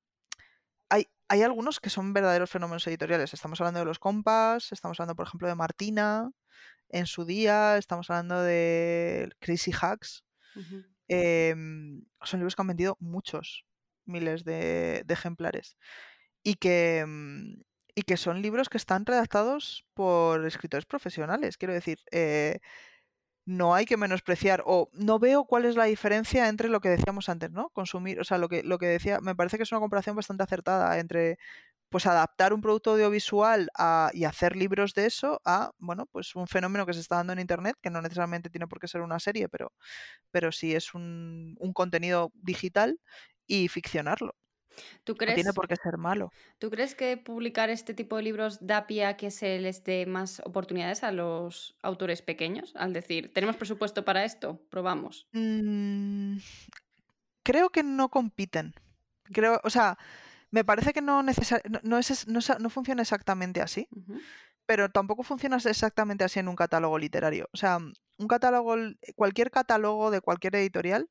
hay, 1.28 1.42
algunos 1.42 1.80
que 1.80 1.90
son 1.90 2.12
verdaderos 2.12 2.50
fenómenos 2.50 2.86
editoriales. 2.86 3.34
Estamos 3.34 3.60
hablando 3.60 3.80
de 3.80 3.86
los 3.86 3.98
compas, 3.98 4.72
estamos 4.72 4.98
hablando, 4.98 5.16
por 5.16 5.26
ejemplo, 5.26 5.48
de 5.48 5.54
Martina 5.54 6.31
en 6.88 7.06
su 7.06 7.24
día, 7.24 7.76
estamos 7.76 8.10
hablando 8.10 8.42
de 8.42 9.31
Crazy 9.40 9.72
Hacks. 9.81 10.24
Em, 11.08 12.04
son 12.22 12.40
libros 12.40 12.56
que 12.56 12.62
han 12.62 12.68
vendido 12.68 12.96
muchos 13.00 13.64
miles 14.04 14.44
de, 14.44 15.04
ejemplares 15.08 15.76
y 16.42 16.54
que, 16.54 17.04
mm, 17.06 17.62
y 17.94 18.02
que 18.02 18.16
son 18.16 18.42
libros 18.42 18.68
que 18.68 18.79
están 18.79 19.06
redactados 19.06 19.87
por 19.94 20.44
escritores 20.46 20.87
profesionales. 20.87 21.56
Quiero 21.56 21.74
decir, 21.74 22.00
eh, 22.10 22.60
no 23.49 23.75
hay 23.75 23.87
que 23.87 23.96
menospreciar 23.96 24.63
o 24.67 24.90
no 24.92 25.19
veo 25.19 25.44
cuál 25.46 25.65
es 25.65 25.75
la 25.75 25.85
diferencia 25.85 26.49
entre 26.49 26.69
lo 26.69 26.81
que 26.81 26.90
decíamos 26.90 27.31
antes, 27.31 27.51
¿no? 27.51 27.71
Consumir, 27.71 28.21
o 28.21 28.25
sea, 28.25 28.37
lo 28.37 28.49
que, 28.51 28.63
lo 28.63 28.77
que 28.79 28.87
decía, 28.87 29.21
me 29.23 29.35
parece 29.35 29.57
que 29.57 29.63
es 29.63 29.73
una 29.73 29.81
comparación 29.81 30.15
bastante 30.15 30.42
acertada 30.42 30.99
entre 30.99 31.38
pues 31.88 32.05
adaptar 32.05 32.53
un 32.53 32.61
producto 32.61 32.90
audiovisual 32.90 33.71
y 34.13 34.25
hacer 34.25 34.55
libros 34.55 34.92
de 34.92 35.07
eso 35.07 35.40
a, 35.46 35.73
bueno, 35.79 36.05
pues 36.13 36.37
un 36.37 36.46
fenómeno 36.46 36.85
que 36.85 36.92
se 36.92 37.01
está 37.01 37.17
dando 37.17 37.33
en 37.33 37.38
Internet, 37.38 37.77
que 37.81 37.88
no 37.88 38.03
necesariamente 38.03 38.51
tiene 38.51 38.67
por 38.69 38.81
qué 38.81 38.88
ser 38.88 39.01
una 39.01 39.19
serie, 39.19 39.49
pero, 39.49 39.73
pero 40.31 40.53
sí 40.53 40.75
es 40.75 40.92
un, 40.92 41.57
un 41.59 41.73
contenido 41.73 42.31
digital 42.35 43.01
y 43.46 43.69
ficcionarlo. 43.69 44.35
¿Tú 45.04 45.16
crees, 45.16 45.33
no 45.33 45.35
tiene 45.37 45.52
por 45.52 45.68
qué 45.68 45.76
ser 45.76 45.98
malo. 45.98 46.33
¿Tú 46.58 46.70
crees 46.70 46.94
que 46.94 47.16
publicar 47.16 47.70
este 47.70 47.94
tipo 47.94 48.16
de 48.16 48.22
libros 48.22 48.66
da 48.66 48.87
pie 48.87 49.06
a 49.06 49.16
que 49.16 49.31
se 49.31 49.58
les 49.58 49.85
dé 49.85 50.06
más 50.06 50.40
oportunidades 50.44 51.04
a 51.04 51.12
los 51.12 51.76
autores 51.83 52.22
pequeños? 52.22 52.74
Al 52.76 52.92
decir, 52.92 53.33
¿tenemos 53.33 53.56
presupuesto 53.56 54.04
para 54.04 54.24
esto? 54.24 54.60
Probamos. 54.70 55.26
Mm, 55.33 56.38
creo 57.42 57.70
que 57.70 57.83
no 57.83 58.08
compiten. 58.08 58.74
Creo, 59.24 59.60
o 59.64 59.70
sea, 59.70 59.98
me 60.50 60.64
parece 60.64 60.92
que 60.92 61.02
no, 61.02 61.22
no, 61.22 61.98
es, 61.98 62.26
no, 62.26 62.70
funciona 62.70 63.02
exactamente 63.02 63.60
así, 63.60 63.88
pero 64.64 64.90
tampoco 64.90 65.22
funciona 65.22 65.56
exactamente 65.56 66.24
así 66.24 66.40
en 66.40 66.48
un 66.48 66.56
catálogo 66.56 66.98
literario. 66.98 67.48
O 67.52 67.56
sea, 67.56 67.79
un 67.79 68.29
catálogo, 68.29 68.76
cualquier 69.14 69.50
catálogo 69.50 70.10
de 70.10 70.20
cualquier 70.20 70.56
editorial 70.56 71.08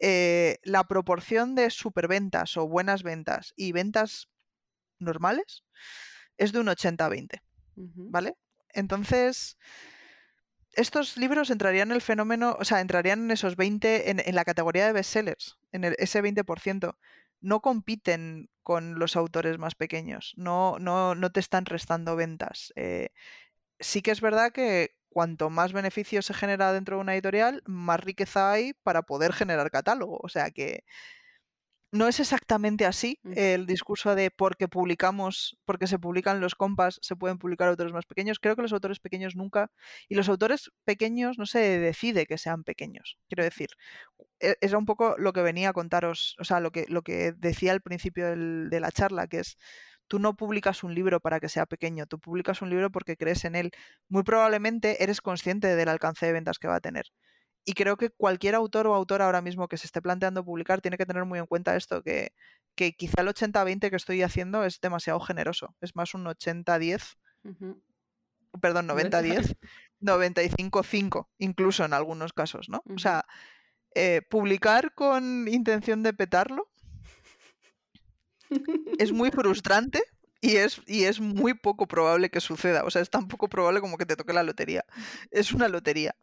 eh, 0.00 0.58
la 0.62 0.84
proporción 0.84 1.54
de 1.54 1.70
superventas 1.70 2.56
o 2.56 2.68
buenas 2.68 3.02
ventas 3.02 3.52
y 3.56 3.72
ventas 3.72 4.28
normales 4.98 5.64
es 6.36 6.52
de 6.52 6.60
un 6.60 6.66
80-20, 6.68 7.42
¿vale? 7.74 8.34
Entonces, 8.70 9.58
estos 10.72 11.16
libros 11.16 11.50
entrarían 11.50 11.90
en 11.90 11.96
el 11.96 12.02
fenómeno, 12.02 12.56
o 12.58 12.64
sea, 12.64 12.80
entrarían 12.80 13.24
en 13.24 13.30
esos 13.30 13.56
20, 13.56 14.10
en, 14.10 14.34
la 14.34 14.44
categoría 14.44 14.86
de 14.86 14.92
bestsellers, 14.92 15.58
en 15.72 15.84
ese 15.84 16.22
20%. 16.22 16.96
No 17.40 17.60
compiten 17.60 18.50
con 18.62 18.98
los 18.98 19.16
autores 19.16 19.58
más 19.58 19.74
pequeños, 19.74 20.34
no, 20.36 20.78
no, 20.78 21.14
no 21.14 21.30
te 21.30 21.40
están 21.40 21.64
restando 21.64 22.16
ventas. 22.16 22.72
Eh, 22.76 23.10
sí 23.80 24.02
que 24.02 24.10
es 24.10 24.20
verdad 24.20 24.52
que 24.52 24.97
cuanto 25.08 25.50
más 25.50 25.72
beneficio 25.72 26.22
se 26.22 26.34
genera 26.34 26.72
dentro 26.72 26.96
de 26.96 27.02
una 27.02 27.14
editorial, 27.14 27.62
más 27.66 28.00
riqueza 28.00 28.52
hay 28.52 28.72
para 28.82 29.02
poder 29.02 29.32
generar 29.32 29.70
catálogo. 29.70 30.18
O 30.22 30.28
sea 30.28 30.50
que 30.50 30.84
no 31.90 32.06
es 32.06 32.20
exactamente 32.20 32.84
así 32.84 33.18
el 33.34 33.66
discurso 33.66 34.14
de 34.14 34.30
porque 34.30 34.68
publicamos, 34.68 35.58
porque 35.64 35.86
se 35.86 35.98
publican 35.98 36.40
los 36.40 36.54
compas, 36.54 36.98
se 37.02 37.16
pueden 37.16 37.38
publicar 37.38 37.68
autores 37.68 37.92
más 37.94 38.04
pequeños. 38.04 38.38
Creo 38.40 38.56
que 38.56 38.62
los 38.62 38.72
autores 38.72 39.00
pequeños 39.00 39.36
nunca, 39.36 39.70
y 40.08 40.14
los 40.14 40.28
autores 40.28 40.70
pequeños 40.84 41.38
no 41.38 41.46
se 41.46 41.60
decide 41.78 42.26
que 42.26 42.36
sean 42.36 42.62
pequeños. 42.64 43.16
Quiero 43.28 43.44
decir, 43.44 43.70
e, 44.40 44.56
era 44.60 44.76
un 44.76 44.84
poco 44.84 45.16
lo 45.18 45.32
que 45.32 45.42
venía 45.42 45.70
a 45.70 45.72
contaros, 45.72 46.36
o 46.38 46.44
sea, 46.44 46.60
lo 46.60 46.72
que, 46.72 46.84
lo 46.88 47.02
que 47.02 47.32
decía 47.32 47.72
al 47.72 47.80
principio 47.80 48.26
de 48.36 48.80
la 48.80 48.92
charla, 48.92 49.26
que 49.26 49.40
es 49.40 49.56
tú 50.08 50.18
no 50.18 50.34
publicas 50.34 50.82
un 50.82 50.94
libro 50.94 51.20
para 51.20 51.38
que 51.38 51.48
sea 51.48 51.66
pequeño, 51.66 52.06
tú 52.06 52.18
publicas 52.18 52.62
un 52.62 52.70
libro 52.70 52.90
porque 52.90 53.16
crees 53.16 53.44
en 53.44 53.54
él. 53.54 53.70
Muy 54.08 54.22
probablemente 54.24 55.02
eres 55.02 55.20
consciente 55.20 55.76
del 55.76 55.88
alcance 55.88 56.26
de 56.26 56.32
ventas 56.32 56.58
que 56.58 56.68
va 56.68 56.76
a 56.76 56.80
tener. 56.80 57.06
Y 57.64 57.74
creo 57.74 57.98
que 57.98 58.08
cualquier 58.08 58.54
autor 58.54 58.86
o 58.86 58.94
autora 58.94 59.26
ahora 59.26 59.42
mismo 59.42 59.68
que 59.68 59.76
se 59.76 59.86
esté 59.86 60.00
planteando 60.00 60.42
publicar 60.42 60.80
tiene 60.80 60.96
que 60.96 61.04
tener 61.04 61.26
muy 61.26 61.38
en 61.38 61.46
cuenta 61.46 61.76
esto, 61.76 62.02
que, 62.02 62.32
quizá 62.74 63.20
el 63.20 63.28
80-20 63.28 63.90
que 63.90 63.96
estoy 63.96 64.22
haciendo 64.22 64.64
es 64.64 64.80
demasiado 64.80 65.20
generoso. 65.20 65.76
Es 65.82 65.94
más 65.94 66.14
un 66.14 66.24
80-10, 66.24 67.18
perdón, 68.62 68.88
90-10, 68.88 69.56
95-5, 70.00 71.28
incluso 71.38 71.84
en 71.84 71.92
algunos 71.92 72.32
casos, 72.32 72.70
¿no? 72.70 72.82
O 72.88 72.98
sea, 72.98 73.26
eh, 73.94 74.22
publicar 74.30 74.94
con 74.94 75.46
intención 75.48 76.02
de 76.02 76.14
petarlo 76.14 76.70
es 78.98 79.12
muy 79.12 79.30
frustrante 79.30 80.02
y 80.40 80.56
es, 80.56 80.80
y 80.86 81.04
es 81.04 81.20
muy 81.20 81.54
poco 81.54 81.86
probable 81.86 82.30
que 82.30 82.40
suceda. 82.40 82.84
O 82.84 82.90
sea, 82.90 83.02
es 83.02 83.10
tan 83.10 83.26
poco 83.28 83.48
probable 83.48 83.80
como 83.80 83.96
que 83.98 84.06
te 84.06 84.16
toque 84.16 84.32
la 84.32 84.42
lotería. 84.42 84.84
Es 85.30 85.52
una 85.52 85.68
lotería. 85.68 86.14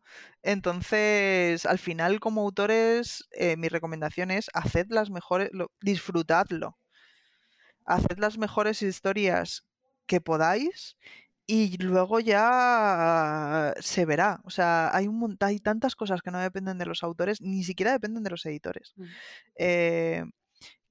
Entonces, 0.41 1.65
al 1.65 1.79
final, 1.79 2.19
como 2.19 2.41
autores, 2.41 3.27
eh, 3.31 3.57
mi 3.57 3.67
recomendación 3.67 4.31
es 4.31 4.49
haced 4.53 4.87
las 4.89 5.09
mejores, 5.09 5.49
disfrutadlo. 5.81 6.77
Haced 7.85 8.17
las 8.17 8.37
mejores 8.37 8.81
historias 8.81 9.65
que 10.07 10.21
podáis 10.21 10.97
y 11.47 11.77
luego 11.77 12.19
ya 12.19 13.73
se 13.79 14.05
verá. 14.05 14.41
O 14.45 14.49
sea, 14.49 14.95
hay, 14.95 15.07
un, 15.07 15.37
hay 15.41 15.59
tantas 15.59 15.95
cosas 15.95 16.21
que 16.21 16.31
no 16.31 16.39
dependen 16.39 16.77
de 16.77 16.85
los 16.85 17.03
autores, 17.03 17.41
ni 17.41 17.63
siquiera 17.63 17.91
dependen 17.91 18.23
de 18.23 18.29
los 18.29 18.45
editores. 18.45 18.93
Mm. 18.95 19.03
Eh, 19.57 20.25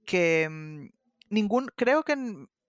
que 0.04 0.48
mm, 0.48 0.86
ningún, 1.28 1.70
creo 1.76 2.02
que, 2.02 2.16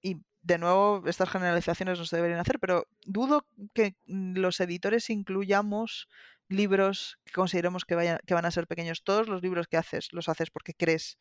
y 0.01 0.17
de 0.41 0.57
nuevo, 0.57 1.03
estas 1.07 1.29
generalizaciones 1.29 1.99
no 1.99 2.05
se 2.05 2.15
deberían 2.15 2.39
hacer, 2.39 2.59
pero 2.59 2.87
dudo 3.05 3.47
que 3.73 3.95
los 4.05 4.59
editores 4.59 5.09
incluyamos 5.09 6.07
libros 6.47 7.19
que 7.25 7.33
consideremos 7.33 7.85
que, 7.85 7.95
vayan, 7.95 8.19
que 8.25 8.33
van 8.33 8.45
a 8.45 8.51
ser 8.51 8.67
pequeños. 8.67 9.03
Todos 9.03 9.27
los 9.27 9.41
libros 9.41 9.67
que 9.67 9.77
haces 9.77 10.09
los 10.13 10.29
haces 10.29 10.51
porque 10.51 10.73
crees 10.73 11.17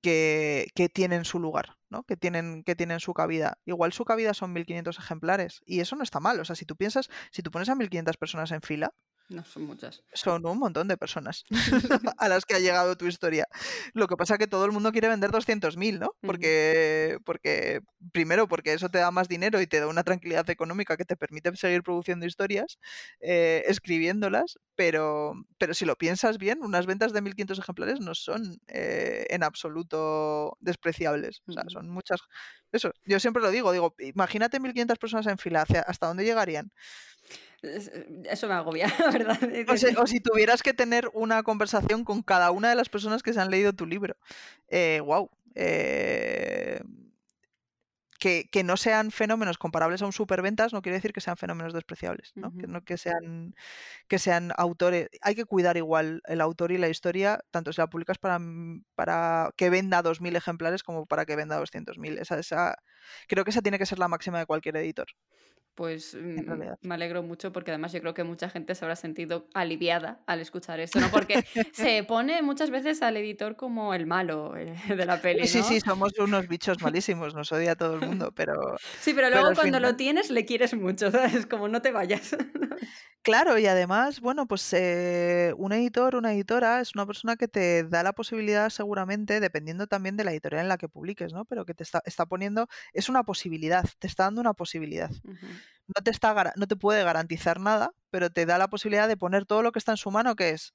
que, 0.00 0.68
que, 0.74 0.88
tienen 0.88 1.24
su 1.24 1.38
lugar, 1.40 1.76
¿no? 1.90 2.04
que, 2.04 2.16
tienen, 2.16 2.62
que 2.64 2.76
tienen 2.76 3.00
su 3.00 3.12
cabida. 3.14 3.58
Igual 3.66 3.92
su 3.92 4.04
cabida 4.04 4.32
son 4.32 4.52
1500 4.52 4.98
ejemplares 4.98 5.60
y 5.66 5.80
eso 5.80 5.96
no 5.96 6.02
está 6.02 6.20
mal. 6.20 6.40
O 6.40 6.44
sea, 6.44 6.56
si 6.56 6.64
tú 6.64 6.76
piensas, 6.76 7.10
si 7.30 7.42
tú 7.42 7.50
pones 7.50 7.68
a 7.68 7.74
1500 7.74 8.16
personas 8.16 8.52
en 8.52 8.62
fila, 8.62 8.94
no, 9.28 9.44
son 9.44 9.64
muchas. 9.64 10.02
Son 10.14 10.44
un 10.46 10.58
montón 10.58 10.88
de 10.88 10.96
personas 10.96 11.44
a 12.18 12.28
las 12.28 12.46
que 12.46 12.54
ha 12.54 12.58
llegado 12.58 12.96
tu 12.96 13.06
historia. 13.06 13.46
Lo 13.92 14.06
que 14.06 14.16
pasa 14.16 14.34
es 14.34 14.38
que 14.38 14.46
todo 14.46 14.64
el 14.64 14.72
mundo 14.72 14.90
quiere 14.90 15.08
vender 15.08 15.30
200.000, 15.30 15.98
¿no? 15.98 16.14
Porque, 16.22 17.18
porque, 17.24 17.80
primero, 18.12 18.48
porque 18.48 18.72
eso 18.72 18.88
te 18.88 18.98
da 18.98 19.10
más 19.10 19.28
dinero 19.28 19.60
y 19.60 19.66
te 19.66 19.80
da 19.80 19.86
una 19.86 20.02
tranquilidad 20.02 20.48
económica 20.48 20.96
que 20.96 21.04
te 21.04 21.16
permite 21.16 21.54
seguir 21.56 21.82
produciendo 21.82 22.24
historias, 22.24 22.78
eh, 23.20 23.64
escribiéndolas, 23.66 24.58
pero, 24.74 25.34
pero 25.58 25.74
si 25.74 25.84
lo 25.84 25.96
piensas 25.96 26.38
bien, 26.38 26.60
unas 26.62 26.86
ventas 26.86 27.12
de 27.12 27.22
1.500 27.22 27.58
ejemplares 27.58 28.00
no 28.00 28.14
son 28.14 28.60
eh, 28.68 29.26
en 29.28 29.42
absoluto 29.42 30.56
despreciables. 30.60 31.42
O 31.46 31.52
sea, 31.52 31.64
son 31.68 31.90
muchas... 31.90 32.20
Eso, 32.72 32.92
yo 33.04 33.20
siempre 33.20 33.42
lo 33.42 33.50
digo, 33.50 33.72
digo, 33.72 33.94
imagínate 33.98 34.58
1.500 34.58 34.98
personas 34.98 35.26
en 35.26 35.38
fila, 35.38 35.66
¿hasta 35.86 36.06
dónde 36.06 36.24
llegarían? 36.24 36.70
Eh, 37.62 38.24
eso 38.30 38.48
me 38.48 38.54
agobia, 38.54 38.86
la 38.98 39.10
verdad. 39.10 39.38
O, 39.98 40.06
si 40.06 40.20
tuvieras 40.20 40.62
que 40.62 40.74
tener 40.74 41.10
una 41.12 41.42
conversación 41.42 42.04
con 42.04 42.22
cada 42.22 42.50
una 42.50 42.68
de 42.68 42.74
las 42.74 42.88
personas 42.88 43.22
que 43.22 43.32
se 43.32 43.40
han 43.40 43.50
leído 43.50 43.72
tu 43.72 43.86
libro. 43.86 44.16
Eh, 44.68 45.00
wow. 45.04 45.30
Eh, 45.54 46.80
que, 48.18 48.64
no 48.64 48.76
sean 48.76 49.10
fenómenos 49.10 49.58
comparables 49.58 50.02
a 50.02 50.06
un 50.06 50.12
superventas 50.12 50.72
no 50.72 50.82
quiere 50.82 50.96
decir 50.96 51.12
que 51.12 51.20
sean 51.20 51.36
fenómenos 51.36 51.72
despreciables, 51.72 52.32
¿no? 52.34 52.52
que, 52.52 52.66
no 52.66 52.84
que, 52.84 52.96
sean, 52.96 53.54
que 54.08 54.18
sean 54.18 54.52
autores. 54.56 55.08
Hay 55.22 55.34
que 55.34 55.44
cuidar 55.44 55.76
igual 55.76 56.20
el 56.26 56.40
autor 56.40 56.72
y 56.72 56.78
la 56.78 56.88
historia, 56.88 57.40
tanto 57.50 57.72
si 57.72 57.80
la 57.80 57.86
publicas 57.86 58.18
para, 58.18 58.40
para 58.96 59.50
que 59.56 59.70
venda 59.70 60.02
2.000 60.02 60.36
ejemplares 60.36 60.82
como 60.82 61.06
para 61.06 61.26
que 61.26 61.36
venda 61.36 61.60
200.000. 61.60 62.18
Esa, 62.18 62.38
esa, 62.38 62.76
creo 63.26 63.44
que 63.44 63.50
esa 63.50 63.62
tiene 63.62 63.78
que 63.78 63.86
ser 63.86 63.98
la 63.98 64.08
máxima 64.08 64.38
de 64.38 64.46
cualquier 64.46 64.76
editor 64.76 65.06
pues 65.78 66.16
mm, 66.20 66.40
me 66.80 66.94
alegro 66.94 67.22
mucho 67.22 67.52
porque 67.52 67.70
además 67.70 67.92
yo 67.92 68.00
creo 68.00 68.12
que 68.12 68.24
mucha 68.24 68.50
gente 68.50 68.74
se 68.74 68.84
habrá 68.84 68.96
sentido 68.96 69.46
aliviada 69.54 70.20
al 70.26 70.40
escuchar 70.40 70.80
esto, 70.80 70.98
¿no? 70.98 71.08
Porque 71.08 71.44
se 71.72 72.02
pone 72.02 72.42
muchas 72.42 72.70
veces 72.70 73.00
al 73.00 73.16
editor 73.16 73.54
como 73.54 73.94
el 73.94 74.04
malo 74.04 74.56
eh, 74.56 74.74
de 74.88 75.06
la 75.06 75.22
peli. 75.22 75.42
¿no? 75.42 75.46
Sí, 75.46 75.62
sí, 75.62 75.78
somos 75.78 76.18
unos 76.18 76.48
bichos 76.48 76.78
malísimos, 76.82 77.32
nos 77.32 77.52
odia 77.52 77.76
todo 77.76 77.94
el 77.94 78.00
mundo, 78.00 78.32
pero... 78.34 78.76
Sí, 78.98 79.14
pero 79.14 79.30
luego 79.30 79.54
cuando 79.54 79.78
lo 79.78 79.94
tienes 79.94 80.30
le 80.30 80.44
quieres 80.44 80.74
mucho, 80.74 81.12
¿sabes? 81.12 81.46
Como 81.46 81.68
no 81.68 81.80
te 81.80 81.92
vayas. 81.92 82.36
Claro, 83.22 83.58
y 83.58 83.66
además, 83.66 84.20
bueno, 84.20 84.46
pues 84.46 84.72
eh, 84.72 85.52
un 85.58 85.72
editor, 85.72 86.16
una 86.16 86.32
editora 86.32 86.80
es 86.80 86.94
una 86.94 87.04
persona 87.04 87.36
que 87.36 87.46
te 87.46 87.84
da 87.84 88.02
la 88.02 88.14
posibilidad 88.14 88.70
seguramente, 88.70 89.38
dependiendo 89.38 89.86
también 89.86 90.16
de 90.16 90.24
la 90.24 90.30
editorial 90.30 90.62
en 90.62 90.68
la 90.68 90.78
que 90.78 90.88
publiques, 90.88 91.32
¿no? 91.32 91.44
Pero 91.44 91.66
que 91.66 91.74
te 91.74 91.82
está, 91.82 92.00
está 92.06 92.26
poniendo, 92.26 92.68
es 92.98 93.08
una 93.08 93.22
posibilidad, 93.22 93.88
te 93.98 94.06
está 94.06 94.24
dando 94.24 94.40
una 94.40 94.54
posibilidad 94.54 95.10
no 95.88 96.02
te, 96.04 96.10
está, 96.10 96.52
no 96.56 96.66
te 96.66 96.76
puede 96.76 97.02
garantizar 97.02 97.60
nada, 97.60 97.92
pero 98.10 98.30
te 98.30 98.46
da 98.46 98.58
la 98.58 98.68
posibilidad 98.68 99.08
de 99.08 99.16
poner 99.16 99.46
todo 99.46 99.62
lo 99.62 99.72
que 99.72 99.78
está 99.78 99.92
en 99.92 99.96
su 99.96 100.10
mano, 100.10 100.36
que 100.36 100.50
es 100.50 100.74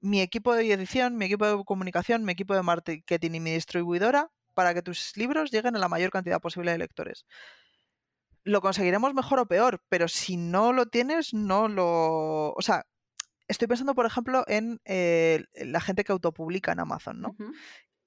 mi 0.00 0.20
equipo 0.20 0.54
de 0.54 0.72
edición, 0.72 1.16
mi 1.16 1.26
equipo 1.26 1.46
de 1.46 1.64
comunicación, 1.64 2.24
mi 2.24 2.32
equipo 2.32 2.54
de 2.54 2.62
marketing 2.62 3.30
y 3.32 3.40
mi 3.40 3.50
distribuidora, 3.52 4.30
para 4.54 4.72
que 4.72 4.82
tus 4.82 5.16
libros 5.16 5.50
lleguen 5.50 5.74
a 5.76 5.80
la 5.80 5.88
mayor 5.88 6.10
cantidad 6.10 6.40
posible 6.40 6.70
de 6.70 6.78
lectores. 6.78 7.26
Lo 8.44 8.60
conseguiremos 8.60 9.12
mejor 9.14 9.40
o 9.40 9.46
peor, 9.46 9.82
pero 9.88 10.06
si 10.06 10.36
no 10.36 10.72
lo 10.72 10.86
tienes, 10.86 11.34
no 11.34 11.66
lo... 11.66 12.52
O 12.52 12.62
sea, 12.62 12.86
estoy 13.48 13.66
pensando, 13.66 13.94
por 13.94 14.06
ejemplo, 14.06 14.44
en 14.46 14.80
eh, 14.84 15.44
la 15.54 15.80
gente 15.80 16.04
que 16.04 16.12
autopublica 16.12 16.70
en 16.70 16.78
Amazon, 16.78 17.20
¿no? 17.20 17.36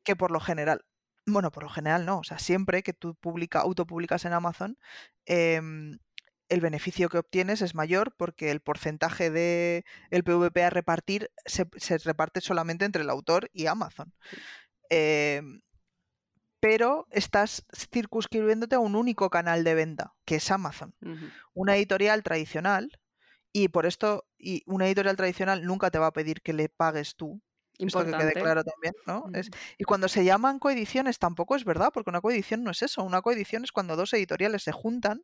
Que 0.04 0.16
por 0.16 0.32
lo 0.32 0.40
general, 0.40 0.86
bueno, 1.26 1.52
por 1.52 1.64
lo 1.64 1.70
general 1.70 2.06
no, 2.06 2.20
o 2.20 2.24
sea, 2.24 2.40
siempre 2.40 2.84
que 2.84 2.94
tú 2.94 3.16
publica, 3.16 3.62
autopublicas 3.62 4.26
en 4.26 4.34
Amazon, 4.34 4.78
em, 5.26 6.00
el 6.50 6.62
beneficio 6.62 7.10
que 7.10 7.20
obtienes 7.20 7.62
es 7.62 7.76
mayor 7.76 8.14
porque 8.18 8.52
el 8.52 8.60
porcentaje 8.60 9.30
de 9.30 9.86
el 10.10 10.24
PVP 10.24 10.64
a 10.64 10.70
repartir 10.72 11.32
se, 11.46 11.68
reparte 12.00 12.42
solamente 12.42 12.86
entre 12.86 13.04
el 13.04 13.10
autor 13.10 13.50
y 13.54 13.68
Amazon. 13.68 14.14
Em, 14.90 15.62
pero 16.60 17.08
estás 17.12 17.66
circunscribiéndote 17.94 18.76
a 18.76 18.80
un 18.80 18.96
único 18.96 19.30
canal 19.30 19.64
de 19.64 19.76
venta, 19.76 20.14
que 20.26 20.36
es 20.36 20.52
Amazon. 20.52 20.94
Una 21.54 21.78
editorial 21.78 22.24
tradicional, 22.24 23.00
y 23.54 23.70
por 23.70 23.86
esto, 23.86 24.26
y 24.38 24.64
una 24.66 24.88
editorial 24.88 25.16
tradicional 25.16 25.66
nunca 25.66 25.90
te 25.92 26.00
va 26.00 26.08
a 26.08 26.14
pedir 26.14 26.42
que 26.42 26.54
le 26.54 26.68
pagues 26.70 27.16
tú 27.16 27.42
esto 27.88 28.06
que 28.06 28.12
quede 28.12 28.34
claro 28.34 28.64
también, 28.64 28.94
¿no? 29.06 29.26
y 29.78 29.84
cuando 29.84 30.08
se 30.08 30.24
llaman 30.24 30.60
coediciones 30.60 31.20
tampoco 31.20 31.56
es 31.56 31.66
verdad, 31.66 31.90
porque 31.94 32.10
una 32.10 32.22
coedición 32.22 32.64
no 32.64 32.72
es 32.72 32.82
eso. 32.82 33.04
Una 33.04 33.22
coedición 33.22 33.64
es 33.64 33.72
cuando 33.72 33.96
dos 33.96 34.14
editoriales 34.14 34.64
se 34.64 34.72
juntan 34.72 35.24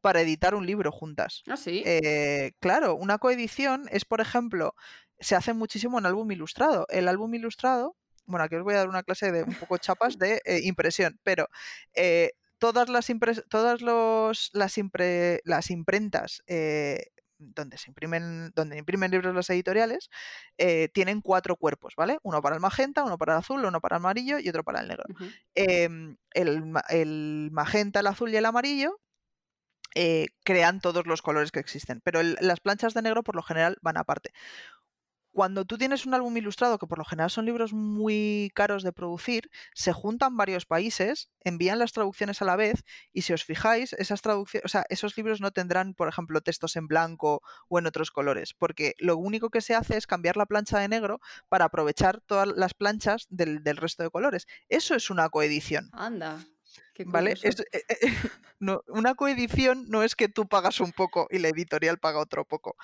para 0.00 0.20
editar 0.20 0.54
un 0.54 0.66
libro 0.66 0.92
juntas. 0.92 1.42
Ah, 1.48 1.56
sí. 1.56 1.82
Eh, 1.86 2.52
claro, 2.60 2.94
una 2.94 3.18
coedición 3.18 3.88
es, 3.90 4.04
por 4.04 4.20
ejemplo, 4.20 4.74
se 5.18 5.34
hace 5.34 5.54
muchísimo 5.54 5.98
en 5.98 6.06
álbum 6.06 6.30
ilustrado. 6.30 6.86
El 6.90 7.08
álbum 7.08 7.34
ilustrado, 7.34 7.96
bueno, 8.26 8.44
aquí 8.44 8.56
os 8.56 8.64
voy 8.64 8.74
a 8.74 8.78
dar 8.78 8.88
una 8.88 9.02
clase 9.02 9.32
de 9.32 9.42
un 9.42 9.54
poco 9.54 9.78
chapas 9.78 10.18
de 10.18 10.42
eh, 10.44 10.60
impresión, 10.64 11.18
pero 11.22 11.48
eh, 11.94 12.32
todas 12.58 12.88
las 12.88 13.06
todas 13.48 13.82
los, 13.82 14.50
las, 14.52 14.74
las 15.44 15.70
imprentas 15.70 16.42
donde 17.54 17.78
se 17.78 17.90
imprimen, 17.90 18.50
donde 18.54 18.78
imprimen 18.78 19.10
libros 19.10 19.34
las 19.34 19.50
editoriales, 19.50 20.10
eh, 20.58 20.88
tienen 20.92 21.20
cuatro 21.20 21.56
cuerpos, 21.56 21.94
¿vale? 21.96 22.18
Uno 22.22 22.40
para 22.42 22.56
el 22.56 22.60
magenta, 22.60 23.04
uno 23.04 23.18
para 23.18 23.34
el 23.34 23.38
azul, 23.40 23.64
uno 23.64 23.80
para 23.80 23.96
el 23.96 24.02
amarillo 24.02 24.38
y 24.38 24.48
otro 24.48 24.64
para 24.64 24.80
el 24.80 24.88
negro. 24.88 25.04
Em, 25.54 26.16
el, 26.32 27.50
magenta, 27.50 28.00
el 28.00 28.06
azul 28.06 28.30
y 28.30 28.36
el 28.36 28.46
amarillo 28.46 29.00
eh, 29.94 30.26
crean 30.44 30.80
todos 30.80 31.06
los 31.06 31.22
colores 31.22 31.52
que 31.52 31.60
existen, 31.60 32.00
pero 32.02 32.22
las 32.22 32.60
planchas 32.60 32.94
de 32.94 33.02
negro 33.02 33.22
por 33.22 33.36
lo 33.36 33.42
general 33.42 33.76
van 33.80 33.96
aparte 33.96 34.32
cuando 35.34 35.64
tú 35.64 35.76
tienes 35.76 36.06
un 36.06 36.14
álbum 36.14 36.34
ilustrado, 36.36 36.78
que 36.78 36.86
por 36.86 36.98
lo 36.98 37.04
general 37.04 37.28
son 37.28 37.44
libros 37.44 37.72
muy 37.72 38.52
caros 38.54 38.84
de 38.84 38.92
producir, 38.92 39.50
se 39.74 39.92
juntan 39.92 40.36
varios 40.36 40.64
países, 40.64 41.28
envían 41.40 41.80
las 41.80 41.92
traducciones 41.92 42.40
a 42.40 42.44
la 42.44 42.54
vez 42.54 42.84
y 43.12 43.22
si 43.22 43.32
os 43.32 43.44
fijáis, 43.44 43.94
esas 43.94 44.22
traducciones, 44.22 44.64
o 44.64 44.68
sea, 44.68 44.84
esos 44.88 45.16
libros 45.16 45.40
no 45.40 45.50
tendrán, 45.50 45.94
por 45.94 46.08
ejemplo, 46.08 46.40
textos 46.40 46.76
en 46.76 46.86
blanco 46.86 47.42
o 47.68 47.80
en 47.80 47.86
otros 47.86 48.12
colores, 48.12 48.54
porque 48.54 48.94
lo 48.98 49.16
único 49.16 49.50
que 49.50 49.60
se 49.60 49.74
hace 49.74 49.96
es 49.96 50.06
cambiar 50.06 50.36
la 50.36 50.46
plancha 50.46 50.78
de 50.78 50.88
negro 50.88 51.20
para 51.48 51.64
aprovechar 51.64 52.20
todas 52.20 52.48
las 52.56 52.72
planchas 52.72 53.26
del, 53.28 53.64
del 53.64 53.76
resto 53.76 54.04
de 54.04 54.10
colores. 54.10 54.46
Eso 54.68 54.94
es 54.94 55.10
una 55.10 55.28
coedición. 55.30 55.90
Anda. 55.92 56.38
¿Vale? 57.06 57.32
Es, 57.42 57.60
eh, 57.60 57.66
eh, 57.72 57.84
no, 58.64 58.82
una 58.88 59.14
coedición 59.14 59.84
no 59.88 60.02
es 60.02 60.16
que 60.16 60.28
tú 60.28 60.46
pagas 60.48 60.80
un 60.80 60.92
poco 60.92 61.26
y 61.30 61.38
la 61.38 61.48
editorial 61.48 61.98
paga 61.98 62.18
otro 62.18 62.44
poco. 62.44 62.76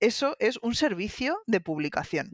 Eso 0.00 0.36
es 0.38 0.58
un 0.62 0.74
servicio 0.74 1.38
de 1.46 1.60
publicación. 1.60 2.30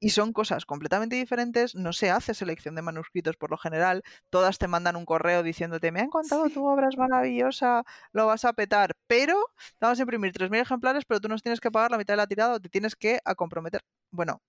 Y 0.00 0.10
son 0.10 0.32
cosas 0.32 0.64
completamente 0.64 1.16
diferentes. 1.16 1.74
No 1.74 1.92
se 1.92 2.10
hace 2.10 2.34
selección 2.34 2.74
de 2.74 2.82
manuscritos 2.82 3.36
por 3.36 3.50
lo 3.50 3.58
general. 3.58 4.02
Todas 4.30 4.58
te 4.58 4.68
mandan 4.68 4.96
un 4.96 5.04
correo 5.04 5.42
diciéndote, 5.42 5.92
me 5.92 6.00
han 6.00 6.08
contado 6.10 6.48
tu 6.50 6.66
obra 6.66 6.88
es 6.88 6.96
maravillosa, 6.96 7.84
lo 8.12 8.26
vas 8.26 8.44
a 8.44 8.52
petar. 8.52 8.92
Pero 9.06 9.36
te 9.56 9.86
vamos 9.86 9.98
a 9.98 10.02
imprimir 10.02 10.32
3.000 10.32 10.60
ejemplares, 10.60 11.04
pero 11.06 11.20
tú 11.20 11.28
nos 11.28 11.42
tienes 11.42 11.60
que 11.60 11.70
pagar 11.70 11.90
la 11.90 11.98
mitad 11.98 12.14
de 12.14 12.18
la 12.18 12.26
tirada 12.26 12.54
o 12.54 12.60
te 12.60 12.68
tienes 12.68 12.96
que 12.96 13.20
a 13.24 13.34
comprometer. 13.34 13.82
Bueno, 14.10 14.40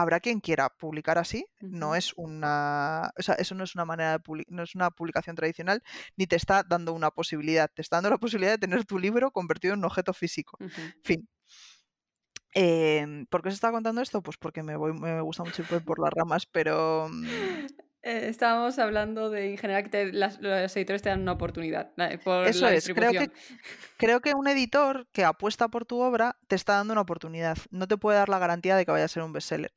habrá 0.00 0.20
quien 0.20 0.40
quiera 0.40 0.68
publicar 0.68 1.18
así, 1.18 1.46
no 1.60 1.94
es 1.94 2.12
una, 2.16 3.10
o 3.18 3.22
sea, 3.22 3.34
eso 3.36 3.54
no 3.54 3.64
es 3.64 3.74
una 3.74 3.84
manera 3.84 4.18
de 4.18 4.44
no 4.48 4.62
es 4.62 4.74
una 4.74 4.90
publicación 4.90 5.36
tradicional, 5.36 5.82
ni 6.16 6.26
te 6.26 6.36
está 6.36 6.62
dando 6.62 6.92
una 6.92 7.10
posibilidad, 7.10 7.70
te 7.72 7.82
está 7.82 7.96
dando 7.96 8.10
la 8.10 8.18
posibilidad 8.20 8.52
de 8.52 8.58
tener 8.58 8.84
tu 8.84 8.98
libro 8.98 9.30
convertido 9.30 9.74
en 9.74 9.80
un 9.80 9.86
objeto 9.86 10.12
físico. 10.12 10.58
Fin. 11.02 11.28
Em, 12.52 13.26
¿Por 13.26 13.42
qué 13.42 13.50
se 13.50 13.54
está 13.54 13.70
contando 13.70 14.00
esto? 14.00 14.22
Pues 14.22 14.36
porque 14.36 14.62
me, 14.62 14.76
voy, 14.76 14.92
me 14.92 15.20
gusta 15.20 15.44
mucho 15.44 15.62
ir 15.62 15.84
por 15.84 16.00
las 16.00 16.12
ramas, 16.12 16.46
pero 16.46 17.08
mm, 17.08 17.26
eh, 18.02 18.28
estábamos 18.28 18.78
hablando 18.78 19.28
de 19.28 19.50
en 19.50 19.58
general 19.58 19.90
que 19.90 20.12
las, 20.12 20.40
los 20.40 20.74
editores 20.76 21.02
te 21.02 21.10
dan 21.10 21.20
una 21.20 21.32
oportunidad. 21.32 21.92
Por 22.24 22.46
Eso 22.46 22.66
es, 22.68 22.88
creo 22.94 23.12
que, 23.12 23.30
creo 23.98 24.20
que 24.20 24.34
un 24.34 24.48
editor 24.48 25.06
que 25.12 25.24
apuesta 25.24 25.68
por 25.68 25.84
tu 25.84 26.00
obra 26.00 26.38
te 26.48 26.56
está 26.56 26.74
dando 26.74 26.92
una 26.92 27.02
oportunidad. 27.02 27.58
No 27.70 27.86
te 27.88 27.98
puede 27.98 28.18
dar 28.18 28.28
la 28.28 28.38
garantía 28.38 28.76
de 28.76 28.86
que 28.86 28.92
vaya 28.92 29.04
a 29.04 29.08
ser 29.08 29.22
un 29.22 29.32
bestseller. 29.32 29.72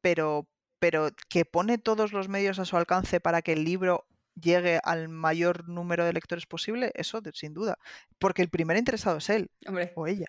pero, 0.00 0.48
pero 0.78 1.10
que 1.28 1.44
pone 1.44 1.78
todos 1.78 2.12
los 2.12 2.28
medios 2.28 2.58
a 2.58 2.64
su 2.64 2.76
alcance 2.76 3.20
para 3.20 3.42
que 3.42 3.52
el 3.52 3.64
libro 3.64 4.06
llegue 4.34 4.80
al 4.82 5.10
mayor 5.10 5.68
número 5.68 6.06
de 6.06 6.14
lectores 6.14 6.46
posible, 6.46 6.90
eso 6.94 7.20
sin 7.34 7.52
duda. 7.52 7.76
Porque 8.18 8.40
el 8.40 8.48
primer 8.48 8.78
interesado 8.78 9.18
es 9.18 9.28
él 9.28 9.50
o 9.94 10.06
ella. 10.06 10.26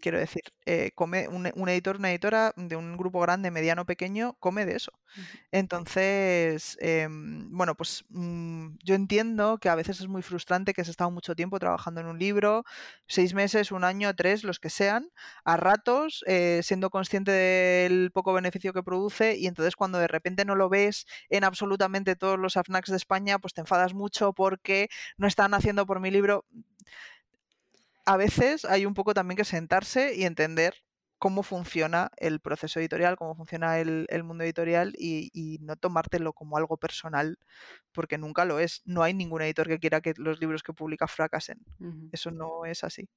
Quiero 0.00 0.18
decir, 0.18 0.42
eh, 0.66 0.90
come 0.94 1.26
un, 1.28 1.46
editor, 1.68 1.96
una 1.96 2.10
editora 2.10 2.52
de 2.56 2.76
un 2.76 2.96
grupo 2.98 3.20
grande, 3.20 3.50
mediano, 3.50 3.86
pequeño, 3.86 4.36
come 4.38 4.66
de 4.66 4.76
eso. 4.76 4.92
Entonces, 5.52 6.76
em, 6.80 7.50
bueno, 7.50 7.74
pues 7.74 8.04
mm, 8.10 8.76
yo 8.84 8.94
entiendo 8.94 9.58
que 9.58 9.70
a 9.70 9.74
veces 9.74 10.00
es 10.00 10.08
muy 10.08 10.22
frustrante 10.22 10.74
que 10.74 10.82
has 10.82 10.88
estado 10.88 11.10
mucho 11.10 11.34
tiempo 11.34 11.58
trabajando 11.58 12.00
en 12.00 12.08
un 12.08 12.18
libro, 12.18 12.64
seis 13.06 13.32
meses, 13.32 13.72
un 13.72 13.84
año, 13.84 14.14
tres, 14.14 14.44
los 14.44 14.60
que 14.60 14.70
sean, 14.70 15.10
a 15.44 15.56
ratos, 15.56 16.24
eh, 16.26 16.60
siendo 16.62 16.90
consciente 16.90 17.32
del 17.32 18.10
poco 18.12 18.32
beneficio 18.32 18.72
que 18.72 18.82
produce 18.82 19.36
y 19.38 19.46
entonces 19.46 19.76
cuando 19.76 19.98
de 19.98 20.08
repente 20.08 20.44
no 20.44 20.56
lo 20.56 20.68
ves 20.68 21.06
en 21.30 21.44
absolutamente 21.44 22.16
todos 22.16 22.38
los 22.38 22.56
AFNACs 22.56 22.90
de 22.90 22.96
España, 22.96 23.38
pues 23.38 23.54
te 23.54 23.62
enfadas 23.62 23.94
mucho 23.94 24.32
porque 24.34 24.88
no 25.16 25.26
están 25.26 25.54
haciendo 25.54 25.86
por 25.86 26.00
mi 26.00 26.10
libro 26.10 26.44
a 28.10 28.16
veces 28.16 28.64
hay 28.64 28.86
un 28.86 28.94
poco 28.94 29.14
también 29.14 29.36
que 29.36 29.44
sentarse 29.44 30.16
y 30.16 30.24
entender 30.24 30.74
cómo 31.18 31.44
funciona 31.44 32.10
el 32.16 32.40
proceso 32.40 32.80
editorial, 32.80 33.14
cómo 33.16 33.36
funciona 33.36 33.78
el, 33.78 34.24
mundo 34.24 34.42
editorial 34.42 34.94
y, 34.98 35.58
no 35.60 35.76
tomártelo 35.76 36.32
como 36.32 36.56
algo 36.56 36.76
personal, 36.76 37.38
porque 37.92 38.18
nunca 38.18 38.44
lo 38.44 38.58
es. 38.58 38.82
No 38.84 39.04
hay 39.04 39.14
ningún 39.14 39.42
editor 39.42 39.68
que 39.68 39.78
quiera 39.78 40.00
que 40.00 40.14
los 40.16 40.40
libros 40.40 40.64
que 40.64 40.72
publica 40.72 41.06
fracasen. 41.06 41.60
Eso 42.10 42.32
no 42.32 42.64
es 42.64 42.82
así. 42.82 43.08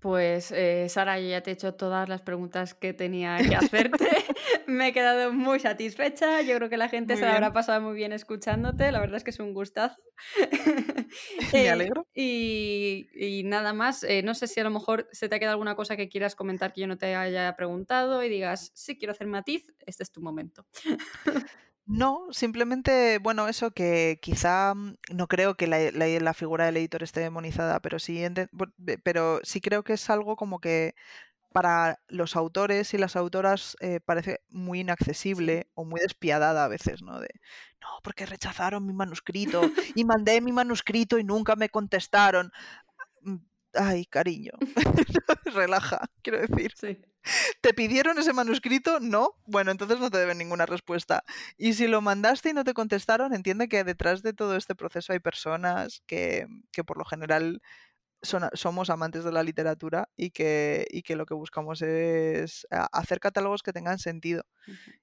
Pues 0.00 0.52
eh, 0.52 0.86
Sara, 0.88 1.18
yo 1.18 1.28
ya 1.28 1.42
te 1.42 1.50
he 1.50 1.54
hecho 1.54 1.74
todas 1.74 2.08
las 2.08 2.22
preguntas 2.22 2.74
que 2.74 2.92
tenía 2.92 3.38
que 3.38 3.56
hacerte. 3.56 4.06
Me 4.66 4.88
he 4.88 4.92
quedado 4.92 5.32
muy 5.32 5.58
satisfecha. 5.58 6.40
Yo 6.42 6.56
creo 6.56 6.68
que 6.68 6.76
la 6.76 6.88
gente 6.88 7.16
se 7.16 7.22
la 7.22 7.34
habrá 7.34 7.52
pasado 7.52 7.80
muy 7.80 7.94
bien 7.94 8.12
escuchándote. 8.12 8.92
La 8.92 9.00
verdad 9.00 9.16
es 9.16 9.24
que 9.24 9.30
es 9.30 9.40
un 9.40 9.54
gustazo. 9.54 10.00
Me 11.52 11.64
eh, 11.64 11.70
alegro. 11.70 12.06
y, 12.14 13.42
nada 13.44 13.72
más. 13.72 14.04
Eh, 14.04 14.22
no 14.22 14.34
sé 14.34 14.46
si 14.46 14.60
a 14.60 14.64
lo 14.64 14.70
mejor 14.70 15.08
se 15.12 15.28
te 15.28 15.36
ha 15.36 15.38
quedado 15.38 15.54
alguna 15.54 15.74
cosa 15.74 15.96
que 15.96 16.08
quieras 16.08 16.36
comentar 16.36 16.72
que 16.72 16.82
yo 16.82 16.86
no 16.86 16.98
te 16.98 17.16
haya 17.16 17.56
preguntado 17.56 18.22
y 18.22 18.28
digas, 18.28 18.70
sí, 18.74 18.96
quiero 18.96 19.12
hacer 19.12 19.26
matiz. 19.26 19.72
Este 19.86 20.02
es 20.02 20.12
tu 20.12 20.20
momento. 20.20 20.64
No, 21.90 22.26
simplemente, 22.32 23.18
bueno, 23.18 23.48
eso 23.48 23.70
que 23.70 24.18
quizá 24.20 24.74
mm, 24.74 24.96
no 25.14 25.26
creo 25.26 25.54
que 25.56 25.66
la, 25.66 25.78
la, 25.90 26.34
figura 26.34 26.66
del 26.66 26.76
editor 26.76 27.02
esté 27.02 27.20
demonizada, 27.20 27.80
pero 27.80 27.98
sí, 27.98 28.22
pero 29.02 29.40
sí 29.42 29.62
creo 29.62 29.82
que 29.84 29.94
es 29.94 30.10
algo 30.10 30.36
como 30.36 30.60
que 30.60 30.94
para 31.52 32.00
los 32.08 32.36
autores 32.36 32.94
y 32.94 32.98
las 32.98 33.16
autoras 33.16 33.76
eh, 33.80 34.00
parece 34.04 34.40
muy 34.50 34.80
inaccesible 34.80 35.68
o 35.74 35.84
muy 35.86 36.00
despiadada 36.00 36.64
a 36.64 36.68
veces, 36.68 37.02
¿no? 37.02 37.20
De, 37.20 37.30
no, 37.80 37.88
porque 38.02 38.26
rechazaron 38.26 38.86
mi 38.86 38.94
manuscrito 38.94 39.62
y 39.94 40.04
mandé 40.04 40.40
mi 40.42 40.52
manuscrito 40.52 41.18
y 41.18 41.24
nunca 41.24 41.56
me 41.56 41.70
contestaron. 41.70 42.52
Ay, 43.80 44.06
cariño, 44.06 44.50
relaja, 45.54 46.00
quiero 46.22 46.40
decir. 46.40 46.72
Sí. 46.76 46.98
¿Te 47.60 47.72
pidieron 47.72 48.18
ese 48.18 48.32
manuscrito? 48.32 48.98
No. 48.98 49.36
Bueno, 49.46 49.70
entonces 49.70 50.00
no 50.00 50.10
te 50.10 50.18
deben 50.18 50.38
ninguna 50.38 50.66
respuesta. 50.66 51.22
Y 51.56 51.74
si 51.74 51.86
lo 51.86 52.00
mandaste 52.00 52.50
y 52.50 52.52
no 52.54 52.64
te 52.64 52.74
contestaron, 52.74 53.32
entiende 53.34 53.68
que 53.68 53.84
detrás 53.84 54.22
de 54.22 54.32
todo 54.32 54.56
este 54.56 54.74
proceso 54.74 55.12
hay 55.12 55.20
personas 55.20 56.02
que, 56.06 56.48
por 56.84 56.98
lo 56.98 57.04
general 57.04 57.60
somos 58.20 58.90
amantes 58.90 59.22
de 59.22 59.30
la 59.30 59.44
literatura 59.44 60.08
y 60.16 60.30
que, 60.30 60.84
que 61.04 61.14
lo 61.14 61.24
que 61.24 61.34
buscamos 61.34 61.80
es 61.82 62.66
hacer 62.70 63.20
catálogos 63.20 63.62
que 63.62 63.72
tengan 63.72 64.00
sentido. 64.00 64.42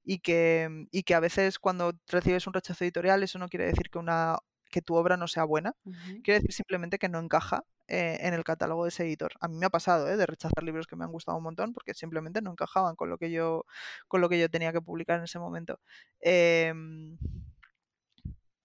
y, 0.03 0.19
que, 0.19 0.87
y 0.91 1.03
que 1.03 1.15
a 1.15 1.21
veces 1.21 1.59
cuando 1.59 1.93
recibes 2.07 2.45
un 2.45 2.53
rechazo 2.53 2.83
editorial, 2.83 3.23
eso 3.23 3.39
no 3.39 3.47
quiere 3.47 3.67
decir 3.67 3.89
que 3.89 3.99
una 3.99 4.37
que 4.75 4.81
tu 4.81 4.95
obra 4.95 5.15
no 5.15 5.29
sea 5.29 5.45
buena. 5.45 5.73
Quiere 6.21 6.41
decir 6.41 6.51
simplemente 6.51 6.99
que 6.99 7.07
no 7.07 7.17
encaja 7.17 7.63
eh, 7.87 8.17
en 8.19 8.33
el 8.33 8.43
catálogo 8.43 8.83
de 8.83 8.89
ese 8.89 9.03
editor. 9.03 9.31
A 9.39 9.47
mí 9.47 9.55
me 9.55 9.67
ha 9.67 9.69
pasado 9.69 10.09
¿eh? 10.09 10.17
de 10.17 10.25
rechazar 10.25 10.65
libros 10.65 10.85
que 10.85 10.97
me 10.97 11.05
han 11.05 11.13
gustado 11.13 11.37
un 11.37 11.45
montón 11.45 11.71
porque 11.71 11.93
simplemente 11.93 12.41
no 12.41 12.51
encajaban 12.51 12.97
con 12.97 13.09
lo 13.09 13.17
que 13.17 13.31
yo, 13.31 13.63
con 14.09 14.19
lo 14.19 14.27
que 14.27 14.37
yo 14.37 14.49
tenía 14.49 14.73
que 14.73 14.81
publicar 14.81 15.19
en 15.19 15.23
ese 15.23 15.39
momento. 15.39 15.79
Em, 16.19 17.17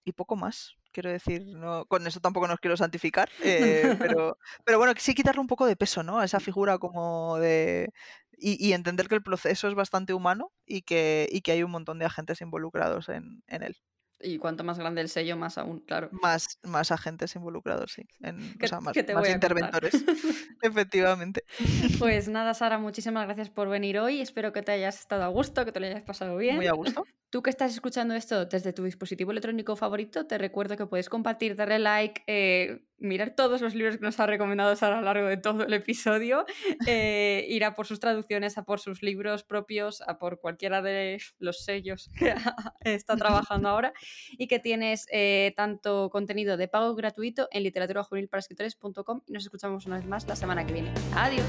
y 0.05 0.11
poco 0.11 0.35
más. 0.35 0.75
Quiero 0.91 1.11
decir, 1.11 1.47
no, 1.47 1.85
con 1.87 2.05
eso 2.09 2.19
tampoco 2.19 2.49
nos 2.49 2.59
quiero 2.59 2.77
santificar, 2.77 3.29
eh, 3.45 3.95
pero, 4.27 4.37
pero 4.65 4.79
bueno, 4.79 4.93
sí 4.97 5.15
quitarle 5.15 5.41
un 5.41 5.47
poco 5.47 5.65
de 5.67 5.77
peso, 5.77 6.03
¿no? 6.03 6.19
A 6.19 6.25
esa 6.25 6.41
figura 6.41 6.79
como 6.79 7.39
de... 7.39 7.93
Y, 8.43 8.73
entender 8.73 9.07
que 9.07 9.15
el 9.15 9.23
proceso 9.23 9.69
es 9.69 9.75
bastante 9.75 10.15
humano 10.15 10.51
y 10.67 10.83
que, 10.83 11.29
y 11.31 11.43
que 11.43 11.53
hay 11.53 11.63
un 11.63 11.71
montón 11.71 11.99
de 11.99 12.07
agentes 12.07 12.41
involucrados 12.41 13.11
en, 13.11 13.45
en 13.47 13.63
él. 13.63 13.77
Y 14.23 14.39
cuanto 14.39 14.65
más 14.65 14.79
grande 14.79 15.01
el 15.01 15.09
sello, 15.09 15.37
más 15.37 15.59
aún, 15.59 15.81
claro. 15.81 16.09
Más, 16.13 16.59
más 16.63 16.93
agentes 16.93 17.35
involucrados, 17.37 17.93
sí. 17.93 18.03
o 18.23 18.67
sea, 18.67 18.81
más, 18.81 18.95
más 19.15 19.29
interventores. 19.29 19.93
Efectivamente. 20.63 21.45
Pues 21.99 22.29
nada, 22.29 22.55
Sara, 22.55 22.79
muchísimas 22.79 23.25
gracias 23.27 23.51
por 23.51 23.69
venir 23.69 23.99
hoy. 23.99 24.21
Espero 24.21 24.53
que 24.53 24.63
te 24.63 24.73
hayas 24.73 25.01
estado 25.01 25.25
a 25.25 25.29
gusto, 25.29 25.65
que 25.65 25.73
te 25.73 25.81
lo 25.81 25.87
hayas 25.87 26.03
pasado 26.03 26.37
bien. 26.37 26.57
Muy 26.57 26.67
a 26.67 26.73
gusto. 26.73 27.05
Tú 27.31 27.43
que 27.43 27.51
estás 27.51 27.73
escuchando 27.73 28.15
esto 28.15 28.45
desde 28.47 28.73
tu 28.73 28.83
dispositivo 28.83 29.31
electrónico 29.31 29.77
favorito, 29.77 30.27
te 30.27 30.37
recuerdo 30.37 30.77
que 30.77 30.87
puedes 30.87 31.09
compartir, 31.09 31.55
darle 31.55 31.79
like, 31.79 32.25
eh, 32.27 32.83
mirar 32.99 33.37
todos 33.37 33.61
los 33.61 33.77
libros 33.77 33.99
que 33.99 34.03
nos 34.03 34.19
ha 34.19 34.27
recomendado 34.27 34.75
Sara 34.75 34.99
a 34.99 35.01
lo 35.01 35.07
largo 35.07 35.29
de 35.29 35.37
todo 35.37 35.65
el 35.65 35.73
episodio, 35.73 36.45
eh, 36.89 37.47
ir 37.49 37.65
a 37.65 37.77
por 37.77 37.87
sus 37.87 38.01
traducciones, 38.01 38.59
a 38.59 38.65
por 38.65 38.81
sus 38.81 39.03
libros 39.03 39.45
propios, 39.45 40.03
a 40.03 40.19
por 40.19 40.41
cualquiera 40.41 40.83
de 40.83 41.21
los 41.39 41.65
sellos 41.65 42.11
que 42.19 42.35
está 42.81 43.17
trabajando 43.17 43.69
ahora 43.71 43.93
y 44.33 44.49
que 44.49 44.59
tienes 44.59 45.07
eh, 45.13 45.53
tanto 45.57 46.11
contenido 46.11 46.57
de 46.57 46.67
pago 46.67 46.97
gratuito 46.97 47.49
en 47.53 47.63
literatura 47.63 48.05
y 48.11 49.33
nos 49.33 49.45
escuchamos 49.45 49.87
una 49.87 49.97
vez 49.97 50.07
más 50.07 50.27
la 50.27 50.35
semana 50.35 50.67
que 50.67 50.73
viene. 50.73 50.93
Adiós. 51.15 51.47